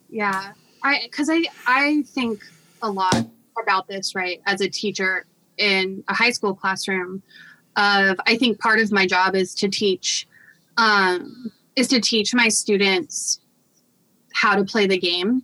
Yeah. 0.09 0.53
I 0.83 1.01
because 1.05 1.29
i 1.31 1.45
i 1.67 2.03
think 2.07 2.43
a 2.83 2.91
lot 2.91 3.27
about 3.63 3.87
this 3.87 4.15
right 4.15 4.41
as 4.47 4.63
a 4.63 4.69
teacher 4.69 5.27
in 5.59 6.03
a 6.09 6.15
high 6.15 6.31
school 6.31 6.55
classroom 6.55 7.23
of 7.77 8.21
I 8.27 8.37
think 8.37 8.59
part 8.59 8.81
of 8.81 8.93
my 8.93 9.07
job 9.07 9.35
is 9.35 9.55
to 9.57 9.69
teach 9.69 10.27
um, 10.77 11.53
is 11.77 11.89
to 11.89 12.01
teach 12.01 12.35
my 12.35 12.49
students 12.49 13.41
how 14.33 14.57
to 14.57 14.65
play 14.65 14.87
the 14.87 14.99
game, 14.99 15.43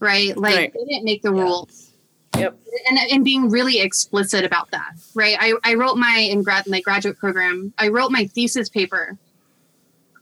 right? 0.00 0.36
Like 0.36 0.56
right. 0.56 0.72
they 0.72 0.84
didn't 0.84 1.04
make 1.04 1.22
the 1.22 1.32
yeah. 1.32 1.42
rules. 1.42 1.92
Yep. 2.36 2.58
And, 2.90 2.98
and 3.10 3.24
being 3.24 3.48
really 3.48 3.80
explicit 3.80 4.44
about 4.44 4.70
that, 4.70 4.92
right? 5.14 5.36
I, 5.40 5.54
I 5.64 5.74
wrote 5.74 5.96
my 5.96 6.28
in 6.30 6.42
grad 6.42 6.66
my 6.66 6.80
graduate 6.80 7.18
program, 7.18 7.72
I 7.78 7.88
wrote 7.88 8.10
my 8.10 8.26
thesis 8.26 8.68
paper 8.68 9.16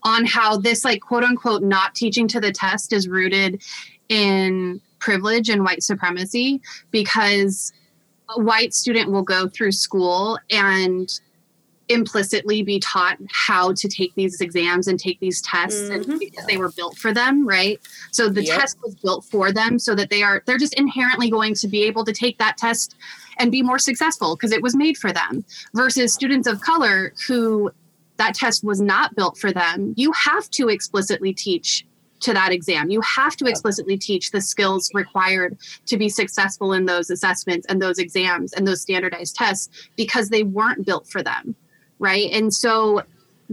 on 0.03 0.25
how 0.25 0.55
this 0.57 0.85
like 0.85 1.01
quote 1.01 1.23
unquote 1.23 1.63
not 1.63 1.95
teaching 1.95 2.27
to 2.29 2.39
the 2.39 2.51
test 2.51 2.93
is 2.93 3.07
rooted 3.07 3.61
in 4.07 4.79
privilege 4.99 5.49
and 5.49 5.63
white 5.63 5.83
supremacy 5.83 6.61
because 6.91 7.73
a 8.29 8.41
white 8.41 8.73
student 8.73 9.11
will 9.11 9.23
go 9.23 9.47
through 9.47 9.71
school 9.71 10.39
and 10.49 11.19
implicitly 11.89 12.63
be 12.63 12.79
taught 12.79 13.17
how 13.29 13.71
to 13.73 13.87
take 13.87 14.13
these 14.15 14.41
exams 14.41 14.87
and 14.87 14.99
take 14.99 15.19
these 15.19 15.41
tests 15.41 15.81
mm-hmm. 15.81 16.11
and 16.11 16.19
because 16.19 16.45
they 16.45 16.57
were 16.57 16.71
built 16.71 16.97
for 16.97 17.13
them 17.13 17.47
right 17.47 17.79
so 18.11 18.27
the 18.27 18.43
yep. 18.43 18.59
test 18.59 18.77
was 18.83 18.95
built 18.95 19.23
for 19.25 19.51
them 19.51 19.77
so 19.77 19.93
that 19.93 20.09
they 20.09 20.23
are 20.23 20.41
they're 20.45 20.57
just 20.57 20.73
inherently 20.75 21.29
going 21.29 21.53
to 21.53 21.67
be 21.67 21.83
able 21.83 22.03
to 22.03 22.11
take 22.11 22.37
that 22.39 22.57
test 22.57 22.95
and 23.37 23.51
be 23.51 23.61
more 23.61 23.77
successful 23.77 24.35
because 24.35 24.51
it 24.51 24.63
was 24.63 24.75
made 24.75 24.97
for 24.97 25.11
them 25.11 25.45
versus 25.75 26.13
students 26.13 26.47
of 26.47 26.59
color 26.61 27.13
who 27.27 27.71
that 28.17 28.33
test 28.33 28.63
was 28.63 28.81
not 28.81 29.15
built 29.15 29.37
for 29.37 29.51
them 29.51 29.93
you 29.95 30.11
have 30.13 30.49
to 30.49 30.69
explicitly 30.69 31.33
teach 31.33 31.85
to 32.21 32.33
that 32.33 32.51
exam. 32.51 32.89
You 32.89 33.01
have 33.01 33.35
to 33.37 33.45
explicitly 33.45 33.97
teach 33.97 34.31
the 34.31 34.41
skills 34.41 34.89
required 34.93 35.57
to 35.85 35.97
be 35.97 36.09
successful 36.09 36.73
in 36.73 36.85
those 36.85 37.09
assessments 37.09 37.67
and 37.67 37.81
those 37.81 37.99
exams 37.99 38.53
and 38.53 38.65
those 38.65 38.81
standardized 38.81 39.35
tests 39.35 39.69
because 39.95 40.29
they 40.29 40.43
weren't 40.43 40.85
built 40.85 41.07
for 41.07 41.21
them 41.21 41.55
right? 41.99 42.29
And 42.31 42.53
so 42.53 43.03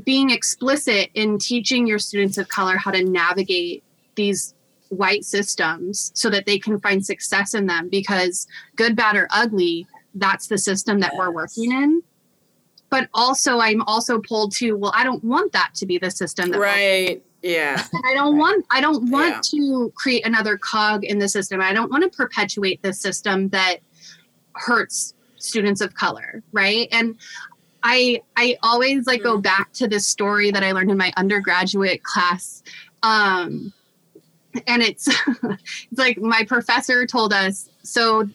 being 0.04 0.30
explicit 0.30 1.10
in 1.14 1.38
teaching 1.38 1.86
your 1.86 1.98
students 1.98 2.38
of 2.38 2.48
color 2.48 2.76
how 2.76 2.90
to 2.90 3.04
navigate 3.04 3.84
these 4.14 4.54
white 4.88 5.24
systems 5.24 6.12
so 6.14 6.28
that 6.30 6.46
they 6.46 6.58
can 6.58 6.78
find 6.80 7.04
success 7.04 7.54
in 7.54 7.66
them 7.66 7.88
because 7.88 8.46
good, 8.76 8.94
bad, 8.94 9.16
or 9.16 9.26
ugly, 9.30 9.86
that's 10.14 10.46
the 10.46 10.58
system 10.58 11.00
that 11.00 11.12
yes. 11.12 11.18
we're 11.18 11.30
working 11.30 11.72
in. 11.72 12.02
But 12.90 13.08
also, 13.14 13.58
I'm 13.58 13.82
also 13.82 14.20
pulled 14.20 14.52
to, 14.56 14.72
well, 14.72 14.92
I 14.94 15.02
don't 15.02 15.24
want 15.24 15.52
that 15.52 15.70
to 15.76 15.86
be 15.86 15.98
the 15.98 16.10
system 16.10 16.50
that 16.50 16.58
right. 16.58 17.22
Yeah. 17.42 17.82
And 17.92 18.04
I 18.06 18.14
don't 18.14 18.34
right. 18.34 18.38
want 18.38 18.66
I 18.70 18.80
don't 18.80 19.10
want 19.10 19.48
yeah. 19.52 19.58
to 19.58 19.92
create 19.96 20.26
another 20.26 20.56
cog 20.58 21.04
in 21.04 21.18
the 21.18 21.28
system. 21.28 21.60
I 21.60 21.72
don't 21.72 21.90
want 21.90 22.04
to 22.04 22.14
perpetuate 22.14 22.82
the 22.82 22.92
system 22.92 23.48
that 23.48 23.78
hurts 24.54 25.14
students 25.38 25.80
of 25.80 25.94
color, 25.94 26.42
right? 26.52 26.86
And 26.92 27.16
I 27.82 28.22
I 28.36 28.56
always 28.62 29.06
like 29.06 29.22
go 29.22 29.38
mm. 29.38 29.42
back 29.42 29.72
to 29.74 29.88
this 29.88 30.06
story 30.06 30.50
that 30.50 30.62
I 30.62 30.72
learned 30.72 30.90
in 30.90 30.98
my 30.98 31.12
undergraduate 31.16 32.02
class. 32.02 32.62
Um, 33.02 33.72
and 34.66 34.82
it's 34.82 35.08
it's 35.42 35.98
like 35.98 36.18
my 36.18 36.44
professor 36.44 37.06
told 37.06 37.32
us 37.32 37.68
so 37.82 38.28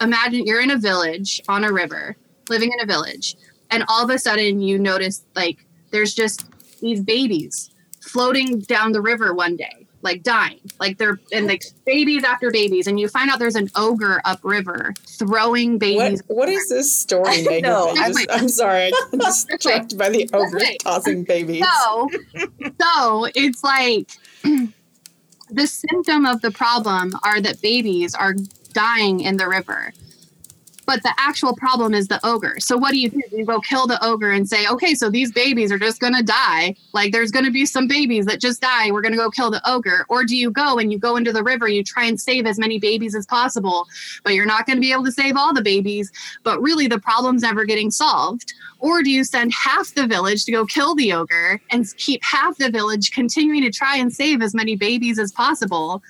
imagine 0.00 0.46
you're 0.46 0.60
in 0.60 0.70
a 0.70 0.78
village 0.78 1.40
on 1.48 1.64
a 1.64 1.72
river 1.72 2.16
living 2.48 2.70
in 2.72 2.80
a 2.80 2.86
village 2.86 3.36
and 3.70 3.84
all 3.88 4.02
of 4.02 4.10
a 4.10 4.18
sudden 4.18 4.60
you 4.60 4.78
notice 4.78 5.24
like 5.34 5.64
there's 5.90 6.14
just 6.14 6.46
these 6.80 7.00
babies 7.00 7.70
floating 8.00 8.60
down 8.60 8.92
the 8.92 9.00
river 9.00 9.34
one 9.34 9.56
day 9.56 9.83
like 10.04 10.22
dying, 10.22 10.60
like 10.78 10.98
they're 10.98 11.18
and 11.32 11.46
like 11.46 11.64
babies 11.84 12.22
after 12.22 12.50
babies, 12.50 12.86
and 12.86 13.00
you 13.00 13.08
find 13.08 13.30
out 13.30 13.38
there's 13.38 13.56
an 13.56 13.70
ogre 13.74 14.20
upriver 14.24 14.92
throwing 15.18 15.78
babies. 15.78 16.22
What, 16.26 16.36
what 16.36 16.48
is 16.50 16.68
this 16.68 16.96
story, 16.96 17.42
no, 17.62 17.88
I'm, 17.96 18.12
just, 18.12 18.30
I'm, 18.30 18.48
sorry, 18.48 18.92
I'm 19.12 19.18
distracted 19.18 19.98
by 19.98 20.10
the 20.10 20.28
ogre 20.32 20.60
tossing 20.82 21.24
babies. 21.28 21.64
So, 21.84 22.10
so 22.80 23.28
it's 23.34 23.64
like 23.64 24.10
the 25.50 25.66
symptom 25.66 26.26
of 26.26 26.42
the 26.42 26.50
problem 26.50 27.14
are 27.24 27.40
that 27.40 27.60
babies 27.62 28.14
are 28.14 28.34
dying 28.72 29.20
in 29.20 29.38
the 29.38 29.48
river. 29.48 29.92
But 30.84 31.02
the 31.02 31.12
actual 31.18 31.54
problem 31.54 31.94
is 31.94 32.08
the 32.08 32.24
ogre. 32.26 32.60
So 32.60 32.76
what 32.76 32.92
do 32.92 32.98
you 32.98 33.10
do? 33.10 33.22
You 33.32 33.44
go 33.44 33.60
kill 33.60 33.86
the 33.86 34.02
ogre 34.04 34.30
and 34.30 34.48
say, 34.48 34.66
okay, 34.66 34.94
so 34.94 35.10
these 35.10 35.32
babies 35.32 35.72
are 35.72 35.78
just 35.78 36.00
gonna 36.00 36.22
die. 36.22 36.76
Like 36.92 37.12
there's 37.12 37.30
gonna 37.30 37.50
be 37.50 37.66
some 37.66 37.86
babies 37.86 38.26
that 38.26 38.40
just 38.40 38.60
die. 38.60 38.90
We're 38.90 39.02
gonna 39.02 39.16
go 39.16 39.30
kill 39.30 39.50
the 39.50 39.62
ogre. 39.68 40.06
Or 40.08 40.24
do 40.24 40.36
you 40.36 40.50
go 40.50 40.78
and 40.78 40.92
you 40.92 40.98
go 40.98 41.16
into 41.16 41.32
the 41.32 41.42
river, 41.42 41.66
and 41.66 41.74
you 41.74 41.84
try 41.84 42.04
and 42.04 42.20
save 42.20 42.46
as 42.46 42.58
many 42.58 42.78
babies 42.78 43.14
as 43.14 43.26
possible, 43.26 43.86
but 44.22 44.34
you're 44.34 44.46
not 44.46 44.66
gonna 44.66 44.80
be 44.80 44.92
able 44.92 45.04
to 45.04 45.12
save 45.12 45.36
all 45.36 45.52
the 45.54 45.62
babies, 45.62 46.10
but 46.42 46.60
really 46.60 46.86
the 46.86 46.98
problem's 46.98 47.42
never 47.42 47.64
getting 47.64 47.90
solved. 47.90 48.52
Or 48.78 49.02
do 49.02 49.10
you 49.10 49.24
send 49.24 49.52
half 49.52 49.94
the 49.94 50.06
village 50.06 50.44
to 50.44 50.52
go 50.52 50.66
kill 50.66 50.94
the 50.94 51.12
ogre 51.12 51.60
and 51.70 51.86
keep 51.96 52.22
half 52.22 52.58
the 52.58 52.70
village 52.70 53.12
continuing 53.12 53.62
to 53.62 53.70
try 53.70 53.96
and 53.96 54.12
save 54.12 54.42
as 54.42 54.54
many 54.54 54.76
babies 54.76 55.18
as 55.18 55.32
possible? 55.32 56.02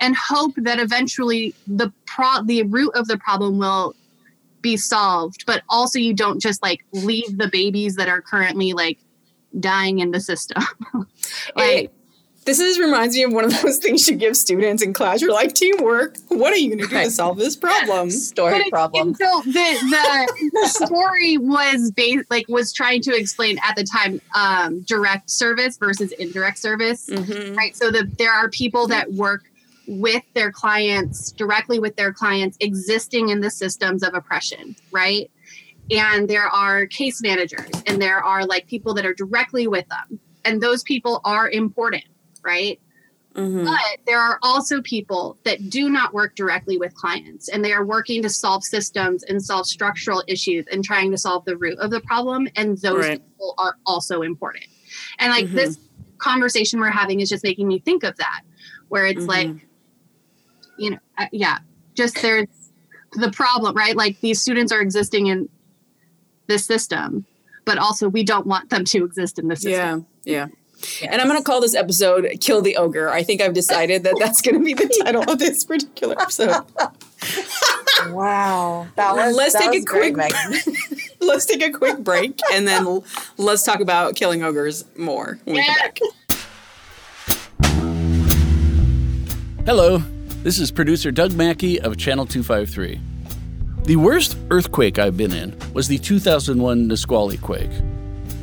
and 0.00 0.14
hope 0.16 0.54
that 0.56 0.78
eventually 0.78 1.54
the 1.66 1.92
pro 2.06 2.42
the 2.44 2.62
root 2.64 2.92
of 2.94 3.06
the 3.08 3.18
problem 3.18 3.58
will 3.58 3.94
be 4.70 4.76
solved 4.76 5.40
but 5.46 5.62
also 5.68 5.98
you 5.98 6.12
don't 6.24 6.40
just 6.48 6.60
like 6.62 6.80
leave 6.92 7.30
the 7.38 7.48
babies 7.60 7.92
that 7.96 8.08
are 8.08 8.20
currently 8.32 8.72
like 8.82 8.98
dying 9.58 9.98
in 10.00 10.10
the 10.10 10.20
system 10.20 10.62
like 11.56 11.90
this 12.44 12.60
is 12.60 12.78
reminds 12.78 13.14
me 13.14 13.22
of 13.24 13.32
one 13.32 13.44
of 13.44 13.52
those 13.60 13.76
things 13.78 14.08
you 14.08 14.16
give 14.16 14.34
students 14.34 14.82
in 14.82 14.94
class. 14.94 15.20
You're 15.20 15.34
like 15.34 15.52
teamwork. 15.54 16.16
What 16.28 16.50
are 16.50 16.56
you 16.56 16.68
going 16.70 16.78
to 16.78 16.86
do 16.86 16.96
Right. 16.96 17.04
to 17.04 17.10
solve 17.10 17.36
this 17.36 17.54
problem? 17.56 18.10
Story 18.10 18.60
But 18.62 18.70
problem. 18.70 19.08
and 19.08 19.16
so 19.18 19.42
the 19.44 19.50
the, 19.52 20.50
the 20.54 20.68
story 20.86 21.36
was 21.36 21.90
based 21.90 22.30
like 22.30 22.46
was 22.48 22.72
trying 22.72 23.02
to 23.02 23.14
explain 23.14 23.58
at 23.68 23.76
the 23.76 23.84
time 23.84 24.22
um, 24.34 24.80
direct 24.92 25.28
service 25.28 25.76
versus 25.76 26.10
indirect 26.12 26.56
service 26.58 27.10
Mhm. 27.12 27.54
right 27.54 27.76
so 27.76 27.90
the, 27.90 28.10
there 28.18 28.32
are 28.32 28.48
people 28.48 28.86
that 28.88 29.12
work 29.12 29.42
with 29.88 30.22
their 30.34 30.52
clients 30.52 31.32
directly 31.32 31.78
with 31.78 31.96
their 31.96 32.12
clients 32.12 32.56
existing 32.60 33.30
in 33.30 33.40
the 33.40 33.50
systems 33.50 34.02
of 34.02 34.14
oppression 34.14 34.76
right 34.90 35.30
and 35.90 36.28
there 36.28 36.46
are 36.48 36.86
case 36.86 37.22
managers 37.22 37.70
and 37.86 38.00
there 38.00 38.22
are 38.22 38.44
like 38.44 38.66
people 38.66 38.92
that 38.92 39.06
are 39.06 39.14
directly 39.14 39.66
with 39.66 39.88
them 39.88 40.20
and 40.44 40.60
those 40.60 40.82
people 40.82 41.20
are 41.24 41.50
important 41.50 42.04
right 42.44 42.80
Mhm. 43.34 43.64
but 43.66 44.00
there 44.06 44.18
are 44.18 44.38
also 44.42 44.82
people 44.82 45.38
that 45.44 45.70
do 45.70 45.88
not 45.88 46.12
work 46.12 46.34
directly 46.34 46.76
with 46.76 46.92
clients 46.94 47.48
and 47.48 47.64
they 47.64 47.72
are 47.72 47.84
working 47.84 48.20
to 48.22 48.28
solve 48.28 48.64
systems 48.64 49.22
and 49.22 49.40
solve 49.40 49.66
structural 49.66 50.24
issues 50.26 50.66
and 50.72 50.82
trying 50.82 51.10
to 51.12 51.18
solve 51.18 51.44
the 51.44 51.56
root 51.56 51.78
of 51.78 51.90
the 51.90 52.00
problem. 52.00 52.48
And 52.56 52.78
those 52.78 53.04
Right. 53.04 53.22
people 53.22 53.54
are 53.58 53.76
also 53.86 54.22
important. 54.22 54.64
And 55.20 55.30
like 55.30 55.44
Mhm. 55.46 55.54
this 55.54 55.78
conversation 56.16 56.80
we're 56.80 56.90
having 56.90 57.20
is 57.20 57.28
just 57.28 57.44
making 57.44 57.68
me 57.68 57.78
think 57.78 58.02
of 58.02 58.16
that, 58.16 58.40
where 58.88 59.06
it's 59.06 59.24
Mhm. 59.24 59.28
like, 59.28 59.67
you 60.78 60.90
know, 60.90 60.98
uh, 61.18 61.26
yeah, 61.32 61.58
just 61.94 62.20
there's 62.22 62.46
the 63.12 63.30
problem, 63.30 63.74
right? 63.76 63.96
Like 63.96 64.20
these 64.20 64.40
students 64.40 64.72
are 64.72 64.80
existing 64.80 65.26
in 65.26 65.48
this 66.46 66.64
system, 66.64 67.26
but 67.64 67.78
also 67.78 68.08
we 68.08 68.24
don't 68.24 68.46
want 68.46 68.70
them 68.70 68.84
to 68.86 69.04
exist 69.04 69.38
in 69.38 69.48
the 69.48 69.56
system. 69.56 70.06
Yeah, 70.24 70.46
yeah. 70.46 71.08
And 71.10 71.20
I'm 71.20 71.26
going 71.26 71.38
to 71.38 71.44
call 71.44 71.60
this 71.60 71.74
episode 71.74 72.28
"Kill 72.40 72.62
the 72.62 72.76
Ogre." 72.76 73.08
I 73.10 73.22
think 73.24 73.40
I've 73.40 73.52
decided 73.52 74.04
that 74.04 74.14
that's 74.18 74.40
going 74.40 74.56
to 74.58 74.64
be 74.64 74.74
the 74.74 74.86
title 75.04 75.22
of 75.28 75.38
this 75.38 75.64
particular 75.64 76.20
episode. 76.20 76.64
Wow. 78.10 78.86
That 78.94 79.16
was 79.16 79.34
Let's 79.34 79.54
that 79.54 79.62
take 79.62 79.70
a 79.70 79.76
was 79.78 79.84
great, 79.84 80.14
quick- 80.14 80.32
Megan. 80.32 80.60
Let's 81.20 81.46
take 81.46 81.62
a 81.64 81.70
quick 81.72 81.98
break 81.98 82.38
and 82.52 82.66
then 82.66 83.02
let's 83.36 83.64
talk 83.64 83.80
about 83.80 84.14
killing 84.14 84.44
ogres 84.44 84.84
more 84.96 85.40
when 85.44 85.56
we 85.56 85.64
come 85.66 85.74
back. 85.74 85.98
Hello, 89.66 90.00
this 90.44 90.60
is 90.60 90.70
producer 90.70 91.10
Doug 91.10 91.34
Mackey 91.34 91.80
of 91.80 91.96
Channel 91.96 92.24
253. 92.24 93.00
The 93.82 93.96
worst 93.96 94.38
earthquake 94.50 94.98
I've 94.98 95.16
been 95.16 95.32
in 95.32 95.56
was 95.74 95.88
the 95.88 95.98
2001 95.98 96.86
Nisqually 96.86 97.38
quake. 97.38 97.70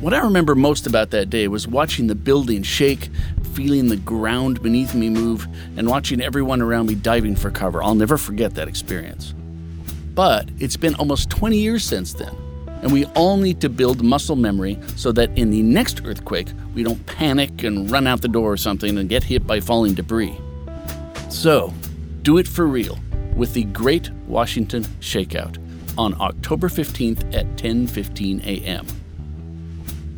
What 0.02 0.12
I 0.12 0.18
remember 0.18 0.54
most 0.54 0.86
about 0.86 1.10
that 1.12 1.30
day 1.30 1.48
was 1.48 1.66
watching 1.66 2.06
the 2.06 2.14
building 2.14 2.62
shake, 2.62 3.08
feeling 3.54 3.88
the 3.88 3.96
ground 3.96 4.62
beneath 4.62 4.94
me 4.94 5.08
move, 5.08 5.48
and 5.78 5.88
watching 5.88 6.20
everyone 6.20 6.60
around 6.60 6.86
me 6.86 6.96
diving 6.96 7.34
for 7.34 7.50
cover. 7.50 7.82
I'll 7.82 7.94
never 7.94 8.18
forget 8.18 8.54
that 8.56 8.68
experience. 8.68 9.34
But 10.14 10.50
it's 10.58 10.76
been 10.76 10.94
almost 10.96 11.30
20 11.30 11.56
years 11.56 11.82
since 11.82 12.12
then, 12.12 12.36
and 12.82 12.92
we 12.92 13.06
all 13.14 13.38
need 13.38 13.62
to 13.62 13.70
build 13.70 14.02
muscle 14.02 14.36
memory 14.36 14.78
so 14.96 15.12
that 15.12 15.30
in 15.38 15.50
the 15.50 15.62
next 15.62 16.04
earthquake, 16.04 16.48
we 16.74 16.82
don't 16.82 17.04
panic 17.06 17.62
and 17.64 17.90
run 17.90 18.06
out 18.06 18.20
the 18.20 18.28
door 18.28 18.52
or 18.52 18.58
something 18.58 18.98
and 18.98 19.08
get 19.08 19.24
hit 19.24 19.46
by 19.46 19.60
falling 19.60 19.94
debris. 19.94 20.38
So, 21.30 21.72
do 22.26 22.38
it 22.38 22.48
for 22.48 22.66
real 22.66 22.98
with 23.36 23.54
the 23.54 23.62
Great 23.62 24.10
Washington 24.26 24.82
Shakeout 24.98 25.58
on 25.96 26.20
October 26.20 26.68
15th 26.68 27.22
at 27.32 27.46
10:15 27.54 28.44
a.m. 28.44 28.84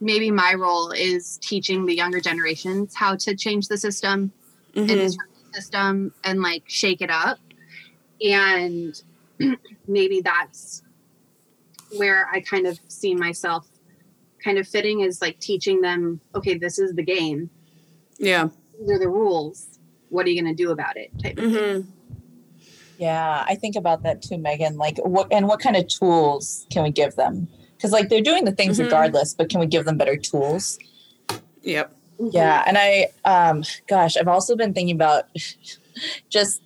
maybe 0.00 0.30
my 0.30 0.54
role 0.54 0.90
is 0.90 1.38
teaching 1.42 1.84
the 1.86 1.94
younger 1.94 2.20
generations 2.20 2.94
how 2.94 3.14
to 3.16 3.36
change 3.36 3.68
the 3.68 3.76
system 3.78 4.32
and 4.74 4.88
Mhm. 4.88 4.98
disrupt 5.00 5.30
the 5.52 5.60
system 5.60 6.12
and 6.24 6.40
like 6.42 6.62
shake 6.66 7.00
it 7.02 7.10
up 7.10 7.38
and 8.22 8.94
maybe 9.88 10.20
that's 10.20 10.82
where 11.96 12.28
i 12.32 12.40
kind 12.40 12.66
of 12.66 12.78
see 12.88 13.14
myself 13.14 13.66
kind 14.42 14.58
of 14.58 14.66
fitting 14.66 15.00
is 15.00 15.20
like 15.22 15.38
teaching 15.40 15.80
them 15.80 16.20
okay 16.34 16.56
this 16.58 16.78
is 16.78 16.94
the 16.94 17.02
game 17.02 17.48
Yeah. 18.18 18.48
these 18.78 18.90
are 18.90 18.98
the 18.98 19.08
rules. 19.08 19.78
What 20.10 20.26
are 20.26 20.30
you 20.30 20.40
going 20.42 20.54
to 20.54 20.62
do 20.64 20.70
about 20.70 20.96
it? 20.96 21.10
Type 21.22 21.38
of 21.38 21.52
thing. 21.52 21.82
hmm 21.82 21.90
Yeah, 22.98 23.44
I 23.48 23.54
think 23.56 23.74
about 23.74 24.02
that 24.04 24.22
too, 24.22 24.38
Megan. 24.38 24.76
Like, 24.76 24.98
what 24.98 25.32
and 25.32 25.48
what 25.48 25.58
kind 25.60 25.74
of 25.76 25.88
tools 25.88 26.66
can 26.70 26.82
we 26.84 26.90
give 26.90 27.16
them? 27.16 27.48
Because 27.76 27.90
like 27.90 28.08
they're 28.10 28.20
doing 28.20 28.44
the 28.44 28.52
things 28.52 28.78
Mhm. 28.78 28.84
regardless, 28.84 29.34
but 29.34 29.48
can 29.50 29.58
we 29.60 29.66
give 29.66 29.84
them 29.86 29.96
better 29.96 30.16
tools? 30.16 30.78
Yep. 31.62 31.92
Yeah, 32.30 32.62
and 32.66 32.76
I, 32.78 33.08
um, 33.24 33.64
gosh, 33.88 34.16
I've 34.16 34.28
also 34.28 34.54
been 34.56 34.72
thinking 34.72 34.94
about 34.94 35.24
just 36.28 36.62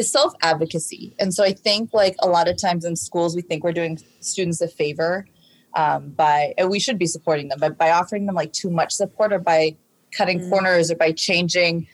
self 0.00 0.32
advocacy, 0.42 1.14
and 1.18 1.34
so 1.34 1.44
I 1.44 1.52
think 1.52 1.90
like 1.92 2.16
a 2.20 2.28
lot 2.28 2.48
of 2.48 2.56
times 2.56 2.84
in 2.84 2.96
schools 2.96 3.36
we 3.36 3.42
think 3.42 3.62
we're 3.64 3.72
doing 3.72 3.98
students 4.20 4.60
a 4.60 4.68
favor 4.68 5.26
um, 5.74 6.10
by, 6.10 6.54
and 6.58 6.70
we 6.70 6.78
should 6.78 6.98
be 6.98 7.06
supporting 7.06 7.48
them, 7.48 7.58
but 7.60 7.78
by 7.78 7.90
offering 7.90 8.26
them 8.26 8.34
like 8.34 8.52
too 8.52 8.70
much 8.70 8.92
support 8.92 9.32
or 9.32 9.38
by 9.38 9.76
cutting 10.16 10.40
Mhm. 10.40 10.50
corners 10.50 10.90
or 10.90 10.96
by 10.96 11.12
changing 11.12 11.86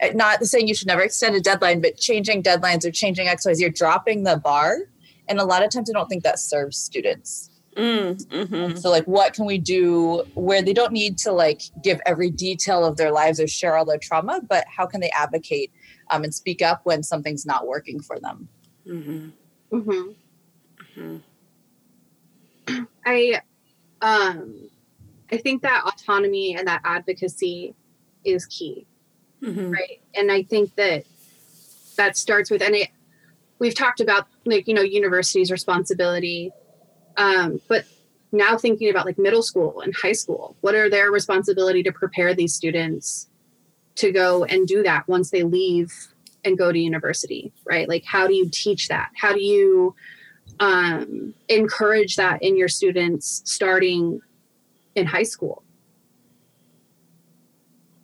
eh, 0.00 0.12
not 0.14 0.44
saying 0.44 0.68
you 0.68 0.74
should 0.74 0.86
never 0.88 1.02
extend 1.02 1.34
a 1.36 1.40
deadline, 1.40 1.80
but 1.80 1.96
changing 1.96 2.42
deadlines 2.42 2.84
or 2.84 2.90
changing 2.90 3.28
XYZ, 3.28 3.60
you're 3.60 3.70
dropping 3.70 4.24
the 4.24 4.36
bar. 4.36 4.78
And 5.28 5.38
a 5.40 5.44
lot 5.44 5.64
of 5.64 5.70
times 5.70 5.88
I 5.90 5.92
don't 5.94 6.08
think 6.08 6.22
that 6.22 6.38
serves 6.38 6.76
students. 6.76 7.50
Mm, 7.76 8.24
mhm. 8.28 8.78
So 8.78 8.90
like 8.90 9.04
what 9.04 9.34
can 9.34 9.44
we 9.44 9.58
do 9.58 10.22
where 10.34 10.62
they 10.62 10.72
don't 10.72 10.92
need 10.92 11.18
to 11.18 11.32
like 11.32 11.62
give 11.82 12.00
every 12.06 12.30
detail 12.30 12.84
of 12.84 12.96
their 12.96 13.10
lives 13.10 13.38
or 13.40 13.46
share 13.46 13.76
all 13.76 13.84
their 13.84 13.98
trauma, 13.98 14.40
but 14.48 14.64
how 14.66 14.86
can 14.86 15.00
they 15.00 15.10
advocate 15.10 15.70
um, 16.10 16.24
and 16.24 16.34
speak 16.34 16.62
up 16.62 16.80
when 16.84 17.02
something's 17.02 17.46
not 17.46 17.66
working 17.66 18.00
for 18.00 18.18
them? 18.20 18.48
Mm-hmm. 18.86 19.28
Mm-hmm. 19.76 20.10
Hmm. 20.94 21.16
I 23.04 23.40
um 24.02 24.68
I 25.30 25.36
think 25.38 25.62
that 25.62 25.82
autonomy 25.86 26.56
and 26.56 26.66
that 26.68 26.80
advocacy 26.84 27.74
is 28.24 28.46
key, 28.46 28.86
Mhm. 29.42 29.72
right? 29.72 30.00
And 30.14 30.30
I 30.30 30.42
think 30.42 30.74
that 30.76 31.04
that 31.96 32.16
starts 32.16 32.50
with 32.50 32.62
and 32.62 32.74
it 32.74 32.88
we've 33.58 33.74
talked 33.74 34.00
about 34.00 34.26
like 34.44 34.68
you 34.68 34.74
know 34.74 34.82
universities 34.82 35.50
responsibility 35.50 36.50
um 37.16 37.60
but 37.68 37.86
now 38.32 38.58
thinking 38.58 38.90
about 38.90 39.06
like 39.06 39.16
middle 39.18 39.42
school 39.42 39.80
and 39.80 39.94
high 39.94 40.12
school 40.12 40.56
what 40.60 40.74
are 40.74 40.90
their 40.90 41.10
responsibility 41.10 41.82
to 41.82 41.90
prepare 41.90 42.34
these 42.34 42.52
students 42.52 43.28
to 43.96 44.12
go 44.12 44.44
and 44.44 44.66
do 44.66 44.82
that 44.82 45.06
once 45.08 45.30
they 45.30 45.42
leave 45.42 45.92
and 46.44 46.56
go 46.56 46.70
to 46.70 46.78
university 46.78 47.52
right? 47.64 47.88
Like 47.88 48.04
how 48.04 48.26
do 48.26 48.34
you 48.34 48.48
teach 48.48 48.88
that? 48.88 49.10
How 49.16 49.32
do 49.32 49.40
you 49.40 49.94
um, 50.60 51.34
encourage 51.48 52.16
that 52.16 52.42
in 52.42 52.56
your 52.56 52.68
students 52.68 53.42
starting 53.44 54.20
in 54.94 55.06
high 55.06 55.24
school? 55.24 55.62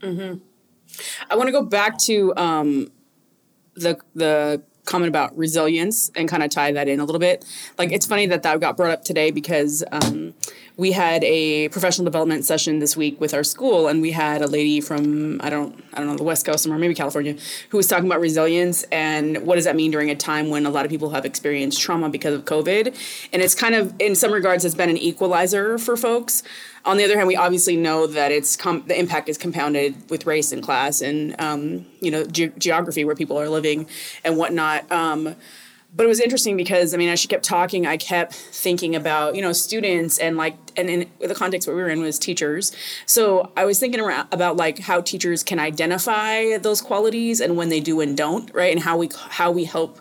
Hmm 0.03 0.35
I 1.31 1.37
want 1.37 1.49
to 1.49 1.53
go 1.53 1.63
back 1.63 1.99
to 1.99 2.35
um, 2.37 2.93
the 3.75 3.99
the 4.15 4.63
comment 4.85 5.09
about 5.09 5.37
resilience 5.37 6.11
and 6.17 6.29
kind 6.29 6.43
of 6.43 6.51
tie 6.51 6.73
that 6.73 6.89
in 6.89 7.01
a 7.01 7.05
little 7.05 7.21
bit. 7.21 7.45
Like 7.79 7.93
it's 7.93 8.07
funny 8.07 8.27
that 8.27 8.43
that 8.43 8.61
got 8.61 8.77
brought 8.77 8.91
up 8.91 9.05
today 9.05 9.31
because 9.31 9.85
um, 9.93 10.35
we 10.83 10.91
had 10.91 11.23
a 11.23 11.69
professional 11.69 12.05
development 12.05 12.45
session 12.45 12.81
this 12.81 12.97
week 12.97 13.21
with 13.21 13.33
our 13.35 13.45
school, 13.45 13.87
and 13.87 14.03
we 14.03 14.11
had 14.11 14.43
a 14.43 14.49
lady 14.49 14.81
from 14.81 15.41
I 15.41 15.49
don't 15.49 15.73
I 15.95 15.99
don't 15.99 16.09
know 16.09 16.17
the 16.17 16.25
West 16.25 16.45
Coast 16.45 16.65
somewhere, 16.65 16.79
maybe 16.81 16.93
California, 16.93 17.37
who 17.69 17.77
was 17.77 17.87
talking 17.87 18.07
about 18.07 18.21
resilience 18.21 18.83
and 18.91 19.47
what 19.47 19.55
does 19.55 19.65
that 19.65 19.77
mean 19.77 19.93
during 19.93 20.11
a 20.11 20.17
time 20.17 20.51
when 20.51 20.67
a 20.67 20.71
lot 20.71 20.85
of 20.85 20.91
people 20.91 21.11
have 21.11 21.25
experienced 21.25 21.81
trauma 21.81 22.09
because 22.09 22.35
of 22.35 22.45
COVID, 22.47 22.97
and 23.33 23.43
it's 23.43 23.55
kind 23.55 23.77
of 23.77 23.95
in 24.01 24.17
some 24.17 24.33
regards 24.33 24.65
has 24.65 24.75
been 24.75 24.91
an 24.91 24.99
equalizer 24.99 25.79
for 25.79 25.97
folks. 25.97 26.43
On 26.85 26.97
the 26.97 27.05
other 27.05 27.17
hand, 27.17 27.29
we 27.29 27.37
obviously 27.37 27.77
know 27.77 28.09
that 28.09 28.33
it's 28.33 28.57
com- 28.57 28.83
the 28.89 28.99
impact 28.99 29.29
is 29.29 29.39
compounded 29.39 30.11
with 30.11 30.27
race 30.27 30.51
and 30.51 30.65
class 30.65 31.01
and 31.01 31.41
um, 31.41 31.87
you 32.01 32.11
know 32.11 32.25
ge- 32.25 32.57
geography 32.59 33.05
where 33.05 33.15
people 33.15 33.39
are 33.39 33.49
living 33.49 33.87
and 34.25 34.37
whatnot. 34.37 34.91
Um, 34.91 35.37
but 35.95 36.05
it 36.05 36.09
was 36.09 36.21
interesting 36.21 36.57
because 36.57 36.95
I 36.95 36.97
mean, 36.97 37.09
as 37.09 37.21
she 37.21 37.29
kept 37.29 37.45
talking, 37.45 37.87
I 37.87 37.97
kept 37.97 38.33
thinking 38.33 38.97
about 38.97 39.35
you 39.35 39.43
know 39.43 39.53
students 39.53 40.19
and 40.19 40.37
like 40.37 40.57
and 40.77 40.89
in 40.89 41.11
the 41.21 41.35
context 41.35 41.69
what 41.69 41.77
we 41.77 41.83
were 41.83 41.89
in 41.89 42.01
was 42.01 42.19
teachers. 42.19 42.73
So 43.07 43.53
I 43.57 43.65
was 43.65 43.79
thinking 43.79 44.01
around 44.01 44.29
about 44.33 44.57
like 44.57 44.79
how 44.79 45.01
teachers 45.01 45.43
can 45.43 45.59
identify 45.59 46.57
those 46.59 46.81
qualities 46.81 47.41
and 47.41 47.57
when 47.57 47.69
they 47.69 47.81
do 47.81 48.01
and 48.01 48.17
don't, 48.17 48.53
right? 48.55 48.73
And 48.73 48.83
how 48.83 48.97
we 48.97 49.11
how 49.31 49.51
we 49.51 49.65
help 49.65 50.01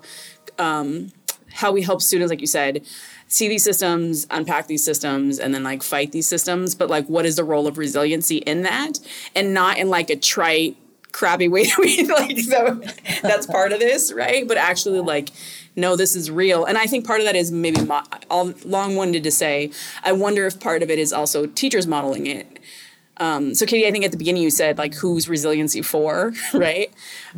um, 0.57 1.11
how 1.53 1.71
we 1.71 1.81
help 1.81 2.01
students, 2.01 2.29
like 2.29 2.41
you 2.41 2.47
said, 2.47 2.85
see 3.27 3.47
these 3.47 3.63
systems, 3.63 4.27
unpack 4.29 4.67
these 4.67 4.83
systems, 4.83 5.39
and 5.39 5.53
then 5.53 5.63
like 5.63 5.83
fight 5.83 6.11
these 6.11 6.27
systems. 6.27 6.75
But 6.75 6.89
like, 6.89 7.07
what 7.07 7.25
is 7.25 7.35
the 7.35 7.43
role 7.43 7.67
of 7.67 7.77
resiliency 7.77 8.37
in 8.37 8.61
that, 8.63 8.99
and 9.35 9.53
not 9.53 9.77
in 9.77 9.89
like 9.89 10.09
a 10.09 10.15
trite, 10.15 10.77
crappy 11.11 11.47
way 11.47 11.65
that 11.65 11.77
we 11.79 12.03
like. 12.03 12.39
So 12.39 12.81
that's 13.21 13.45
part 13.45 13.71
of 13.71 13.79
this, 13.79 14.13
right? 14.13 14.47
But 14.47 14.57
actually, 14.57 14.99
like, 14.99 15.29
no, 15.75 15.95
this 15.95 16.15
is 16.15 16.29
real. 16.29 16.65
And 16.65 16.77
I 16.77 16.85
think 16.85 17.05
part 17.05 17.21
of 17.21 17.25
that 17.25 17.35
is 17.35 17.51
maybe 17.51 17.81
mo- 17.81 18.03
all 18.29 18.53
long 18.65 18.95
winded 18.95 19.23
to 19.23 19.31
say. 19.31 19.71
I 20.03 20.11
wonder 20.11 20.45
if 20.45 20.59
part 20.59 20.83
of 20.83 20.89
it 20.89 20.99
is 20.99 21.13
also 21.13 21.45
teachers 21.45 21.87
modeling 21.87 22.27
it. 22.27 22.59
Um, 23.17 23.53
so 23.53 23.65
Katie, 23.65 23.87
I 23.87 23.91
think 23.91 24.03
at 24.03 24.11
the 24.11 24.17
beginning 24.17 24.41
you 24.41 24.49
said 24.49 24.77
like 24.77 24.95
who's 24.95 25.29
resiliency 25.29 25.81
for, 25.81 26.33
right? 26.53 26.91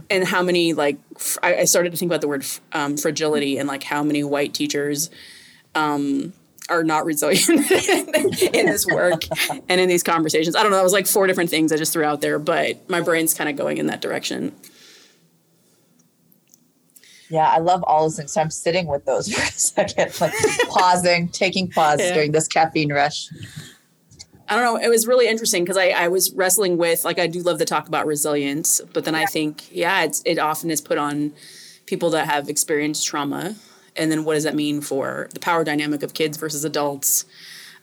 and 0.10 0.26
how 0.26 0.42
many 0.42 0.74
like 0.74 0.98
I 1.42 1.66
started 1.66 1.92
to 1.92 1.98
think 1.98 2.10
about 2.10 2.22
the 2.22 2.28
word 2.28 2.46
um, 2.72 2.98
fragility 2.98 3.58
and 3.58 3.68
like 3.68 3.84
how 3.84 4.02
many 4.02 4.24
white 4.24 4.54
teachers 4.54 5.10
um, 5.76 6.34
are 6.70 6.84
not 6.84 7.06
resilient 7.06 7.50
in 7.50 8.66
this 8.66 8.88
work 8.88 9.24
and 9.68 9.82
in 9.82 9.90
these 9.90 10.04
conversations. 10.04 10.56
I 10.56 10.64
don't 10.64 10.72
know. 10.72 10.78
That 10.78 10.84
was 10.84 10.94
like 10.94 11.08
four 11.08 11.28
different 11.28 11.50
things 11.50 11.72
I 11.72 11.78
just 11.78 11.94
threw 11.94 12.06
out 12.06 12.22
there, 12.22 12.40
but 12.40 12.90
my 12.90 13.02
brain's 13.02 13.34
kind 13.34 13.50
of 13.50 13.56
going 13.56 13.78
in 13.78 13.88
that 13.88 14.02
direction. 14.02 14.54
Yeah, 17.34 17.48
I 17.50 17.58
love 17.58 17.84
all 17.88 18.04
those 18.04 18.18
things. 18.18 18.32
So 18.34 18.42
I'm 18.42 18.52
sitting 18.52 18.86
with 18.86 19.06
those 19.06 19.28
for 19.34 19.42
a 19.42 19.46
second, 19.52 20.22
like 20.22 20.34
pausing, 20.70 21.30
taking 21.30 21.68
pause 21.68 22.00
Yeah. 22.00 22.14
during 22.14 22.32
this 22.32 22.48
caffeine 22.48 22.94
rush. 22.94 23.28
I 24.48 24.56
don't 24.56 24.64
know. 24.64 24.76
It 24.86 24.90
was 24.90 25.08
really 25.08 25.28
interesting 25.28 25.64
because 25.64 25.78
I, 25.78 25.88
I 25.90 26.10
was 26.10 26.32
wrestling 26.36 26.78
with 26.78 27.04
like 27.04 27.18
I 27.18 27.26
do 27.28 27.42
love 27.42 27.58
to 27.60 27.66
talk 27.66 27.88
about 27.88 28.06
resilience, 28.06 28.82
but 28.94 29.04
then 29.06 29.16
I 29.16 29.26
think 29.26 29.64
yeah, 29.76 30.04
it's 30.04 30.22
it 30.26 30.38
often 30.38 30.70
is 30.70 30.80
put 30.82 30.98
on 31.00 31.34
people 31.88 32.10
that 32.12 32.28
have 32.28 32.50
experienced 32.50 33.08
trauma, 33.08 33.56
and 33.96 34.12
then 34.12 34.26
what 34.26 34.36
does 34.36 34.44
that 34.44 34.54
mean 34.54 34.82
for 34.82 35.28
the 35.34 35.40
power 35.40 35.64
dynamic 35.64 36.04
of 36.04 36.14
kids 36.14 36.38
versus 36.38 36.64
adults? 36.64 37.26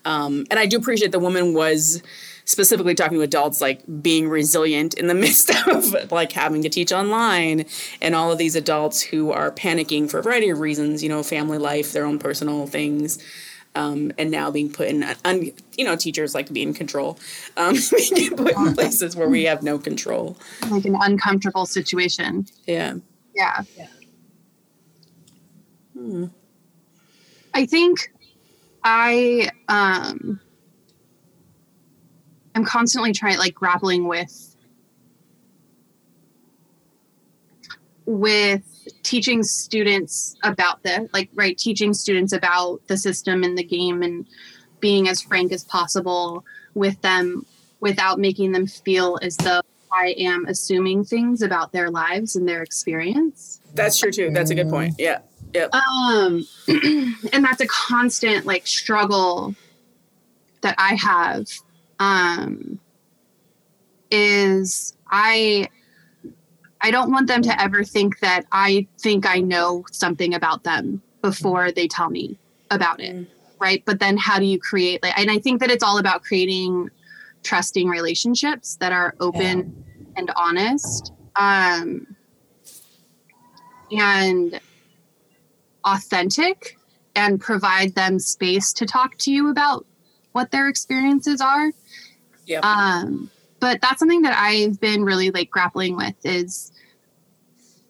Um, 0.05 0.45
and 0.49 0.59
I 0.59 0.65
do 0.65 0.77
appreciate 0.77 1.11
the 1.11 1.19
woman 1.19 1.53
was 1.53 2.01
specifically 2.45 2.95
talking 2.95 3.17
to 3.17 3.23
adults 3.23 3.61
like 3.61 3.81
being 4.01 4.27
resilient 4.27 4.95
in 4.95 5.07
the 5.07 5.13
midst 5.25 5.49
of 5.67 6.11
like 6.11 6.31
having 6.31 6.63
to 6.63 6.69
teach 6.69 6.91
online 6.91 7.65
and 8.01 8.15
all 8.15 8.31
of 8.31 8.37
these 8.39 8.55
adults 8.55 9.01
who 9.01 9.31
are 9.31 9.51
panicking 9.51 10.09
for 10.09 10.19
a 10.19 10.23
variety 10.23 10.49
of 10.49 10.59
reasons, 10.59 11.03
you 11.03 11.09
know, 11.09 11.21
family 11.23 11.57
life, 11.59 11.91
their 11.93 12.05
own 12.05 12.17
personal 12.19 12.65
things 12.67 13.19
um, 13.75 14.11
and 14.17 14.31
now 14.31 14.51
being 14.51 14.69
put 14.71 14.87
in, 14.89 15.03
un, 15.23 15.51
you 15.77 15.85
know, 15.85 15.95
teachers 15.95 16.33
like 16.35 16.47
to 16.47 16.51
be 16.53 16.61
in 16.61 16.73
control, 16.73 17.17
um, 17.55 17.75
being 18.15 18.35
put 18.35 18.53
in 18.57 18.73
places 18.73 19.15
where 19.15 19.29
we 19.29 19.43
have 19.45 19.63
no 19.63 19.77
control. 19.79 20.35
like 20.69 20.83
an 20.85 20.97
uncomfortable 20.99 21.65
situation 21.65 22.45
Yeah. 22.67 22.95
yeah 23.35 23.63
Hmm. 25.93 26.25
i 27.53 27.65
think 27.65 28.11
i 28.83 29.49
um 29.67 30.39
i'm 32.55 32.65
constantly 32.65 33.11
trying 33.11 33.37
like 33.37 33.53
grappling 33.53 34.07
with 34.07 34.55
with 38.05 38.63
teaching 39.03 39.43
students 39.43 40.35
about 40.43 40.81
the 40.83 41.07
like 41.13 41.29
right 41.33 41.57
teaching 41.57 41.93
students 41.93 42.33
about 42.33 42.85
the 42.87 42.97
system 42.97 43.43
and 43.43 43.57
the 43.57 43.63
game 43.63 44.01
and 44.01 44.25
being 44.79 45.07
as 45.07 45.21
frank 45.21 45.51
as 45.51 45.63
possible 45.63 46.43
with 46.73 46.99
them 47.01 47.45
without 47.79 48.19
making 48.19 48.51
them 48.51 48.65
feel 48.65 49.19
as 49.21 49.37
though 49.37 49.61
i 49.93 50.15
am 50.17 50.45
assuming 50.47 51.03
things 51.05 51.41
about 51.41 51.71
their 51.71 51.89
lives 51.89 52.35
and 52.35 52.47
their 52.47 52.63
experience 52.63 53.61
That's 53.73 53.97
true 53.97 54.11
too. 54.11 54.31
That's 54.31 54.51
a 54.51 54.55
good 54.55 54.69
point. 54.69 54.95
Yeah. 54.97 55.19
Yep. 55.53 55.73
um 55.73 56.47
and 56.67 57.43
that's 57.43 57.61
a 57.61 57.67
constant 57.67 58.45
like 58.45 58.65
struggle 58.65 59.55
that 60.61 60.75
i 60.77 60.95
have 60.95 61.45
um 61.99 62.79
is 64.09 64.95
i 65.11 65.67
i 66.81 66.91
don't 66.91 67.11
want 67.11 67.27
them 67.27 67.41
to 67.41 67.61
ever 67.61 67.83
think 67.83 68.19
that 68.19 68.45
i 68.51 68.87
think 68.99 69.25
i 69.27 69.39
know 69.39 69.83
something 69.91 70.33
about 70.33 70.63
them 70.63 71.01
before 71.21 71.71
they 71.71 71.87
tell 71.87 72.09
me 72.09 72.37
about 72.69 72.99
it 72.99 73.27
right? 73.61 73.83
But 73.85 73.99
then 73.99 74.17
how 74.17 74.39
do 74.39 74.45
you 74.45 74.59
create 74.59 75.01
like 75.03 75.17
and 75.17 75.29
i 75.29 75.37
think 75.37 75.59
that 75.61 75.69
it's 75.69 75.83
all 75.83 75.99
about 75.99 76.23
creating 76.23 76.89
trusting 77.43 77.87
relationships 77.87 78.75
that 78.77 78.91
are 78.91 79.15
open 79.19 79.85
and 80.15 80.31
honest. 80.35 81.13
Um 81.35 82.15
and 83.91 84.59
authentic 85.85 86.77
and 87.15 87.39
provide 87.39 87.95
them 87.95 88.19
space 88.19 88.73
to 88.73 88.85
talk 88.85 89.17
to 89.19 89.31
you 89.31 89.49
about 89.49 89.85
what 90.31 90.51
their 90.51 90.67
experiences 90.67 91.41
are. 91.41 91.71
Yep. 92.45 92.63
Um, 92.63 93.29
but 93.59 93.81
that's 93.81 93.99
something 93.99 94.21
that 94.23 94.37
I've 94.37 94.79
been 94.79 95.03
really 95.03 95.29
like 95.31 95.49
grappling 95.49 95.95
with 95.95 96.15
is, 96.23 96.71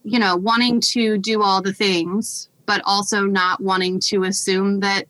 you 0.04 0.20
know, 0.20 0.36
wanting 0.36 0.82
to 0.82 1.18
do 1.18 1.42
all 1.42 1.62
the 1.62 1.74
things, 1.74 2.50
but 2.66 2.82
also 2.86 3.22
not 3.22 3.62
wanting 3.62 4.00
to 4.08 4.24
assume 4.24 4.80
that 4.80 5.06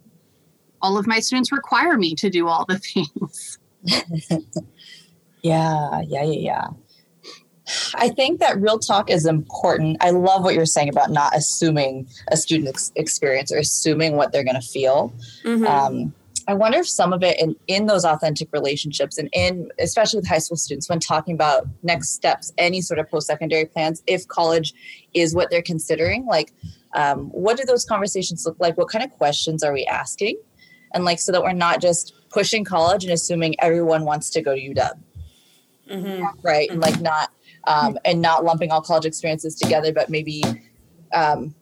all 0.82 0.98
of 0.98 1.08
my 1.08 1.20
students 1.20 1.52
require 1.52 1.98
me 1.98 2.16
to 2.16 2.30
do 2.30 2.48
all 2.48 2.66
the 2.66 2.80
things. 2.80 3.58
Yeah, 5.42 6.02
yeah, 6.08 6.24
yeah, 6.24 6.40
yeah. 6.40 6.68
I 7.96 8.10
think 8.10 8.40
that 8.40 8.60
real 8.60 8.80
talk 8.80 9.10
is 9.10 9.26
important. 9.26 9.98
I 10.02 10.12
love 10.12 10.44
what 10.44 10.54
you're 10.54 10.66
saying 10.66 10.90
about 10.90 11.12
not 11.12 11.36
assuming 11.36 12.08
a 12.30 12.38
student 12.38 12.70
ex- 12.70 12.92
experience 12.96 13.52
or 13.52 13.58
assuming 13.58 14.16
what 14.16 14.32
they're 14.32 14.44
going 14.44 14.60
to 14.60 14.68
feel. 14.68 15.14
Mhm. 15.44 15.68
Um, 15.68 16.14
I 16.48 16.54
wonder 16.54 16.80
if 16.80 16.90
some 16.90 17.14
of 17.14 17.24
it 17.24 17.40
in, 17.40 17.56
in 17.68 17.86
those 17.86 18.04
authentic 18.04 18.50
relationships 18.52 19.18
and 19.18 19.30
in 19.32 19.70
especially 19.80 20.18
with 20.20 20.28
high 20.28 20.40
school 20.40 20.58
students 20.58 20.90
when 20.90 21.00
talking 21.00 21.36
about 21.36 21.68
next 21.84 22.10
steps, 22.10 22.52
any 22.58 22.82
sort 22.82 23.00
of 23.00 23.10
post-secondary 23.10 23.66
plans, 23.66 24.02
if 24.08 24.28
college 24.28 24.74
is 25.14 25.36
what 25.36 25.50
they're 25.50 25.62
considering, 25.62 26.26
like 26.26 26.52
um, 26.94 27.30
what 27.30 27.58
do 27.58 27.64
those 27.66 27.86
conversations 27.86 28.46
look 28.46 28.58
like? 28.60 28.78
What 28.78 28.90
kind 28.90 29.04
of 29.04 29.12
questions 29.12 29.64
are 29.64 29.72
we 29.72 29.86
asking? 29.86 30.38
And 30.94 31.06
like 31.06 31.20
so 31.20 31.32
that 31.32 31.42
we're 31.42 31.54
not 31.54 31.80
just 31.80 32.14
pushing 32.30 32.66
college 32.66 33.04
and 33.04 33.14
assuming 33.14 33.56
everyone 33.60 34.04
wants 34.04 34.30
to 34.32 34.42
go 34.42 34.56
to 34.56 34.62
UW. 34.62 34.92
Mm-hmm. 35.90 36.26
Right. 36.42 36.70
And 36.70 36.82
like 36.82 37.00
not 37.02 37.32
um, 37.66 37.98
and 38.06 38.22
not 38.22 38.44
lumping 38.44 38.72
all 38.72 38.82
college 38.82 39.06
experiences 39.06 39.56
together, 39.56 39.94
but 39.94 40.10
maybe 40.10 40.44
um, 41.14 41.54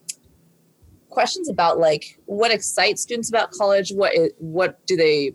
questions 1.10 1.50
about 1.50 1.80
like 1.80 2.18
what 2.26 2.52
excites 2.52 3.02
students 3.02 3.30
about 3.30 3.52
college 3.52 3.91
what 3.91 4.14
is, 4.16 4.32
what 4.38 4.86
do 4.86 4.95
they 4.95 5.34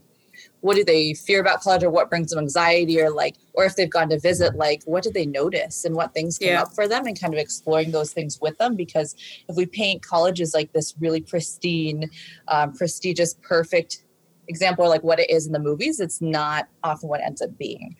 what 0.60 0.76
do 0.76 0.84
they 0.84 1.14
fear 1.14 1.40
about 1.40 1.60
college 1.60 1.82
or 1.82 1.90
what 1.90 2.08
brings 2.08 2.30
them 2.30 2.38
anxiety 2.38 3.00
or 3.00 3.10
like 3.10 3.36
or 3.52 3.64
if 3.64 3.76
they've 3.76 3.90
gone 3.90 4.08
to 4.08 4.18
visit 4.18 4.54
like 4.56 4.82
what 4.84 5.02
did 5.02 5.14
they 5.14 5.26
notice 5.26 5.84
and 5.84 5.94
what 5.94 6.14
things 6.14 6.38
came 6.38 6.50
yeah. 6.50 6.62
up 6.62 6.74
for 6.74 6.88
them 6.88 7.06
and 7.06 7.20
kind 7.20 7.34
of 7.34 7.38
exploring 7.38 7.90
those 7.90 8.12
things 8.12 8.40
with 8.40 8.56
them 8.58 8.74
because 8.74 9.14
if 9.48 9.56
we 9.56 9.66
paint 9.66 10.02
college 10.02 10.40
as 10.40 10.54
like 10.54 10.72
this 10.72 10.94
really 11.00 11.20
pristine 11.20 12.08
um, 12.48 12.72
prestigious 12.72 13.34
perfect 13.42 14.04
example 14.48 14.88
like 14.88 15.02
what 15.02 15.20
it 15.20 15.28
is 15.30 15.46
in 15.46 15.52
the 15.52 15.58
movies 15.58 16.00
it's 16.00 16.20
not 16.20 16.68
often 16.82 17.08
what 17.08 17.20
ends 17.20 17.42
up 17.42 17.56
being 17.58 17.94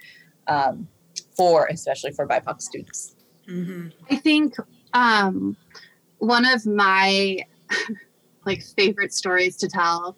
um, 0.47 0.89
for 1.37 1.67
especially 1.67 2.13
for 2.13 2.27
bipoc 2.27 2.61
students 2.61 3.15
mm-hmm. 3.49 3.89
i 4.11 4.17
think 4.17 4.57
um, 4.95 5.57
one 6.19 6.47
of 6.47 6.65
my 6.67 7.39
like 8.47 8.63
favorite 8.63 9.13
stories 9.13 9.57
to 9.59 9.69
tell 9.69 10.17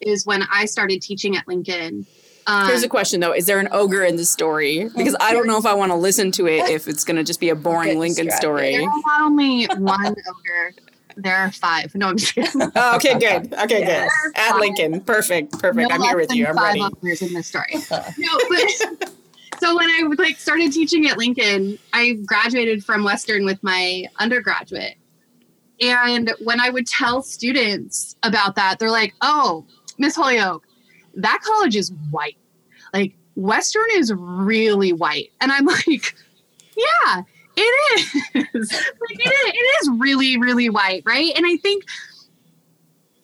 is 0.00 0.26
when 0.26 0.44
I 0.50 0.66
started 0.66 1.02
teaching 1.02 1.36
at 1.36 1.48
Lincoln. 1.48 2.06
Um, 2.46 2.66
Here's 2.66 2.82
a 2.82 2.88
question 2.88 3.20
though: 3.20 3.32
Is 3.32 3.46
there 3.46 3.58
an 3.58 3.68
ogre 3.72 4.04
in 4.04 4.16
the 4.16 4.24
story? 4.24 4.88
Because 4.96 5.16
I 5.20 5.32
don't 5.32 5.46
know 5.46 5.58
if 5.58 5.66
I 5.66 5.74
want 5.74 5.90
to 5.92 5.96
listen 5.96 6.30
to 6.32 6.46
it 6.46 6.68
if 6.70 6.88
it's 6.88 7.04
going 7.04 7.16
to 7.16 7.24
just 7.24 7.40
be 7.40 7.48
a 7.48 7.54
boring 7.56 7.98
Lincoln 7.98 8.30
story. 8.30 8.72
There's 8.72 8.86
not 9.06 9.22
only 9.22 9.66
one 9.66 10.06
ogre. 10.06 10.74
There 11.16 11.36
are 11.36 11.50
five. 11.50 11.94
No, 11.96 12.08
I'm 12.08 12.16
just 12.16 12.34
kidding. 12.34 12.70
Oh, 12.76 12.96
okay, 12.96 13.18
good. 13.18 13.52
Okay, 13.52 13.80
yes. 13.80 14.10
good. 14.22 14.32
At. 14.36 14.56
Lincoln, 14.58 15.00
perfect, 15.00 15.52
perfect. 15.58 15.88
No 15.88 15.94
I'm 15.94 16.00
here 16.00 16.16
with 16.16 16.32
you. 16.32 16.46
I'm 16.46 16.54
five 16.54 16.64
ready. 16.64 16.82
Ogres 16.82 17.22
in 17.22 17.34
this 17.34 17.48
story. 17.48 17.74
no, 17.90 18.38
but 18.48 19.10
so 19.60 19.76
when 19.76 19.88
I 19.88 20.08
like 20.18 20.38
started 20.38 20.72
teaching 20.72 21.06
at 21.08 21.18
Lincoln, 21.18 21.78
I 21.92 22.14
graduated 22.24 22.84
from 22.84 23.04
Western 23.04 23.44
with 23.44 23.62
my 23.62 24.04
undergraduate, 24.18 24.96
and 25.80 26.32
when 26.42 26.60
I 26.60 26.70
would 26.70 26.86
tell 26.86 27.22
students 27.22 28.16
about 28.22 28.56
that, 28.56 28.78
they're 28.78 28.90
like, 28.90 29.14
oh, 29.20 29.64
Miss 29.98 30.16
Holyoke, 30.16 30.66
that 31.14 31.40
college 31.44 31.76
is 31.76 31.92
white. 32.10 32.38
Like, 32.92 33.14
Western 33.36 33.86
is 33.92 34.12
really 34.12 34.92
white. 34.92 35.30
And 35.40 35.52
I'm 35.52 35.66
like, 35.86 36.14
yeah, 36.76 37.22
it 37.56 37.60
is. 37.60 38.14
like, 38.34 38.46
it 38.54 39.32
is. 39.32 39.54
It 39.54 39.82
is 39.82 39.90
really, 39.98 40.38
really 40.38 40.70
white, 40.70 41.02
right? 41.04 41.32
And 41.36 41.46
I 41.46 41.56
think, 41.56 41.84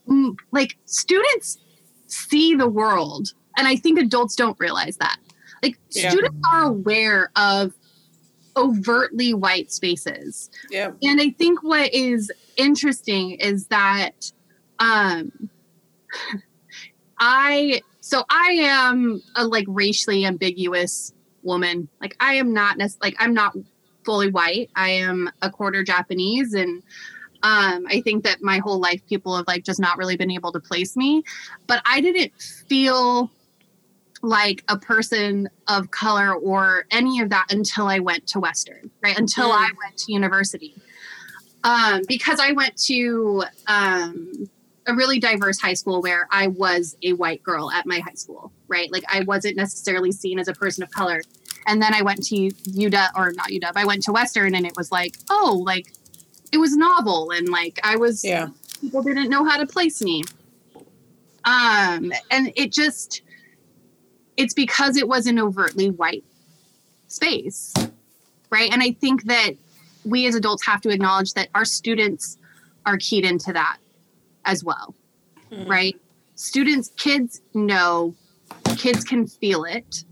mm, 0.09 0.37
like, 0.53 0.77
students 0.85 1.59
see 2.07 2.55
the 2.55 2.69
world. 2.69 3.33
And 3.57 3.67
I 3.67 3.77
think 3.77 3.99
adults 3.99 4.37
don't 4.37 4.59
realize 4.61 4.97
that. 4.99 5.17
Like, 5.65 5.79
yeah. 5.91 6.11
students 6.11 6.37
are 6.51 6.65
aware 6.65 7.31
of 7.37 7.73
overtly 8.57 9.35
white 9.35 9.73
spaces. 9.73 10.51
Yeah. 10.71 10.93
And 11.03 11.21
I 11.21 11.31
think 11.31 11.63
what 11.63 11.93
is 11.93 12.31
interesting 12.57 13.33
is 13.33 13.67
that 13.69 14.31
um 14.79 15.49
I 17.19 17.81
so 18.01 18.25
I 18.29 18.59
am 18.61 19.23
a 19.35 19.47
like 19.47 19.67
racially 19.69 20.25
ambiguous 20.25 21.13
woman. 21.43 21.89
Like 22.01 22.17
I 22.21 22.35
am 22.35 22.53
not 22.53 22.77
nec- 22.77 23.03
like 23.03 23.17
I'm 23.19 23.35
not 23.35 23.57
fully 24.05 24.31
white. 24.31 24.71
I 24.77 24.91
am 24.91 25.31
a 25.43 25.51
quarter 25.51 25.83
Japanese 25.83 26.53
and 26.53 26.83
um, 27.43 27.85
I 27.91 28.01
think 28.01 28.25
that 28.25 28.43
my 28.43 28.59
whole 28.59 28.79
life 28.81 29.03
people 29.07 29.37
have 29.37 29.47
like 29.47 29.65
just 29.65 29.79
not 29.79 29.99
really 29.99 30.17
been 30.17 30.31
able 30.31 30.51
to 30.53 30.61
place 30.61 30.97
me, 30.97 31.23
but 31.67 31.83
I 31.85 32.01
didn't 32.01 32.33
feel 32.41 33.31
like 34.25 34.65
a 34.69 34.79
person 34.79 35.49
of 35.69 35.91
color 35.91 36.35
or 36.35 36.87
any 36.91 37.21
of 37.21 37.31
that 37.31 37.47
until 37.51 37.87
I 37.87 37.99
went 37.99 38.27
to 38.29 38.41
Western, 38.41 38.91
right? 39.03 39.19
Until 39.19 39.51
mm. 39.51 39.57
I 39.57 39.71
went 39.83 39.99
to 39.99 40.13
university. 40.13 40.75
Um, 41.63 42.03
because 42.09 42.41
I 42.41 42.53
went 42.53 42.77
to 42.85 43.45
um, 43.69 44.49
a 44.87 44.95
really 44.95 45.19
diverse 45.19 45.61
high 45.61 45.75
school 45.75 46.03
where 46.03 46.29
I 46.31 46.49
was 46.49 46.97
a 47.03 47.15
white 47.15 47.43
girl 47.43 47.71
at 47.71 47.87
my 47.87 48.01
high 48.01 48.15
school, 48.15 48.53
right? 48.69 48.91
Like 48.93 49.05
I 49.09 49.21
wasn't 49.21 49.57
necessarily 49.57 50.13
seen 50.13 50.39
as 50.39 50.49
a 50.49 50.53
person 50.53 50.83
of 50.83 50.91
color. 50.91 51.23
And 51.67 51.81
then 51.81 51.95
I 51.95 52.03
went 52.03 52.23
to 52.27 52.35
UW, 52.37 53.11
or 53.17 53.33
not 53.33 53.49
UW, 53.49 53.73
I 53.75 53.87
went 53.87 54.03
to 54.05 54.13
Western 54.13 54.55
and 54.55 54.67
it 54.67 54.75
was 54.77 54.93
like, 54.93 55.17
oh, 55.31 55.63
like 55.65 55.93
it 56.53 56.59
was 56.59 56.77
novel 56.77 57.31
and 57.31 57.49
like 57.49 57.81
I 57.83 57.97
was, 57.97 58.23
yeah, 58.23 58.49
people 58.81 59.03
didn't 59.03 59.31
know 59.31 59.45
how 59.45 59.57
to 59.57 59.67
place 59.67 60.03
me. 60.03 60.23
Um, 61.47 62.13
and 62.31 62.53
it 62.57 62.73
just, 62.73 63.23
it's 64.37 64.55
because 64.55 64.97
it 64.97 65.09
was 65.09 65.27
an 65.27 65.39
overtly 65.39 65.91
white 65.91 66.25
space 67.09 67.73
right 68.51 68.73
and 68.73 68.83
i 68.83 68.91
think 68.93 69.25
that 69.25 69.53
we 70.05 70.27
as 70.27 70.35
adults 70.35 70.65
have 70.67 70.81
to 70.81 70.91
acknowledge 70.91 71.33
that 71.35 71.49
our 71.55 71.65
students 71.65 72.39
are 72.87 72.97
keyed 72.99 73.25
into 73.25 73.53
that 73.53 73.79
as 74.45 74.65
well 74.65 74.95
mm-hmm. 75.51 75.71
right 75.71 75.97
students 76.35 76.91
kids 76.97 77.41
know 77.55 78.15
kids 78.77 79.05
can 79.05 79.27
feel 79.27 79.65
it 79.65 80.05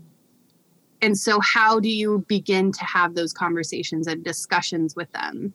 and 1.01 1.17
so 1.17 1.39
how 1.41 1.81
do 1.81 1.89
you 1.89 2.23
begin 2.29 2.71
to 2.71 2.85
have 2.85 3.13
those 3.13 3.33
conversations 3.33 4.07
and 4.07 4.23
discussions 4.23 4.95
with 4.95 5.11
them 5.11 5.53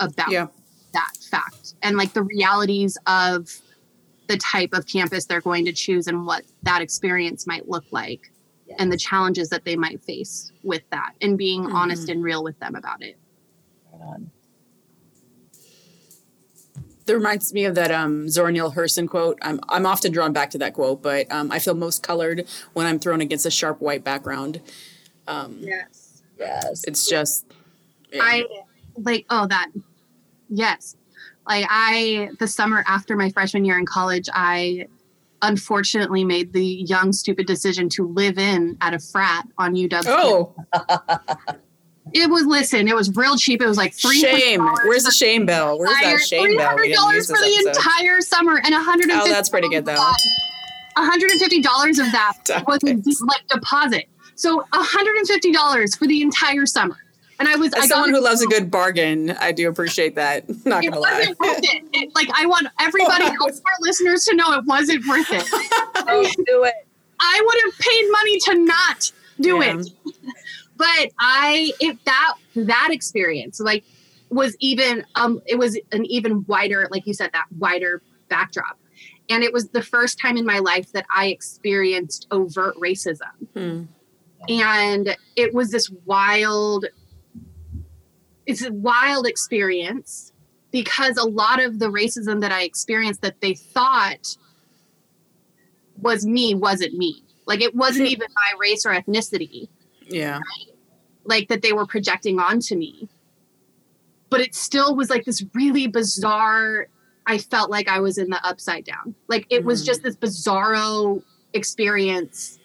about 0.00 0.30
yeah. 0.30 0.46
that 0.92 1.12
fact 1.30 1.74
and 1.82 1.96
like 1.96 2.12
the 2.12 2.22
realities 2.22 2.98
of 3.06 3.60
the 4.26 4.36
type 4.36 4.72
of 4.72 4.86
campus 4.86 5.26
they're 5.26 5.40
going 5.40 5.64
to 5.64 5.72
choose 5.72 6.06
and 6.06 6.26
what 6.26 6.44
that 6.62 6.82
experience 6.82 7.46
might 7.46 7.68
look 7.68 7.84
like 7.90 8.32
yes. 8.66 8.76
and 8.78 8.92
the 8.92 8.96
challenges 8.96 9.48
that 9.50 9.64
they 9.64 9.76
might 9.76 10.02
face 10.02 10.52
with 10.62 10.82
that 10.90 11.12
and 11.20 11.38
being 11.38 11.64
mm-hmm. 11.64 11.76
honest 11.76 12.08
and 12.08 12.22
real 12.22 12.42
with 12.42 12.58
them 12.58 12.74
about 12.74 13.02
it. 13.02 13.18
Right 13.92 14.20
that 17.06 17.14
reminds 17.14 17.54
me 17.54 17.64
of 17.64 17.74
that 17.76 17.90
um, 17.90 18.28
Zora 18.28 18.52
Neale 18.52 18.72
Hurston 18.72 19.08
quote. 19.08 19.38
I'm, 19.40 19.60
I'm 19.68 19.86
often 19.86 20.12
drawn 20.12 20.32
back 20.32 20.50
to 20.50 20.58
that 20.58 20.74
quote, 20.74 21.02
but 21.02 21.30
um, 21.30 21.50
I 21.50 21.60
feel 21.60 21.74
most 21.74 22.02
colored 22.02 22.46
when 22.72 22.86
I'm 22.86 22.98
thrown 22.98 23.20
against 23.20 23.46
a 23.46 23.50
sharp 23.50 23.80
white 23.80 24.04
background. 24.04 24.60
Um, 25.26 25.58
yes. 25.60 26.22
Yes. 26.38 26.84
It's 26.86 27.08
just. 27.08 27.46
Yeah. 28.12 28.22
I 28.22 28.44
like, 28.96 29.24
oh, 29.30 29.46
that. 29.46 29.70
Yes. 30.48 30.96
Like 31.46 31.66
I, 31.68 32.30
the 32.38 32.48
summer 32.48 32.84
after 32.86 33.16
my 33.16 33.30
freshman 33.30 33.64
year 33.64 33.78
in 33.78 33.86
college, 33.86 34.28
I 34.32 34.86
unfortunately 35.42 36.24
made 36.24 36.52
the 36.52 36.64
young, 36.64 37.12
stupid 37.12 37.46
decision 37.46 37.88
to 37.90 38.06
live 38.06 38.38
in 38.38 38.76
at 38.80 38.94
a 38.94 38.98
frat 38.98 39.46
on 39.58 39.74
UW. 39.74 40.04
Oh. 40.06 40.54
It 42.12 42.30
was 42.30 42.46
listen. 42.46 42.86
It 42.86 42.94
was 42.94 43.14
real 43.16 43.36
cheap. 43.36 43.60
It 43.60 43.66
was 43.66 43.76
like 43.76 43.92
three. 43.92 44.20
Shame. 44.20 44.60
Where's 44.60 45.02
the 45.02 45.10
shame 45.10 45.44
bell? 45.44 45.78
Where's 45.78 45.90
that 46.00 46.20
shame 46.20 46.56
bell? 46.56 46.76
Three 46.76 46.92
hundred 46.92 46.94
dollars 46.94 47.28
for 47.28 47.36
the 47.36 47.66
entire 47.66 48.20
summer 48.20 48.60
and 48.64 48.74
a 48.74 48.80
hundred. 48.80 49.10
Oh, 49.10 49.28
that's 49.28 49.48
pretty 49.48 49.68
good 49.68 49.84
though. 49.84 50.12
Hundred 50.96 51.30
and 51.32 51.40
fifty 51.40 51.60
dollars 51.60 51.98
of 51.98 52.10
that 52.12 52.38
was 52.66 52.80
like 53.26 53.46
deposit. 53.48 54.08
So 54.36 54.64
hundred 54.72 55.16
and 55.16 55.26
fifty 55.26 55.50
dollars 55.50 55.96
for 55.96 56.06
the 56.06 56.22
entire 56.22 56.64
summer. 56.64 56.96
And 57.38 57.48
I 57.48 57.56
was 57.56 57.72
as 57.74 57.84
I 57.84 57.86
someone 57.86 58.10
who 58.10 58.20
loves 58.20 58.42
a 58.42 58.46
good 58.46 58.70
bargain, 58.70 59.30
I 59.32 59.52
do 59.52 59.68
appreciate 59.68 60.14
that. 60.14 60.48
Not 60.66 60.82
gonna 60.82 60.98
lie. 60.98 61.34
It. 61.40 61.84
It, 61.92 62.14
like 62.14 62.28
I 62.34 62.46
want 62.46 62.68
everybody 62.80 63.24
else, 63.40 63.60
our 63.64 63.76
listeners, 63.80 64.24
to 64.24 64.34
know 64.34 64.52
it 64.52 64.64
wasn't 64.64 65.06
worth 65.06 65.28
it. 65.30 65.44
do 66.46 66.64
it. 66.64 66.74
I 67.20 67.42
would 67.44 67.58
have 67.64 67.78
paid 67.78 68.10
money 68.10 68.38
to 68.40 68.54
not 68.64 69.12
do 69.40 69.62
yeah. 69.62 69.78
it. 69.78 69.88
But 70.76 71.10
I, 71.18 71.72
if 71.80 72.02
that 72.04 72.34
that 72.54 72.88
experience, 72.90 73.60
like, 73.60 73.84
was 74.30 74.56
even 74.60 75.04
um, 75.14 75.40
it 75.46 75.58
was 75.58 75.78
an 75.92 76.04
even 76.06 76.44
wider, 76.46 76.88
like 76.90 77.06
you 77.06 77.14
said, 77.14 77.30
that 77.32 77.46
wider 77.58 78.02
backdrop. 78.28 78.78
And 79.28 79.42
it 79.42 79.52
was 79.52 79.68
the 79.68 79.82
first 79.82 80.18
time 80.18 80.36
in 80.36 80.46
my 80.46 80.60
life 80.60 80.92
that 80.92 81.06
I 81.10 81.26
experienced 81.26 82.28
overt 82.30 82.76
racism. 82.76 83.32
Hmm. 83.54 83.82
And 84.48 85.16
it 85.34 85.52
was 85.52 85.70
this 85.70 85.90
wild 86.04 86.86
it's 88.46 88.64
a 88.64 88.72
wild 88.72 89.26
experience 89.26 90.32
because 90.70 91.16
a 91.16 91.26
lot 91.26 91.62
of 91.62 91.78
the 91.78 91.86
racism 91.86 92.40
that 92.40 92.52
I 92.52 92.62
experienced 92.62 93.22
that 93.22 93.40
they 93.40 93.54
thought 93.54 94.36
was 96.00 96.26
me 96.26 96.54
wasn't 96.54 96.94
me. 96.94 97.22
Like 97.46 97.60
it 97.60 97.74
wasn't 97.74 98.08
even 98.10 98.28
my 98.34 98.58
race 98.58 98.84
or 98.86 98.90
ethnicity. 98.90 99.68
Yeah. 100.08 100.38
Right? 100.38 100.74
Like 101.24 101.48
that 101.48 101.62
they 101.62 101.72
were 101.72 101.86
projecting 101.86 102.38
onto 102.38 102.76
me. 102.76 103.08
But 104.28 104.40
it 104.40 104.54
still 104.54 104.96
was 104.96 105.08
like 105.08 105.24
this 105.24 105.44
really 105.54 105.86
bizarre 105.86 106.88
I 107.26 107.38
felt 107.38 107.70
like 107.70 107.88
I 107.88 107.98
was 108.00 108.18
in 108.18 108.30
the 108.30 108.44
upside 108.46 108.84
down. 108.84 109.14
Like 109.28 109.46
it 109.50 109.64
was 109.64 109.80
mm-hmm. 109.80 109.86
just 109.86 110.02
this 110.02 110.16
bizarro 110.16 111.22
experience 111.52 112.58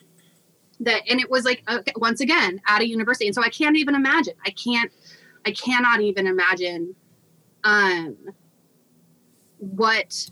that, 0.80 1.02
and 1.08 1.20
it 1.20 1.28
was 1.28 1.44
like 1.44 1.64
once 1.96 2.20
again 2.20 2.60
at 2.68 2.80
a 2.80 2.88
university, 2.88 3.26
and 3.26 3.34
so 3.34 3.42
I 3.42 3.48
can't 3.48 3.76
even 3.76 3.94
imagine. 3.94 4.34
I 4.46 4.50
can't. 4.50 4.92
I 5.46 5.52
cannot 5.52 6.00
even 6.00 6.26
imagine 6.26 6.94
um, 7.64 8.16
what 9.58 10.30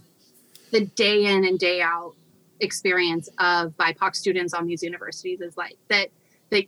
the 0.71 0.87
day 0.87 1.27
in 1.27 1.45
and 1.45 1.59
day 1.59 1.81
out 1.81 2.15
experience 2.61 3.29
of 3.39 3.77
BIPOC 3.77 4.15
students 4.15 4.55
on 4.55 4.67
these 4.67 4.83
universities 4.83 5.41
is 5.41 5.57
like. 5.57 5.77
That 5.89 6.09
that 6.51 6.65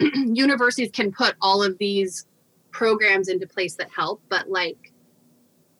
universities 0.00 0.90
can 0.92 1.12
put 1.12 1.34
all 1.40 1.62
of 1.62 1.78
these 1.78 2.26
programs 2.70 3.28
into 3.28 3.46
place 3.46 3.74
that 3.76 3.88
help, 3.90 4.22
but 4.28 4.48
like 4.50 4.92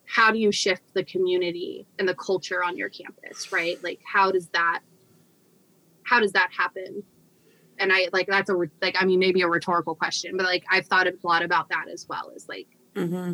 how 0.09 0.31
do 0.31 0.39
you 0.39 0.51
shift 0.51 0.83
the 0.95 1.05
community 1.05 1.87
and 1.99 2.09
the 2.09 2.15
culture 2.15 2.65
on 2.65 2.77
your 2.77 2.89
campus 2.89 3.53
right 3.53 3.83
like 3.85 4.01
how 4.05 4.33
does 4.33 4.49
that 4.49 4.81
how 6.05 6.19
does 6.19 6.33
that 6.33 6.49
happen 6.51 7.03
and 7.79 7.93
i 7.93 8.09
like 8.13 8.27
that's 8.27 8.51
a 8.51 8.55
like 8.83 8.97
i 8.99 9.05
mean 9.05 9.19
maybe 9.19 9.43
a 9.43 9.49
rhetorical 9.49 9.95
question 9.95 10.37
but 10.37 10.45
like 10.45 10.65
i've 10.71 10.87
thought 10.87 11.07
a 11.07 11.15
lot 11.23 11.43
about 11.43 11.69
that 11.69 11.87
as 11.93 12.07
well 12.09 12.31
Is 12.35 12.49
like 12.49 12.67
Mm-hmm. 12.95 13.33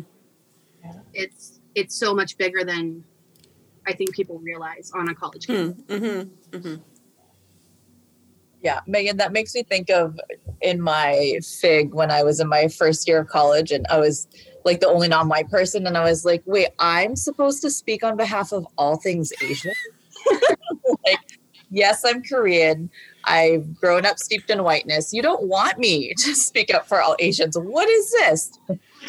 it's 1.13 1.59
it's 1.73 1.95
so 1.95 2.13
much 2.13 2.37
bigger 2.37 2.63
than 2.63 3.03
i 3.87 3.93
think 3.93 4.13
people 4.13 4.37
realize 4.39 4.91
on 4.93 5.09
a 5.09 5.15
college 5.15 5.47
campus 5.47 5.81
Mm-hmm. 5.87 6.75
Yeah, 8.61 8.79
Megan, 8.87 9.17
that 9.17 9.31
makes 9.31 9.53
me 9.53 9.61
think 9.61 9.91
of 9.91 10.19
in 10.59 10.81
my 10.81 11.37
FIG 11.61 11.93
when 11.93 12.09
I 12.09 12.23
was 12.23 12.39
in 12.39 12.47
my 12.47 12.67
first 12.67 13.07
year 13.07 13.19
of 13.19 13.27
college 13.27 13.71
and 13.71 13.85
I 13.91 13.99
was 13.99 14.27
like 14.63 14.79
the 14.79 14.87
only 14.87 15.07
non 15.07 15.29
white 15.29 15.49
person. 15.51 15.85
And 15.85 15.95
I 15.95 16.03
was 16.03 16.25
like, 16.25 16.41
wait, 16.47 16.69
I'm 16.79 17.15
supposed 17.15 17.61
to 17.61 17.69
speak 17.69 18.03
on 18.03 18.17
behalf 18.17 18.51
of 18.51 18.65
all 18.75 18.95
things 18.95 19.31
Asian? 19.43 19.71
like, 21.05 21.34
yes, 21.69 22.03
I'm 22.05 22.23
Korean. 22.23 22.89
I've 23.25 23.75
grown 23.79 24.05
up 24.05 24.19
steeped 24.19 24.49
in 24.49 24.63
whiteness. 24.63 25.11
You 25.13 25.21
don't 25.21 25.47
want 25.47 25.77
me 25.79 26.13
to 26.17 26.35
speak 26.35 26.73
up 26.73 26.87
for 26.87 27.01
all 27.01 27.15
Asians. 27.19 27.57
What 27.57 27.89
is 27.89 28.11
this? 28.11 28.59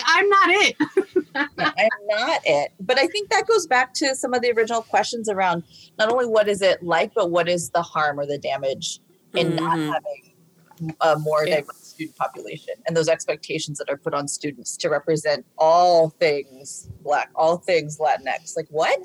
i'm 0.04 0.28
not 0.28 0.48
it 0.50 0.76
I'm 1.34 2.06
not 2.08 2.40
it. 2.44 2.70
But 2.80 2.98
I 2.98 3.06
think 3.06 3.30
that 3.30 3.46
goes 3.46 3.66
back 3.66 3.94
to 3.94 4.14
some 4.14 4.34
of 4.34 4.42
the 4.42 4.52
original 4.52 4.82
questions 4.82 5.26
around 5.28 5.62
not 5.98 6.10
only 6.12 6.26
what 6.26 6.48
is 6.48 6.60
it 6.60 6.82
like, 6.82 7.14
but 7.14 7.30
what 7.30 7.48
is 7.48 7.70
the 7.70 7.80
harm 7.80 8.20
or 8.20 8.26
the 8.26 8.36
damage 8.36 9.00
in 9.34 9.56
not 9.56 9.78
Mhm. 9.78 9.92
having 9.92 10.94
a 11.00 11.18
more 11.18 11.46
Yeah. 11.46 11.60
diverse 11.60 11.78
student 11.78 12.16
population 12.16 12.74
and 12.86 12.94
those 12.94 13.08
expectations 13.08 13.78
that 13.78 13.88
are 13.88 13.96
put 13.96 14.12
on 14.12 14.28
students 14.28 14.76
to 14.78 14.90
represent 14.90 15.46
all 15.56 16.10
things 16.20 16.90
Black, 17.02 17.30
all 17.34 17.56
things 17.56 17.96
Latinx. 17.98 18.54
Like 18.54 18.66
what? 18.68 19.00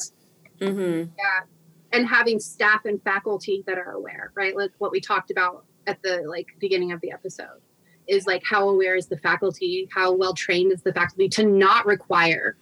Mm-hmm. 0.59 1.09
yeah 1.17 1.41
and 1.93 2.07
having 2.07 2.39
staff 2.39 2.81
and 2.85 3.01
faculty 3.03 3.63
that 3.67 3.77
are 3.77 3.91
aware 3.91 4.31
right 4.35 4.55
like 4.55 4.71
what 4.77 4.91
we 4.91 4.99
talked 5.01 5.31
about 5.31 5.65
at 5.87 6.01
the 6.03 6.23
like 6.27 6.47
beginning 6.59 6.91
of 6.91 7.01
the 7.01 7.11
episode 7.11 7.59
is 8.07 8.25
like 8.25 8.41
how 8.49 8.67
aware 8.69 8.95
is 8.95 9.07
the 9.07 9.17
faculty 9.17 9.87
how 9.93 10.11
well 10.13 10.33
trained 10.33 10.71
is 10.71 10.81
the 10.83 10.93
faculty 10.93 11.27
to 11.29 11.45
not 11.45 11.85
require 11.85 12.55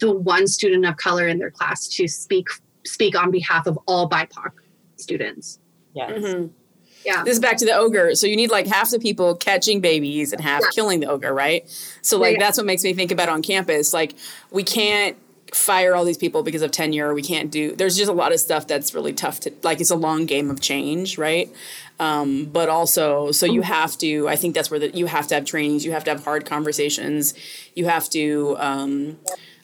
the 0.00 0.12
one 0.12 0.46
student 0.46 0.84
of 0.84 0.96
color 0.96 1.26
in 1.28 1.38
their 1.38 1.50
class 1.50 1.88
to 1.88 2.06
speak 2.08 2.48
speak 2.84 3.16
on 3.16 3.30
behalf 3.30 3.66
of 3.66 3.78
all 3.86 4.08
bipoc 4.08 4.50
students 4.96 5.58
Yes. 5.94 6.10
Mm-hmm. 6.22 6.46
yeah 7.06 7.24
This 7.24 7.34
is 7.34 7.40
back 7.40 7.56
to 7.56 7.64
the 7.64 7.72
ogre. 7.74 8.14
So 8.14 8.26
you 8.26 8.36
need 8.36 8.50
like 8.50 8.66
half 8.66 8.90
the 8.90 8.98
people 8.98 9.34
catching 9.34 9.80
babies 9.80 10.32
and 10.34 10.42
half 10.42 10.60
Yeah. 10.62 10.68
killing 10.74 11.00
the 11.00 11.06
ogre, 11.06 11.32
right? 11.32 11.64
So 12.02 12.18
like 12.18 12.32
Yeah, 12.32 12.38
yeah. 12.40 12.46
that's 12.46 12.58
what 12.58 12.66
makes 12.66 12.84
me 12.84 12.92
think 12.92 13.10
about 13.12 13.30
on 13.30 13.40
campus. 13.42 13.94
Like 13.94 14.12
we 14.50 14.62
can't 14.62 15.16
fire 15.54 15.94
all 15.94 16.04
these 16.04 16.18
people 16.18 16.42
because 16.42 16.62
of 16.62 16.70
tenure. 16.70 17.14
We 17.14 17.22
can't 17.22 17.50
do. 17.50 17.74
There's 17.74 17.96
just 17.96 18.10
a 18.10 18.14
lot 18.14 18.32
of 18.32 18.40
stuff 18.40 18.66
that's 18.66 18.94
really 18.94 19.12
tough 19.12 19.40
to 19.40 19.52
like. 19.62 19.80
It's 19.80 19.90
a 19.90 19.96
long 19.96 20.26
game 20.26 20.50
of 20.50 20.60
change, 20.60 21.18
right? 21.18 21.50
Um, 21.98 22.46
but 22.46 22.68
also, 22.68 23.32
so 23.32 23.46
you 23.46 23.62
have 23.62 23.96
to. 23.98 24.28
I 24.28 24.36
think 24.36 24.54
that's 24.54 24.70
where 24.70 24.80
the, 24.80 24.90
you 24.90 25.06
have 25.06 25.26
to 25.28 25.34
have 25.34 25.44
trainings. 25.44 25.84
You 25.84 25.92
have 25.92 26.04
to 26.04 26.10
have 26.10 26.24
hard 26.24 26.46
conversations. 26.46 27.34
You 27.74 27.86
have 27.86 28.08
to. 28.10 28.56
Um, 28.58 29.18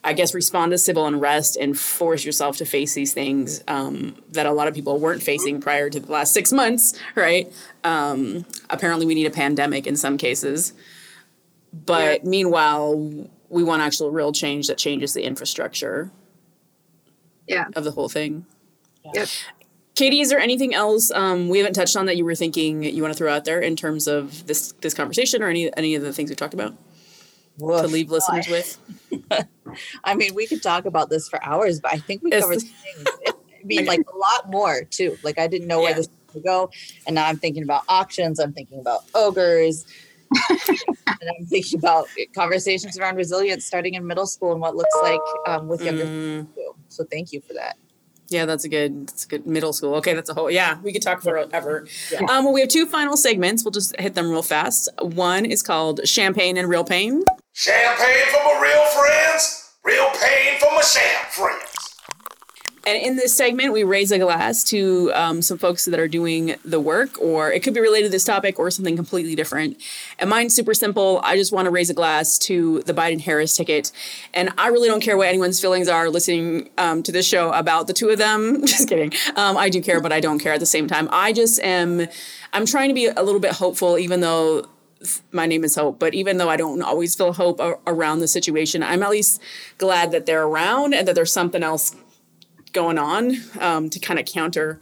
I 0.05 0.15
guess 0.15 0.35
respond 0.35 0.73
to 0.73 0.79
civil 0.79 1.07
unrest 1.07 1.57
and 1.57 1.79
force 1.79 2.25
yourself 2.25 2.57
to 2.57 2.65
face 2.65 2.93
these 2.95 3.15
things 3.15 3.63
um, 3.69 4.17
that 4.33 4.47
a 4.47 4.53
lot 4.53 4.67
of 4.67 4.75
people 4.75 4.99
weren't 4.99 5.23
facing 5.23 5.61
prior 5.61 5.89
to 5.91 6.01
the 6.01 6.11
last 6.11 6.35
six 6.35 6.53
months, 6.53 6.99
right? 7.15 7.53
Um, 7.85 8.45
apparently, 8.69 9.07
we 9.07 9.15
need 9.15 9.27
a 9.27 9.31
pandemic 9.31 9.87
in 9.87 9.95
some 9.95 10.19
cases. 10.19 10.73
But 11.73 12.25
meanwhile, 12.25 13.31
we 13.53 13.63
want 13.63 13.83
actual 13.83 14.11
real 14.11 14.33
change 14.33 14.67
that 14.67 14.79
changes 14.79 15.13
the 15.15 15.23
infrastructure 15.23 16.11
yeah 17.47 17.67
of 17.77 17.85
the 17.85 17.91
whole 17.93 18.09
thing. 18.09 18.47
Yep. 19.15 19.29
Katie, 19.95 20.21
is 20.21 20.31
there 20.31 20.39
anything 20.41 20.75
else 20.75 21.11
um, 21.11 21.49
we 21.51 21.59
haven't 21.59 21.75
touched 21.75 21.97
on 21.97 22.07
that 22.07 22.17
you 22.17 22.25
were 22.25 22.35
thinking 22.35 22.83
you 22.83 23.03
want 23.03 23.13
to 23.13 23.19
throw 23.19 23.31
out 23.33 23.45
there 23.45 23.61
in 23.61 23.77
terms 23.77 24.09
of 24.09 24.47
this 24.47 24.73
this 24.81 24.95
conversation 24.95 25.43
or 25.43 25.49
any 25.49 25.75
any 25.77 25.95
of 25.95 26.03
the 26.03 26.13
things 26.13 26.31
we 26.31 26.37
talked 26.37 26.55
about 26.55 26.75
to 27.59 27.87
leave 27.89 28.11
listeners 28.11 28.49
with? 28.49 28.79
I 30.05 30.15
mean, 30.15 30.35
we 30.35 30.47
could 30.47 30.63
talk 30.63 30.87
about 30.87 31.11
this 31.11 31.29
for 31.29 31.45
hours, 31.45 31.81
but 31.81 31.93
I 31.93 31.99
think 31.99 32.23
we 32.23 32.31
It's- 32.31 32.43
covered 32.43 32.63
things. 32.63 33.07
I 33.29 33.65
mean, 33.65 33.85
like 33.85 34.01
a 34.13 34.17
lot 34.17 34.51
more 34.51 34.83
too. 34.85 35.19
Like 35.23 35.39
I 35.39 35.47
didn't 35.47 35.69
know 35.69 35.81
where 35.81 35.91
Yeah. 35.91 35.97
this 35.99 36.09
would 36.35 36.43
go, 36.43 36.71
and 37.07 37.15
now 37.15 37.27
I'm 37.27 37.37
thinking 37.37 37.63
about 37.63 37.83
auctions. 37.89 38.41
I'm 38.41 38.53
thinking 38.53 38.81
about 38.81 39.05
ogres, 39.15 39.85
and 41.07 41.31
I'm 41.39 41.47
thinking 41.47 41.79
about 41.79 42.09
conversations 42.35 42.99
around 42.99 43.17
resilience 43.17 43.65
starting 43.65 43.95
in 43.95 44.07
middle 44.07 44.27
school 44.27 44.53
and 44.53 44.61
what 44.61 44.77
looks 44.77 44.95
like 45.03 45.21
um, 45.47 45.69
with 45.69 45.83
younger 45.83 46.05
Mm, 46.05 46.47
people. 46.55 46.77
So 46.89 47.05
thank 47.11 47.33
you 47.33 47.41
for 47.47 47.55
that. 47.55 47.77
yeah, 48.29 48.45
that's 48.47 48.65
a 48.65 48.69
good 48.69 49.09
that's 49.09 49.25
a 49.25 49.29
good 49.29 49.47
middle 49.47 49.73
school. 49.73 49.95
Okay, 49.97 50.15
that's 50.15 50.31
a 50.31 50.35
whole 50.35 50.51
yeah. 50.51 50.79
We 50.83 50.93
could 50.93 51.03
talk 51.03 51.23
forever. 51.23 51.87
Yeah. 52.11 52.21
Um, 52.21 52.45
well, 52.45 52.53
we 52.53 52.61
have 52.61 52.69
two 52.71 52.87
final 52.87 53.17
segments. 53.17 53.65
We'll 53.65 53.73
just 53.73 53.99
hit 54.01 54.15
them 54.15 54.31
real 54.31 54.43
fast. 54.43 54.89
One 55.01 55.45
is 55.45 55.63
called 55.63 56.01
Champagne 56.07 56.57
and 56.57 56.69
Real 56.69 56.85
Pain. 56.85 57.23
Champagne 57.53 58.27
for 58.33 58.43
my 58.45 58.61
real 58.63 58.85
friends, 58.87 59.73
real 59.85 60.09
pain 60.21 60.59
for 60.59 60.71
my 60.75 60.81
sham 60.83 61.25
friends. 61.31 61.72
And 62.85 63.01
in 63.01 63.17
this 63.17 63.33
segment, 63.33 63.73
we 63.73 63.85
raise 63.85 64.11
a 64.11 64.19
glass 64.19 64.65
to 64.65 65.13
um, 65.15 65.41
some 65.41 65.57
folks 65.57 65.85
that 65.85 66.01
are 66.01 66.09
doing 66.09 66.57
the 66.65 66.81
work, 66.81 67.21
or 67.21 67.53
it 67.53 67.63
could 67.63 67.75
be 67.75 67.81
related 67.81 68.07
to 68.07 68.11
this 68.11 68.25
topic 68.25 68.59
or 68.59 68.73
something 68.73 68.97
completely 68.97 69.37
different. 69.37 69.81
And 70.19 70.29
mine's 70.29 70.55
super 70.55 70.75
simple. 70.75 71.21
I 71.23 71.37
just 71.37 71.53
want 71.53 71.67
to 71.67 71.71
raise 71.71 71.91
a 71.91 71.95
glass 71.95 72.39
to 72.39 72.83
the 72.83 72.93
Biden 72.93 73.21
Harris 73.21 73.57
ticket. 73.57 73.93
And 74.35 74.51
I 74.59 74.69
really 74.69 74.89
don't 74.89 75.01
care 75.01 75.17
what 75.17 75.29
anyone's 75.29 75.61
feelings 75.61 75.87
are 75.87 76.11
listening 76.11 76.71
um, 76.77 77.05
to 77.05 77.13
this 77.13 77.27
show 77.27 77.53
about 77.53 77.87
the 77.87 77.93
two 77.93 78.09
of 78.09 78.19
them. 78.19 78.63
just 78.67 78.89
kidding. 78.89 79.13
Um, 79.37 79.57
I 79.57 79.69
do 79.69 79.81
care, 79.81 80.01
but 80.01 80.13
I 80.13 80.19
don't 80.19 80.41
care 80.41 80.53
at 80.53 80.61
the 80.61 80.67
same 80.67 80.89
time. 80.89 81.09
I 81.13 81.33
just 81.33 81.61
am, 81.61 82.09
I'm 82.53 82.67
trying 82.67 82.89
to 82.89 82.95
be 82.95 83.07
a 83.07 83.23
little 83.23 83.41
bit 83.41 83.53
hopeful, 83.53 83.97
even 83.97 84.21
though 84.21 84.67
my 85.33 85.47
name 85.47 85.65
is 85.65 85.75
Hope, 85.75 85.99
but 85.99 86.15
even 86.15 86.37
though 86.37 86.49
I 86.49 86.57
don't 86.57 86.83
always 86.83 87.15
feel 87.15 87.33
hope 87.33 87.61
around 87.87 88.21
the 88.21 88.29
situation, 88.29 88.83
I'm 88.83 89.03
at 89.03 89.11
least 89.11 89.41
glad 89.79 90.13
that 90.13 90.27
they're 90.27 90.45
around 90.45 90.95
and 90.95 91.07
that 91.09 91.15
there's 91.15 91.33
something 91.33 91.63
else 91.63 91.95
going 92.73 92.99
on 92.99 93.37
um, 93.61 93.91
to 93.91 93.99
kind 93.99 94.19
of 94.19 94.27
counter 94.27 94.81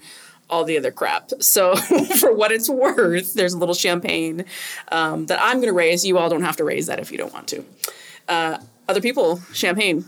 all 0.48 0.64
the 0.64 0.76
other 0.76 0.90
crap. 0.90 1.30
So, 1.40 1.76
for 2.20 2.32
what 2.32 2.52
it's 2.52 2.68
worth, 2.68 3.34
there's 3.34 3.54
a 3.54 3.58
little 3.58 3.74
champagne 3.74 4.44
um, 4.90 5.26
that 5.26 5.40
I'm 5.40 5.58
going 5.58 5.68
to 5.68 5.72
raise. 5.72 6.04
You 6.04 6.18
all 6.18 6.28
don't 6.28 6.42
have 6.42 6.56
to 6.56 6.64
raise 6.64 6.86
that 6.86 6.98
if 6.98 7.12
you 7.12 7.18
don't 7.18 7.32
want 7.32 7.48
to. 7.48 7.64
Uh, 8.28 8.58
other 8.88 9.00
people, 9.00 9.40
champagne. 9.52 10.04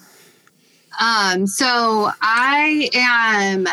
Um, 1.00 1.46
so 1.46 2.10
I 2.20 2.90
am 2.94 3.66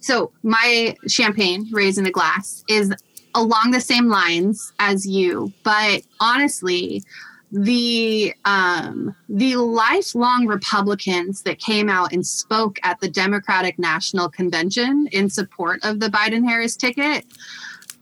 so 0.00 0.32
my 0.42 0.96
champagne 1.06 1.68
raised 1.70 1.98
in 1.98 2.06
a 2.06 2.10
glass 2.10 2.64
is 2.68 2.92
along 3.34 3.70
the 3.70 3.80
same 3.80 4.08
lines 4.08 4.72
as 4.78 5.06
you, 5.06 5.52
but 5.62 6.02
honestly, 6.18 7.04
the 7.52 8.32
um 8.44 9.14
the 9.28 9.56
lifelong 9.56 10.46
Republicans 10.46 11.42
that 11.42 11.58
came 11.58 11.88
out 11.88 12.12
and 12.12 12.24
spoke 12.26 12.78
at 12.82 13.00
the 13.00 13.08
Democratic 13.08 13.78
National 13.78 14.28
Convention 14.28 15.08
in 15.12 15.28
support 15.28 15.80
of 15.82 16.00
the 16.00 16.08
Biden 16.08 16.46
Harris 16.46 16.76
ticket. 16.76 17.24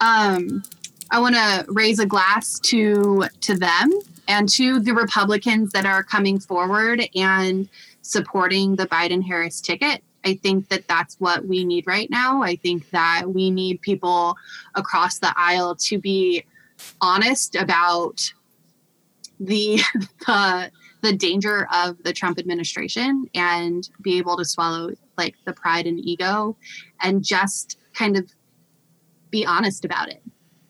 Um, 0.01 0.63
I 1.11 1.21
want 1.21 1.35
to 1.35 1.65
raise 1.69 1.99
a 1.99 2.07
glass 2.07 2.59
to 2.61 3.25
to 3.41 3.57
them 3.57 3.91
and 4.29 4.49
to 4.51 4.81
the 4.81 4.93
Republicans 4.93 5.73
that 5.73 5.87
are 5.87 6.03
coming 6.03 6.39
forward 6.39 7.03
and 7.15 7.69
supporting 8.03 8.77
the 8.77 8.87
Biden 8.87 9.25
Harris 9.25 9.61
ticket. 9.61 10.03
I 10.25 10.35
think 10.35 10.69
that 10.69 10.87
that's 10.89 11.17
what 11.21 11.47
we 11.47 11.65
need 11.65 11.87
right 11.87 12.11
now. 12.11 12.43
I 12.43 12.57
think 12.57 12.91
that 12.91 13.25
we 13.27 13.51
need 13.51 13.81
people 13.81 14.37
across 14.75 15.19
the 15.19 15.33
aisle 15.37 15.75
to 15.77 15.99
be 15.99 16.45
honest 17.01 17.55
about 17.55 18.33
the 19.41 19.81
the 20.27 20.71
the 21.03 21.13
danger 21.13 21.69
of 21.73 22.03
the 22.03 22.13
Trump 22.13 22.39
administration 22.39 23.27
and 23.35 23.89
be 24.03 24.19
able 24.19 24.37
to 24.37 24.45
swallow 24.45 24.91
like 25.17 25.37
the 25.45 25.53
pride 25.53 25.87
and 25.87 26.01
ego 26.01 26.57
and 27.01 27.25
just 27.25 27.79
kind 27.95 28.17
of 28.17 28.29
be 29.31 29.47
honest 29.47 29.85
about 29.85 30.09
it 30.09 30.23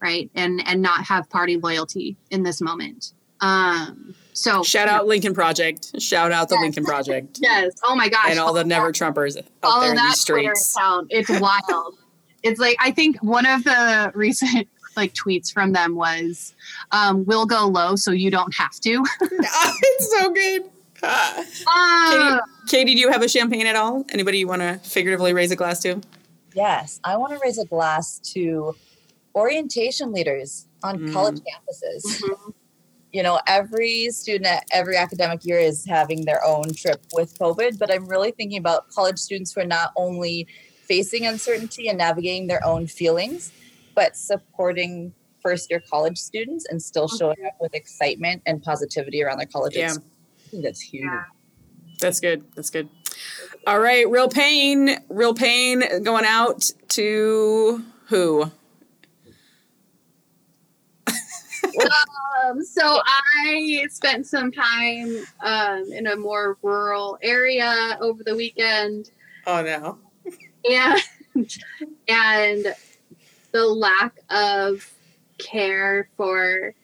right 0.03 0.31
and 0.35 0.61
and 0.67 0.83
not 0.83 1.05
have 1.05 1.29
party 1.31 1.57
loyalty 1.57 2.17
in 2.31 2.43
this 2.43 2.61
moment 2.61 3.13
um 3.41 4.15
So 4.33 4.63
Shout 4.63 4.89
out 4.89 5.07
Lincoln 5.07 5.33
Project. 5.35 6.01
Shout 6.01 6.31
out 6.33 6.49
the 6.49 6.57
Yes. 6.57 6.63
Lincoln 6.63 6.85
Project. 6.85 7.39
Yes. 7.43 7.73
Oh 7.85 7.95
my 7.97 8.09
gosh. 8.09 8.31
and 8.31 8.39
all 8.39 8.53
the 8.53 8.65
never 8.65 8.93
Trumpers 8.93 9.37
out 9.39 9.45
follow 9.63 9.81
there 9.83 9.91
in 9.91 9.97
that 9.97 10.11
these 10.11 10.21
streets. 10.21 10.77
account. 10.77 11.07
It's 11.11 11.31
wild. 11.41 11.97
it's 12.43 12.61
like 12.61 12.77
I 12.81 12.91
think 12.91 13.17
one 13.23 13.47
of 13.47 13.65
the 13.65 14.13
recent 14.17 14.69
like 14.99 15.15
tweets 15.15 15.51
from 15.53 15.73
them 15.73 15.95
was, 15.95 16.55
um, 16.93 17.25
"We'll 17.25 17.47
go 17.47 17.67
low 17.67 17.97
so 17.97 18.11
you 18.11 18.31
don't 18.31 18.55
have 18.55 18.75
to." 18.81 19.05
it's 19.21 20.11
so 20.19 20.31
good. 20.31 20.65
Ah. 21.03 21.45
Ah, 21.69 22.41
Katie, 22.67 22.95
do 22.95 23.01
you 23.01 23.11
have 23.11 23.23
a 23.23 23.29
champagne 23.29 23.67
at 23.67 23.77
all? 23.77 24.05
Anybody 24.13 24.39
you 24.39 24.49
want 24.49 24.63
to 24.63 24.79
figuratively 24.83 25.33
raise 25.33 25.51
a 25.53 25.57
glass 25.57 25.81
to? 25.83 26.01
Yes, 26.55 26.99
I 27.05 27.17
want 27.17 27.33
to 27.33 27.39
raise 27.43 27.57
a 27.59 27.65
glass 27.65 28.19
to 28.35 28.75
orientation 29.35 30.13
leaders 30.13 30.67
on 30.83 30.99
Mm. 30.99 31.13
college 31.13 31.39
campuses. 31.41 32.03
Mhm. 32.23 32.53
You 33.13 33.23
know, 33.23 33.41
every 33.47 34.11
student 34.11 34.47
at 34.47 34.65
every 34.73 34.97
academic 34.97 35.45
year 35.45 35.59
is 35.59 35.85
having 35.87 36.25
their 36.25 36.45
own 36.45 36.75
trip 36.75 37.01
with 37.15 37.39
COVID, 37.39 37.79
but 37.79 37.91
I'm 37.93 38.07
really 38.07 38.33
thinking 38.33 38.59
about 38.59 38.91
college 38.91 39.19
students 39.19 39.53
who 39.53 39.61
are 39.61 39.67
not 39.67 39.93
only 39.97 40.47
facing 40.85 41.27
uncertainty 41.27 41.89
and 41.89 41.99
navigating 41.99 42.49
their 42.49 42.65
own 42.67 42.87
feelings, 42.87 43.51
but 43.99 44.17
supporting 44.17 45.13
first 45.43 45.69
year 45.71 45.83
college 45.91 46.17
students 46.17 46.65
and 46.71 46.81
still 46.81 47.09
showing 47.09 47.37
up 47.45 47.55
with 47.61 47.75
excitement 47.75 48.41
and 48.47 48.63
positivity 48.63 49.25
around 49.25 49.39
their 49.39 49.47
college 49.49 49.75
Yeah. 49.75 49.87
experience. 49.87 50.13
I 50.47 50.51
think 50.51 50.63
that's 50.63 50.81
huge. 50.81 51.03
Yeah. 51.03 51.25
That's 52.01 52.21
good. 52.21 52.45
That's 52.55 52.71
good. 52.71 52.89
All 53.67 53.81
right, 53.81 54.09
real 54.09 54.29
pain, 54.29 54.99
real 55.09 55.35
pain 55.35 55.83
going 56.05 56.25
out 56.25 56.71
to 56.91 57.85
who? 58.07 58.53
Um, 61.09 62.65
so 62.65 63.01
I 63.05 63.85
spent 63.91 64.27
some 64.29 64.53
time 64.53 65.25
um, 65.41 65.85
in 65.93 66.07
a 66.07 66.15
more 66.15 66.57
rural 66.63 67.19
area 67.21 67.99
over 68.01 68.23
the 68.23 68.37
weekend, 68.37 69.11
Oh 69.45 69.61
no. 69.63 69.99
and 70.71 71.03
and 72.09 72.75
the 73.59 73.67
lack 73.67 74.21
of 74.31 74.93
care 75.39 76.09
for. 76.17 76.75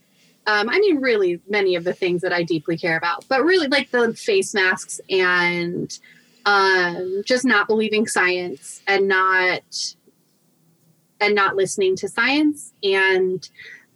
Um, 0.47 0.69
I 0.69 0.79
mean, 0.79 1.01
really, 1.01 1.41
many 1.49 1.75
of 1.75 1.85
the 1.85 1.95
things 1.95 2.21
that 2.21 2.33
I 2.33 2.43
deeply 2.43 2.77
care 2.77 2.99
about, 2.99 3.25
but 3.29 3.45
really, 3.45 3.69
like 3.69 3.91
the 3.91 4.13
face 4.13 4.53
masks 4.53 5.01
and 5.09 5.97
um, 6.45 7.23
just 7.25 7.45
not 7.45 7.67
believing 7.67 8.07
science 8.07 8.83
and 8.87 9.09
not 9.09 9.95
and 11.21 11.35
not 11.35 11.57
listening 11.57 11.97
to 11.97 12.09
science 12.09 12.73
and 12.83 13.49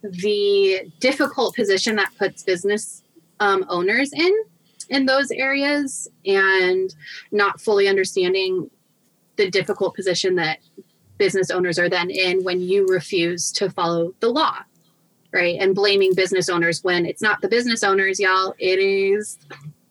the 0.02 0.90
difficult 1.00 1.54
position 1.54 1.96
that 1.96 2.16
puts 2.16 2.44
business 2.44 3.02
um, 3.40 3.66
owners 3.68 4.12
in 4.12 4.32
in 4.88 5.04
those 5.04 5.30
areas 5.32 6.08
and 6.24 6.94
not 7.30 7.60
fully 7.60 7.88
understanding 7.88 8.70
the 9.36 9.50
difficult 9.50 9.94
position 9.94 10.36
that 10.36 10.60
business 11.18 11.50
owners 11.50 11.78
are 11.78 11.88
then 11.88 12.10
in 12.10 12.42
when 12.44 12.60
you 12.60 12.86
refuse 12.86 13.52
to 13.52 13.68
follow 13.70 14.14
the 14.20 14.28
law 14.28 14.58
right? 15.32 15.58
And 15.60 15.74
blaming 15.74 16.14
business 16.14 16.48
owners 16.48 16.82
when 16.82 17.06
it's 17.06 17.22
not 17.22 17.40
the 17.40 17.48
business 17.48 17.82
owners 17.82 18.18
y'all. 18.18 18.54
It 18.58 18.78
is 18.78 19.38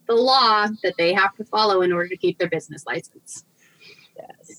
the 0.08 0.16
law 0.16 0.68
that 0.84 0.96
they 0.98 1.14
have 1.14 1.36
to 1.36 1.44
follow 1.44 1.82
in 1.82 1.92
order 1.92 2.10
to 2.10 2.18
keep 2.18 2.38
their 2.40 2.50
business 2.50 2.86
license. 2.86 3.44
Yes. 4.16 4.57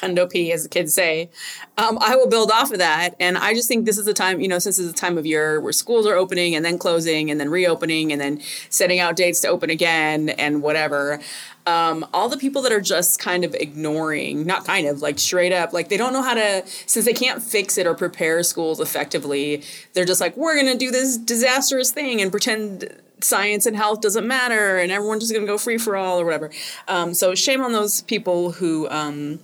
Hundo 0.00 0.30
P, 0.30 0.52
as 0.52 0.62
the 0.62 0.68
kids 0.68 0.94
say. 0.94 1.30
Um, 1.78 1.98
I 2.00 2.16
will 2.16 2.28
build 2.28 2.50
off 2.50 2.72
of 2.72 2.78
that. 2.78 3.14
And 3.20 3.38
I 3.38 3.54
just 3.54 3.68
think 3.68 3.86
this 3.86 3.98
is 3.98 4.04
the 4.04 4.14
time, 4.14 4.40
you 4.40 4.48
know, 4.48 4.58
since 4.58 4.78
is 4.78 4.90
a 4.90 4.94
time 4.94 5.18
of 5.18 5.26
year 5.26 5.60
where 5.60 5.72
schools 5.72 6.06
are 6.06 6.14
opening 6.14 6.54
and 6.54 6.64
then 6.64 6.78
closing 6.78 7.30
and 7.30 7.40
then 7.40 7.48
reopening 7.48 8.12
and 8.12 8.20
then 8.20 8.40
setting 8.68 9.00
out 9.00 9.16
dates 9.16 9.40
to 9.40 9.48
open 9.48 9.70
again 9.70 10.30
and 10.30 10.62
whatever. 10.62 11.20
Um, 11.66 12.06
all 12.12 12.28
the 12.28 12.36
people 12.36 12.60
that 12.62 12.72
are 12.72 12.80
just 12.80 13.18
kind 13.18 13.42
of 13.42 13.54
ignoring, 13.54 14.44
not 14.44 14.66
kind 14.66 14.86
of, 14.86 15.00
like 15.00 15.18
straight 15.18 15.52
up, 15.52 15.72
like 15.72 15.88
they 15.88 15.96
don't 15.96 16.12
know 16.12 16.22
how 16.22 16.34
to, 16.34 16.62
since 16.66 17.06
they 17.06 17.14
can't 17.14 17.42
fix 17.42 17.78
it 17.78 17.86
or 17.86 17.94
prepare 17.94 18.42
schools 18.42 18.80
effectively, 18.80 19.62
they're 19.94 20.04
just 20.04 20.20
like, 20.20 20.36
we're 20.36 20.54
going 20.54 20.70
to 20.70 20.76
do 20.76 20.90
this 20.90 21.16
disastrous 21.16 21.90
thing 21.90 22.20
and 22.20 22.30
pretend 22.30 22.94
science 23.20 23.64
and 23.64 23.76
health 23.76 24.02
doesn't 24.02 24.26
matter 24.26 24.76
and 24.76 24.92
everyone's 24.92 25.22
just 25.22 25.32
going 25.32 25.46
to 25.46 25.50
go 25.50 25.56
free 25.56 25.78
for 25.78 25.96
all 25.96 26.20
or 26.20 26.26
whatever. 26.26 26.50
Um, 26.88 27.14
so 27.14 27.34
shame 27.34 27.62
on 27.62 27.72
those 27.72 28.02
people 28.02 28.52
who 28.52 28.88
um, 28.90 29.40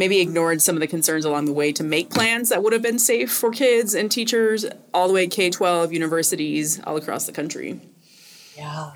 maybe 0.00 0.18
ignored 0.20 0.62
some 0.62 0.74
of 0.74 0.80
the 0.80 0.86
concerns 0.86 1.26
along 1.26 1.44
the 1.44 1.52
way 1.52 1.70
to 1.70 1.84
make 1.84 2.08
plans 2.08 2.48
that 2.48 2.62
would 2.62 2.72
have 2.72 2.80
been 2.80 2.98
safe 2.98 3.30
for 3.30 3.50
kids 3.50 3.94
and 3.94 4.10
teachers 4.10 4.64
all 4.94 5.06
the 5.06 5.12
way 5.12 5.26
K 5.26 5.50
12 5.50 5.92
universities 5.92 6.80
all 6.84 6.96
across 6.96 7.26
the 7.26 7.32
country. 7.32 7.78
Yeah. 8.56 8.92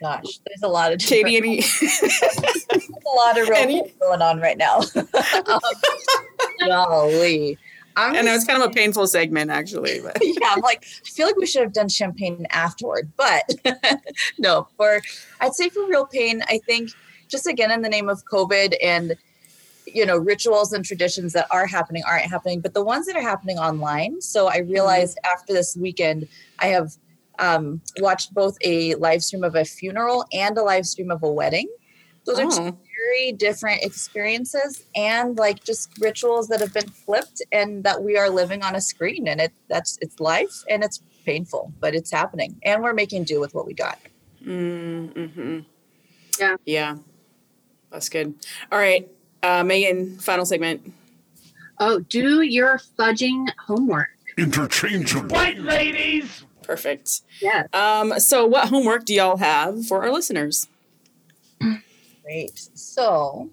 Gosh, 0.00 0.38
there's 0.46 0.62
a 0.62 0.68
lot 0.68 0.92
of 0.92 1.00
Katie, 1.00 1.36
any, 1.36 1.58
a 1.58 3.16
lot 3.16 3.40
of 3.40 3.48
real 3.48 3.58
Any- 3.58 3.94
going 4.00 4.22
on 4.22 4.40
right 4.40 4.56
now. 4.56 4.78
um, 5.46 5.60
golly. 6.64 7.58
I'm 7.96 8.14
I 8.14 8.20
know 8.20 8.22
just- 8.22 8.36
it's 8.36 8.44
kind 8.46 8.62
of 8.62 8.70
a 8.70 8.72
painful 8.72 9.08
segment 9.08 9.50
actually, 9.50 10.00
but 10.02 10.16
yeah, 10.22 10.50
I'm 10.52 10.60
like, 10.60 10.84
I 11.04 11.08
feel 11.10 11.26
like 11.26 11.36
we 11.36 11.46
should 11.46 11.62
have 11.62 11.72
done 11.72 11.88
champagne 11.88 12.46
afterward, 12.50 13.10
but 13.16 13.42
no, 14.38 14.68
for 14.76 15.00
I'd 15.40 15.54
say 15.54 15.68
for 15.68 15.84
real 15.88 16.06
pain, 16.06 16.42
I 16.48 16.58
think 16.58 16.90
just 17.28 17.48
again 17.48 17.72
in 17.72 17.82
the 17.82 17.88
name 17.88 18.08
of 18.08 18.24
COVID 18.24 18.74
and 18.82 19.14
you 19.94 20.04
know, 20.04 20.16
rituals 20.16 20.72
and 20.72 20.84
traditions 20.84 21.32
that 21.32 21.46
are 21.50 21.66
happening 21.66 22.02
aren't 22.06 22.24
happening, 22.24 22.60
but 22.60 22.74
the 22.74 22.84
ones 22.84 23.06
that 23.06 23.16
are 23.16 23.22
happening 23.22 23.58
online. 23.58 24.20
So 24.20 24.48
I 24.48 24.58
realized 24.58 25.18
after 25.24 25.52
this 25.52 25.76
weekend, 25.76 26.28
I 26.58 26.66
have 26.66 26.92
um, 27.38 27.80
watched 28.00 28.34
both 28.34 28.56
a 28.62 28.94
live 28.96 29.22
stream 29.22 29.44
of 29.44 29.54
a 29.54 29.64
funeral 29.64 30.24
and 30.32 30.56
a 30.58 30.62
live 30.62 30.86
stream 30.86 31.10
of 31.10 31.22
a 31.22 31.30
wedding. 31.30 31.68
Those 32.26 32.38
are 32.38 32.50
two 32.50 32.68
Oh. 32.68 32.78
very 33.10 33.32
different 33.32 33.82
experiences 33.82 34.84
and 34.96 35.36
like 35.36 35.62
just 35.62 35.90
rituals 36.00 36.48
that 36.48 36.60
have 36.60 36.72
been 36.72 36.88
flipped 36.88 37.42
and 37.52 37.84
that 37.84 38.02
we 38.02 38.16
are 38.16 38.30
living 38.30 38.62
on 38.62 38.74
a 38.74 38.80
screen 38.80 39.28
and 39.28 39.40
it 39.42 39.52
that's 39.68 39.98
it's 40.00 40.18
life 40.20 40.64
and 40.70 40.82
it's 40.82 41.02
painful 41.26 41.70
but 41.80 41.94
it's 41.94 42.10
happening 42.10 42.56
and 42.64 42.82
we're 42.82 42.94
making 42.94 43.24
do 43.24 43.40
with 43.40 43.54
what 43.54 43.66
we 43.66 43.74
got 43.74 43.98
mm-hmm. 44.42 45.60
Yeah. 46.40 46.56
yeah, 46.64 46.96
that's 47.90 48.08
good. 48.08 48.34
All 48.72 48.78
right, 48.78 49.08
uh, 49.44 49.62
Megan, 49.62 50.18
final 50.18 50.44
segment. 50.46 50.92
oh 51.78 51.98
do 52.00 52.40
your 52.42 52.80
fudging 52.98 53.46
homework 53.66 54.08
Interchangeable. 54.36 55.28
White 55.36 55.58
ladies. 55.60 56.44
Perfect. 56.62 57.20
yeah 57.40 57.66
Um, 57.72 58.18
so, 58.18 58.44
what 58.46 58.68
homework 58.68 59.04
do 59.04 59.14
y'all 59.14 59.36
have 59.36 59.86
for 59.86 60.02
our 60.02 60.10
listeners? 60.10 60.66
great 62.22 62.58
so 62.74 63.50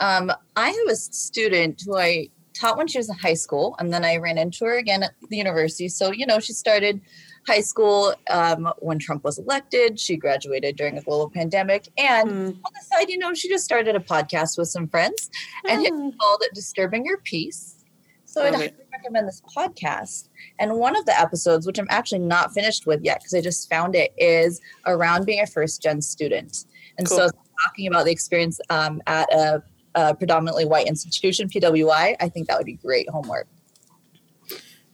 um, 0.00 0.32
i 0.56 0.68
have 0.70 0.88
a 0.90 0.96
student 0.96 1.82
who 1.84 1.96
i 1.96 2.28
taught 2.54 2.76
when 2.78 2.86
she 2.88 2.98
was 2.98 3.08
in 3.08 3.16
high 3.16 3.34
school 3.34 3.76
and 3.78 3.92
then 3.92 4.04
i 4.04 4.16
ran 4.16 4.38
into 4.38 4.64
her 4.64 4.76
again 4.78 5.02
at 5.02 5.12
the 5.28 5.36
university 5.36 5.88
so 5.88 6.10
you 6.10 6.26
know 6.26 6.40
she 6.40 6.52
started 6.52 7.00
high 7.46 7.60
school 7.60 8.14
um, 8.30 8.68
when 8.78 8.98
trump 8.98 9.24
was 9.24 9.38
elected 9.38 9.98
she 9.98 10.16
graduated 10.16 10.76
during 10.76 10.98
a 10.98 11.02
global 11.02 11.30
pandemic 11.30 11.88
and 11.96 12.28
Hmm. 12.30 12.46
on 12.64 12.72
the 12.74 12.82
side, 12.96 13.08
you 13.08 13.18
know, 13.18 13.32
she 13.34 13.48
just 13.48 13.64
started 13.64 13.94
a 13.96 14.00
podcast 14.00 14.58
with 14.58 14.68
some 14.68 14.88
friends 14.88 15.30
and 15.68 15.84
it 15.86 15.90
called 15.92 16.40
it 16.42 16.54
Disturbing 16.54 17.04
Your 17.04 17.18
Peace. 17.18 17.76
So 18.24 18.42
I'd 18.44 18.54
highly 18.54 18.72
recommend 18.92 19.26
this 19.26 19.40
podcast. 19.56 20.28
And 20.58 20.74
one 20.74 20.96
of 20.96 21.06
the 21.06 21.18
episodes, 21.18 21.66
which 21.66 21.78
I'm 21.78 21.86
actually 21.88 22.18
not 22.20 22.52
finished 22.52 22.86
with 22.86 23.02
yet 23.02 23.20
because 23.20 23.32
I 23.34 23.40
just 23.40 23.68
found 23.70 23.94
it, 23.94 24.12
is 24.18 24.60
around 24.86 25.24
being 25.24 25.40
a 25.40 25.46
first 25.46 25.80
gen 25.82 26.02
student. 26.02 26.66
And 26.98 27.08
Cool. 27.08 27.16
so 27.18 27.28
talking 27.64 27.86
about 27.86 28.04
the 28.04 28.12
experience 28.12 28.60
um, 28.68 29.00
at 29.06 29.32
a, 29.32 29.62
a 29.94 30.14
predominantly 30.14 30.66
white 30.66 30.86
institution, 30.86 31.48
PWI. 31.48 32.16
I 32.20 32.28
think 32.28 32.48
that 32.48 32.58
would 32.58 32.66
be 32.66 32.74
great 32.74 33.08
homework. 33.08 33.48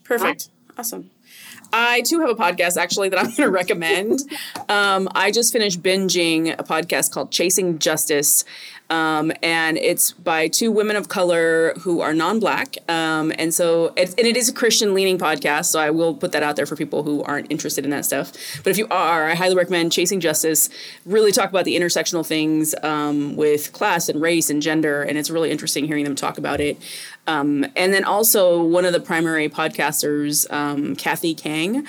Perfect. 0.05 0.51
Awesome. 0.78 1.11
I 1.76 2.02
too 2.02 2.20
have 2.20 2.30
a 2.30 2.36
podcast 2.36 2.76
actually 2.76 3.08
that 3.08 3.18
I'm 3.18 3.24
going 3.24 3.36
to 3.36 3.50
recommend. 3.50 4.20
Um, 4.68 5.08
I 5.12 5.32
just 5.32 5.52
finished 5.52 5.82
binging 5.82 6.54
a 6.56 6.62
podcast 6.62 7.10
called 7.10 7.32
Chasing 7.32 7.80
Justice. 7.80 8.44
Um, 8.91 9.32
and 9.43 9.78
it's 9.78 10.12
by 10.12 10.47
two 10.49 10.70
women 10.70 10.95
of 10.95 11.09
color 11.09 11.72
who 11.80 12.03
are 12.03 12.12
non-black, 12.12 12.76
um, 12.89 13.32
and 13.39 13.53
so 13.53 13.95
it's, 13.97 14.12
and 14.14 14.26
it 14.26 14.37
is 14.37 14.51
a 14.51 14.53
Christian-leaning 14.53 15.18
podcast. 15.18 15.66
So 15.66 15.80
I 15.80 15.89
will 15.89 16.14
put 16.14 16.32
that 16.32 16.43
out 16.43 16.57
there 16.57 16.66
for 16.66 16.76
people 16.76 17.03
who 17.03 17.22
aren't 17.22 17.51
interested 17.51 17.85
in 17.85 17.91
that 17.93 18.05
stuff. 18.05 18.30
But 18.62 18.70
if 18.70 18.78
you 18.78 18.87
are, 18.91 19.24
I 19.30 19.35
highly 19.35 19.55
recommend 19.55 19.91
Chasing 19.91 20.20
Justice. 20.20 20.68
Really 21.07 21.32
talk 21.32 21.49
about 21.49 21.64
the 21.64 21.76
intersectional 21.76 22.26
things 22.26 22.74
um, 22.82 23.37
with 23.37 23.72
class 23.72 24.11
and 24.11 24.20
race 24.20 24.51
and 24.51 24.61
gender, 24.61 25.03
and 25.03 25.16
it's 25.16 25.30
really 25.30 25.51
interesting 25.51 25.87
hearing 25.87 26.05
them 26.05 26.14
talk 26.14 26.37
about 26.37 26.61
it. 26.61 26.76
Um, 27.26 27.64
and 27.74 27.95
then 27.95 28.05
also 28.05 28.62
one 28.62 28.85
of 28.85 28.93
the 28.93 29.01
primary 29.01 29.49
podcasters, 29.49 30.51
um, 30.53 30.95
Kathy 30.95 31.35
Khang, 31.35 31.87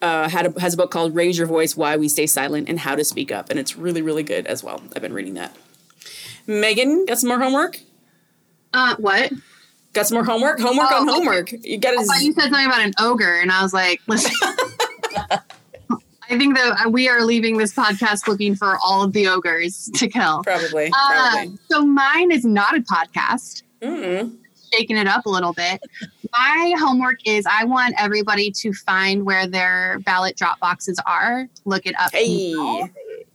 uh, 0.00 0.30
a, 0.32 0.60
has 0.60 0.74
a 0.74 0.76
book 0.78 0.90
called 0.90 1.14
"Raise 1.14 1.36
Your 1.36 1.46
Voice: 1.46 1.76
Why 1.76 1.98
We 1.98 2.08
Stay 2.08 2.26
Silent 2.26 2.70
and 2.70 2.78
How 2.80 2.96
to 2.96 3.04
Speak 3.04 3.30
Up," 3.30 3.50
and 3.50 3.58
it's 3.58 3.76
really 3.76 4.00
really 4.00 4.22
good 4.22 4.46
as 4.46 4.64
well. 4.64 4.82
I've 4.96 5.02
been 5.02 5.12
reading 5.12 5.34
that. 5.34 5.54
Megan, 6.48 7.04
got 7.06 7.18
some 7.18 7.28
more 7.28 7.38
homework? 7.38 7.78
uh 8.74 8.96
what 8.98 9.32
Got 9.94 10.06
some 10.06 10.16
more 10.16 10.24
homework? 10.24 10.60
Homework 10.60 10.88
Oh, 10.92 10.96
on 11.00 11.08
okay. 11.08 11.18
homework. 11.18 11.52
You 11.64 11.78
got 11.78 11.96
I 11.98 12.04
thought 12.04 12.20
you 12.22 12.32
said 12.32 12.42
something 12.50 12.66
about 12.66 12.80
an 12.82 12.92
ogre, 13.00 13.40
and 13.40 13.50
I 13.50 13.62
was 13.62 13.72
like, 13.72 14.00
listen. 14.06 14.30
I 16.30 16.36
think 16.36 16.56
that 16.56 16.92
we 16.92 17.08
are 17.08 17.22
leaving 17.24 17.56
this 17.56 17.74
podcast 17.74 18.28
looking 18.28 18.54
for 18.54 18.76
all 18.84 19.02
of 19.02 19.14
the 19.14 19.28
ogres 19.28 19.90
to 19.94 20.08
kill. 20.08 20.42
Probably. 20.44 20.88
Uh, 20.94 21.30
Probably. 21.30 21.58
so 21.70 21.86
mine 21.86 22.30
is 22.30 22.44
not 22.44 22.76
a 22.76 22.80
podcast. 22.80 23.62
Mm-mm. 23.80 24.36
Shaking 24.74 24.98
it 24.98 25.06
up 25.06 25.24
a 25.24 25.30
little 25.30 25.54
bit. 25.54 25.80
My 26.32 26.74
homework 26.78 27.20
is 27.26 27.46
I 27.50 27.64
want 27.64 27.94
everybody 27.96 28.50
to 28.50 28.74
find 28.74 29.24
where 29.24 29.46
their 29.46 30.00
ballot 30.00 30.36
drop 30.36 30.60
boxes 30.60 31.00
are. 31.06 31.48
Look 31.64 31.86
it 31.86 31.94
up. 31.98 32.12
Hey. 32.12 32.52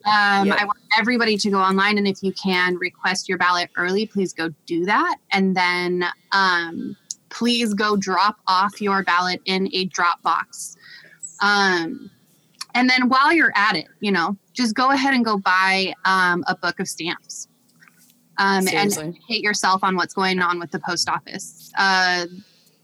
Um, 0.05 0.47
Yep. 0.47 0.57
I 0.59 0.65
want 0.65 0.79
everybody 0.97 1.37
to 1.37 1.49
go 1.49 1.59
online, 1.59 1.97
and 1.97 2.07
if 2.07 2.21
you 2.21 2.33
can 2.33 2.75
request 2.77 3.29
your 3.29 3.37
ballot 3.37 3.69
early, 3.77 4.05
please 4.05 4.33
go 4.33 4.49
do 4.65 4.85
that. 4.85 5.17
And 5.31 5.55
then 5.55 6.05
um, 6.31 6.95
please 7.29 7.73
go 7.73 7.95
drop 7.95 8.37
off 8.47 8.81
your 8.81 9.03
ballot 9.03 9.41
in 9.45 9.69
a 9.73 9.85
drop 9.85 10.21
box. 10.21 10.75
Um, 11.41 12.09
and 12.75 12.89
then 12.89 13.09
while 13.09 13.31
you're 13.31 13.53
at 13.55 13.75
it, 13.75 13.87
you 13.99 14.11
know, 14.11 14.37
just 14.53 14.75
go 14.75 14.91
ahead 14.91 15.13
and 15.13 15.23
go 15.23 15.37
buy 15.37 15.93
um, 16.05 16.43
a 16.47 16.55
book 16.55 16.79
of 16.79 16.87
stamps. 16.87 17.47
Um, 18.39 18.67
and 18.67 18.91
educate 18.91 19.43
yourself 19.43 19.83
on 19.83 19.95
what's 19.95 20.13
going 20.13 20.39
on 20.39 20.59
with 20.59 20.71
the 20.71 20.79
post 20.79 21.07
office. 21.07 21.71
Uh, 21.77 22.25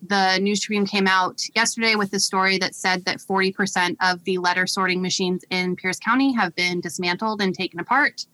the 0.02 0.38
News 0.39 0.62
Tribune 0.62 0.86
came 0.86 1.08
out 1.08 1.41
yesterday 1.56 1.95
with 1.95 2.14
a 2.14 2.20
story 2.20 2.58
that 2.60 2.76
said 2.76 3.06
that 3.06 3.18
40% 3.18 3.97
of 4.02 4.24
the 4.24 4.38
letter 4.38 4.66
sorting 4.66 5.02
machines 5.02 5.43
in 5.50 5.76
Pierce 5.76 6.00
County 6.00 6.34
have 6.34 6.56
been 6.56 6.80
dismantled 6.82 7.41
and 7.41 7.54
taken 7.54 7.80
apart. 7.80 8.26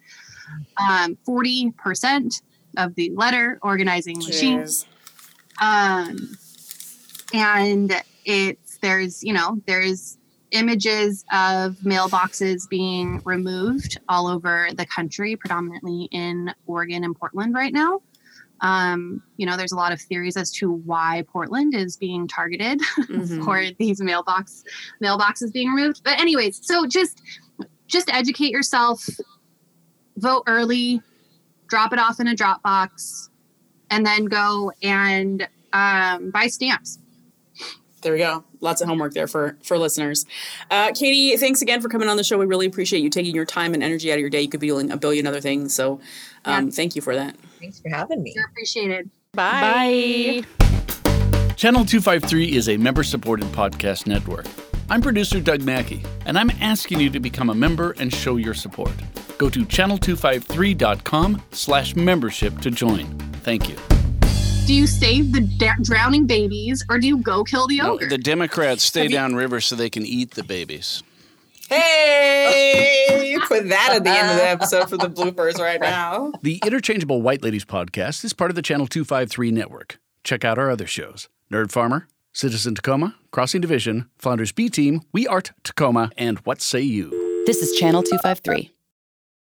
Um, 0.79 1.17
40% 1.27 2.41
of 2.77 2.93
the 2.95 3.09
letter 3.11 3.59
organizing 3.61 4.19
machines. 4.19 4.85
Um, 5.59 6.37
and 7.33 7.91
it's, 8.25 8.77
there's, 8.77 9.23
you 9.23 9.33
know, 9.33 9.57
there's 9.65 10.17
images 10.51 11.25
of 11.31 11.75
mailboxes 11.77 12.69
being 12.69 13.21
removed 13.25 13.99
all 14.07 14.27
over 14.27 14.69
the 14.73 14.85
country, 14.85 15.35
predominantly 15.35 16.07
in 16.11 16.53
Oregon 16.67 17.03
and 17.03 17.15
Portland 17.15 17.53
right 17.53 17.73
now. 17.73 18.01
Um, 18.65 19.21
you 19.37 19.45
know, 19.45 19.55
there's 19.57 19.71
a 19.71 19.75
lot 19.75 19.91
of 19.91 20.01
theories 20.01 20.35
as 20.37 20.49
to 20.53 20.71
why 20.71 21.23
Portland 21.31 21.75
is 21.75 21.95
being 21.97 22.27
targeted 22.27 22.79
Mhm. 23.09 23.43
for 23.45 23.61
these 23.77 24.01
mailbox 24.01 24.63
mailboxes 25.03 25.53
being 25.53 25.69
removed. 25.69 26.01
But 26.03 26.19
anyways, 26.19 26.65
so 26.65 26.87
just 26.87 27.21
just 27.87 28.09
educate 28.11 28.49
yourself, 28.49 29.05
vote 30.17 30.43
early, 30.47 31.01
drop 31.67 31.93
it 31.93 31.99
off 31.99 32.19
in 32.19 32.27
a 32.27 32.35
drop 32.35 32.63
box, 32.63 33.29
and 33.91 34.03
then 34.03 34.25
go 34.25 34.71
and 34.81 35.47
um, 35.71 36.31
buy 36.31 36.47
stamps. 36.47 36.97
There 38.01 38.13
we 38.13 38.19
go. 38.19 38.43
Lots 38.61 38.81
of 38.81 38.87
homework 38.87 39.13
there 39.13 39.27
for 39.27 39.57
for 39.63 39.77
listeners. 39.77 40.25
Uh, 40.71 40.91
Katie, 40.93 41.37
thanks 41.37 41.61
again 41.61 41.81
for 41.81 41.89
coming 41.89 42.07
on 42.09 42.17
the 42.17 42.23
show. 42.23 42.37
We 42.37 42.45
really 42.47 42.65
appreciate 42.65 43.01
you 43.01 43.09
taking 43.11 43.35
your 43.35 43.45
time 43.45 43.73
and 43.75 43.83
energy 43.83 44.11
out 44.11 44.15
of 44.15 44.21
your 44.21 44.29
day. 44.29 44.41
You 44.41 44.49
could 44.49 44.59
be 44.59 44.67
doing 44.67 44.89
a 44.91 44.97
billion 44.97 45.27
other 45.27 45.41
things. 45.41 45.73
So 45.75 45.99
um, 46.45 46.71
thank 46.71 46.95
you 46.95 47.01
for 47.01 47.15
that. 47.15 47.35
Thanks 47.59 47.79
for 47.79 47.89
having 47.89 48.21
me. 48.23 48.33
You're 48.35 48.45
appreciated. 48.47 49.09
Bye. 49.33 50.41
Bye. 50.59 51.53
Channel 51.55 51.85
253 51.85 52.55
is 52.55 52.69
a 52.69 52.77
member 52.77 53.03
supported 53.03 53.47
podcast 53.47 54.07
network. 54.07 54.45
I'm 54.89 55.01
producer 55.01 55.39
Doug 55.39 55.61
Mackey, 55.63 56.03
and 56.25 56.37
I'm 56.37 56.49
asking 56.61 56.99
you 56.99 57.09
to 57.09 57.19
become 57.19 57.49
a 57.49 57.55
member 57.55 57.95
and 57.97 58.13
show 58.13 58.35
your 58.35 58.53
support. 58.53 58.91
Go 59.37 59.49
to 59.49 59.65
channel253.com 59.65 61.41
slash 61.51 61.95
membership 61.95 62.59
to 62.61 62.71
join. 62.71 63.05
Thank 63.43 63.67
you. 63.69 63.75
Do 64.67 64.73
you 64.73 64.87
save 64.87 65.31
the 65.31 65.41
da- 65.41 65.75
drowning 65.81 66.25
babies 66.25 66.83
or 66.89 66.97
do 66.99 67.07
you 67.07 67.17
go 67.17 67.43
kill 67.43 67.67
the 67.67 67.77
No, 67.77 67.93
ogre? 67.93 68.07
the 68.09 68.17
Democrats 68.17 68.83
stay 68.83 69.07
downriver 69.07 69.61
so 69.61 69.75
they 69.75 69.89
can 69.89 70.05
eat 70.05 70.31
the 70.31 70.43
babies. 70.43 71.03
Hey, 71.69 73.37
put 73.47 73.69
that 73.69 73.93
at 73.95 74.03
the 74.03 74.09
end 74.09 74.29
of 74.29 74.35
the 74.37 74.47
episode 74.47 74.89
for 74.89 74.97
the 74.97 75.09
bloopers 75.09 75.57
right 75.59 75.79
now. 75.81 76.31
The 76.41 76.59
Interchangeable 76.65 77.21
White 77.21 77.43
Ladies 77.43 77.65
podcast 77.65 78.23
is 78.23 78.33
part 78.33 78.51
of 78.51 78.55
the 78.55 78.61
Channel 78.61 78.87
253 78.87 79.51
network. 79.51 79.99
Check 80.23 80.45
out 80.45 80.57
our 80.57 80.69
other 80.69 80.87
shows 80.87 81.27
Nerd 81.51 81.71
Farmer, 81.71 82.07
Citizen 82.33 82.75
Tacoma, 82.75 83.15
Crossing 83.31 83.61
Division, 83.61 84.09
Flounders 84.17 84.51
B 84.51 84.69
Team, 84.69 85.01
We 85.11 85.27
Art 85.27 85.51
Tacoma, 85.63 86.11
and 86.17 86.39
What 86.39 86.61
Say 86.61 86.81
You? 86.81 87.09
This 87.45 87.61
is 87.61 87.75
Channel 87.77 88.03
253. 88.03 88.74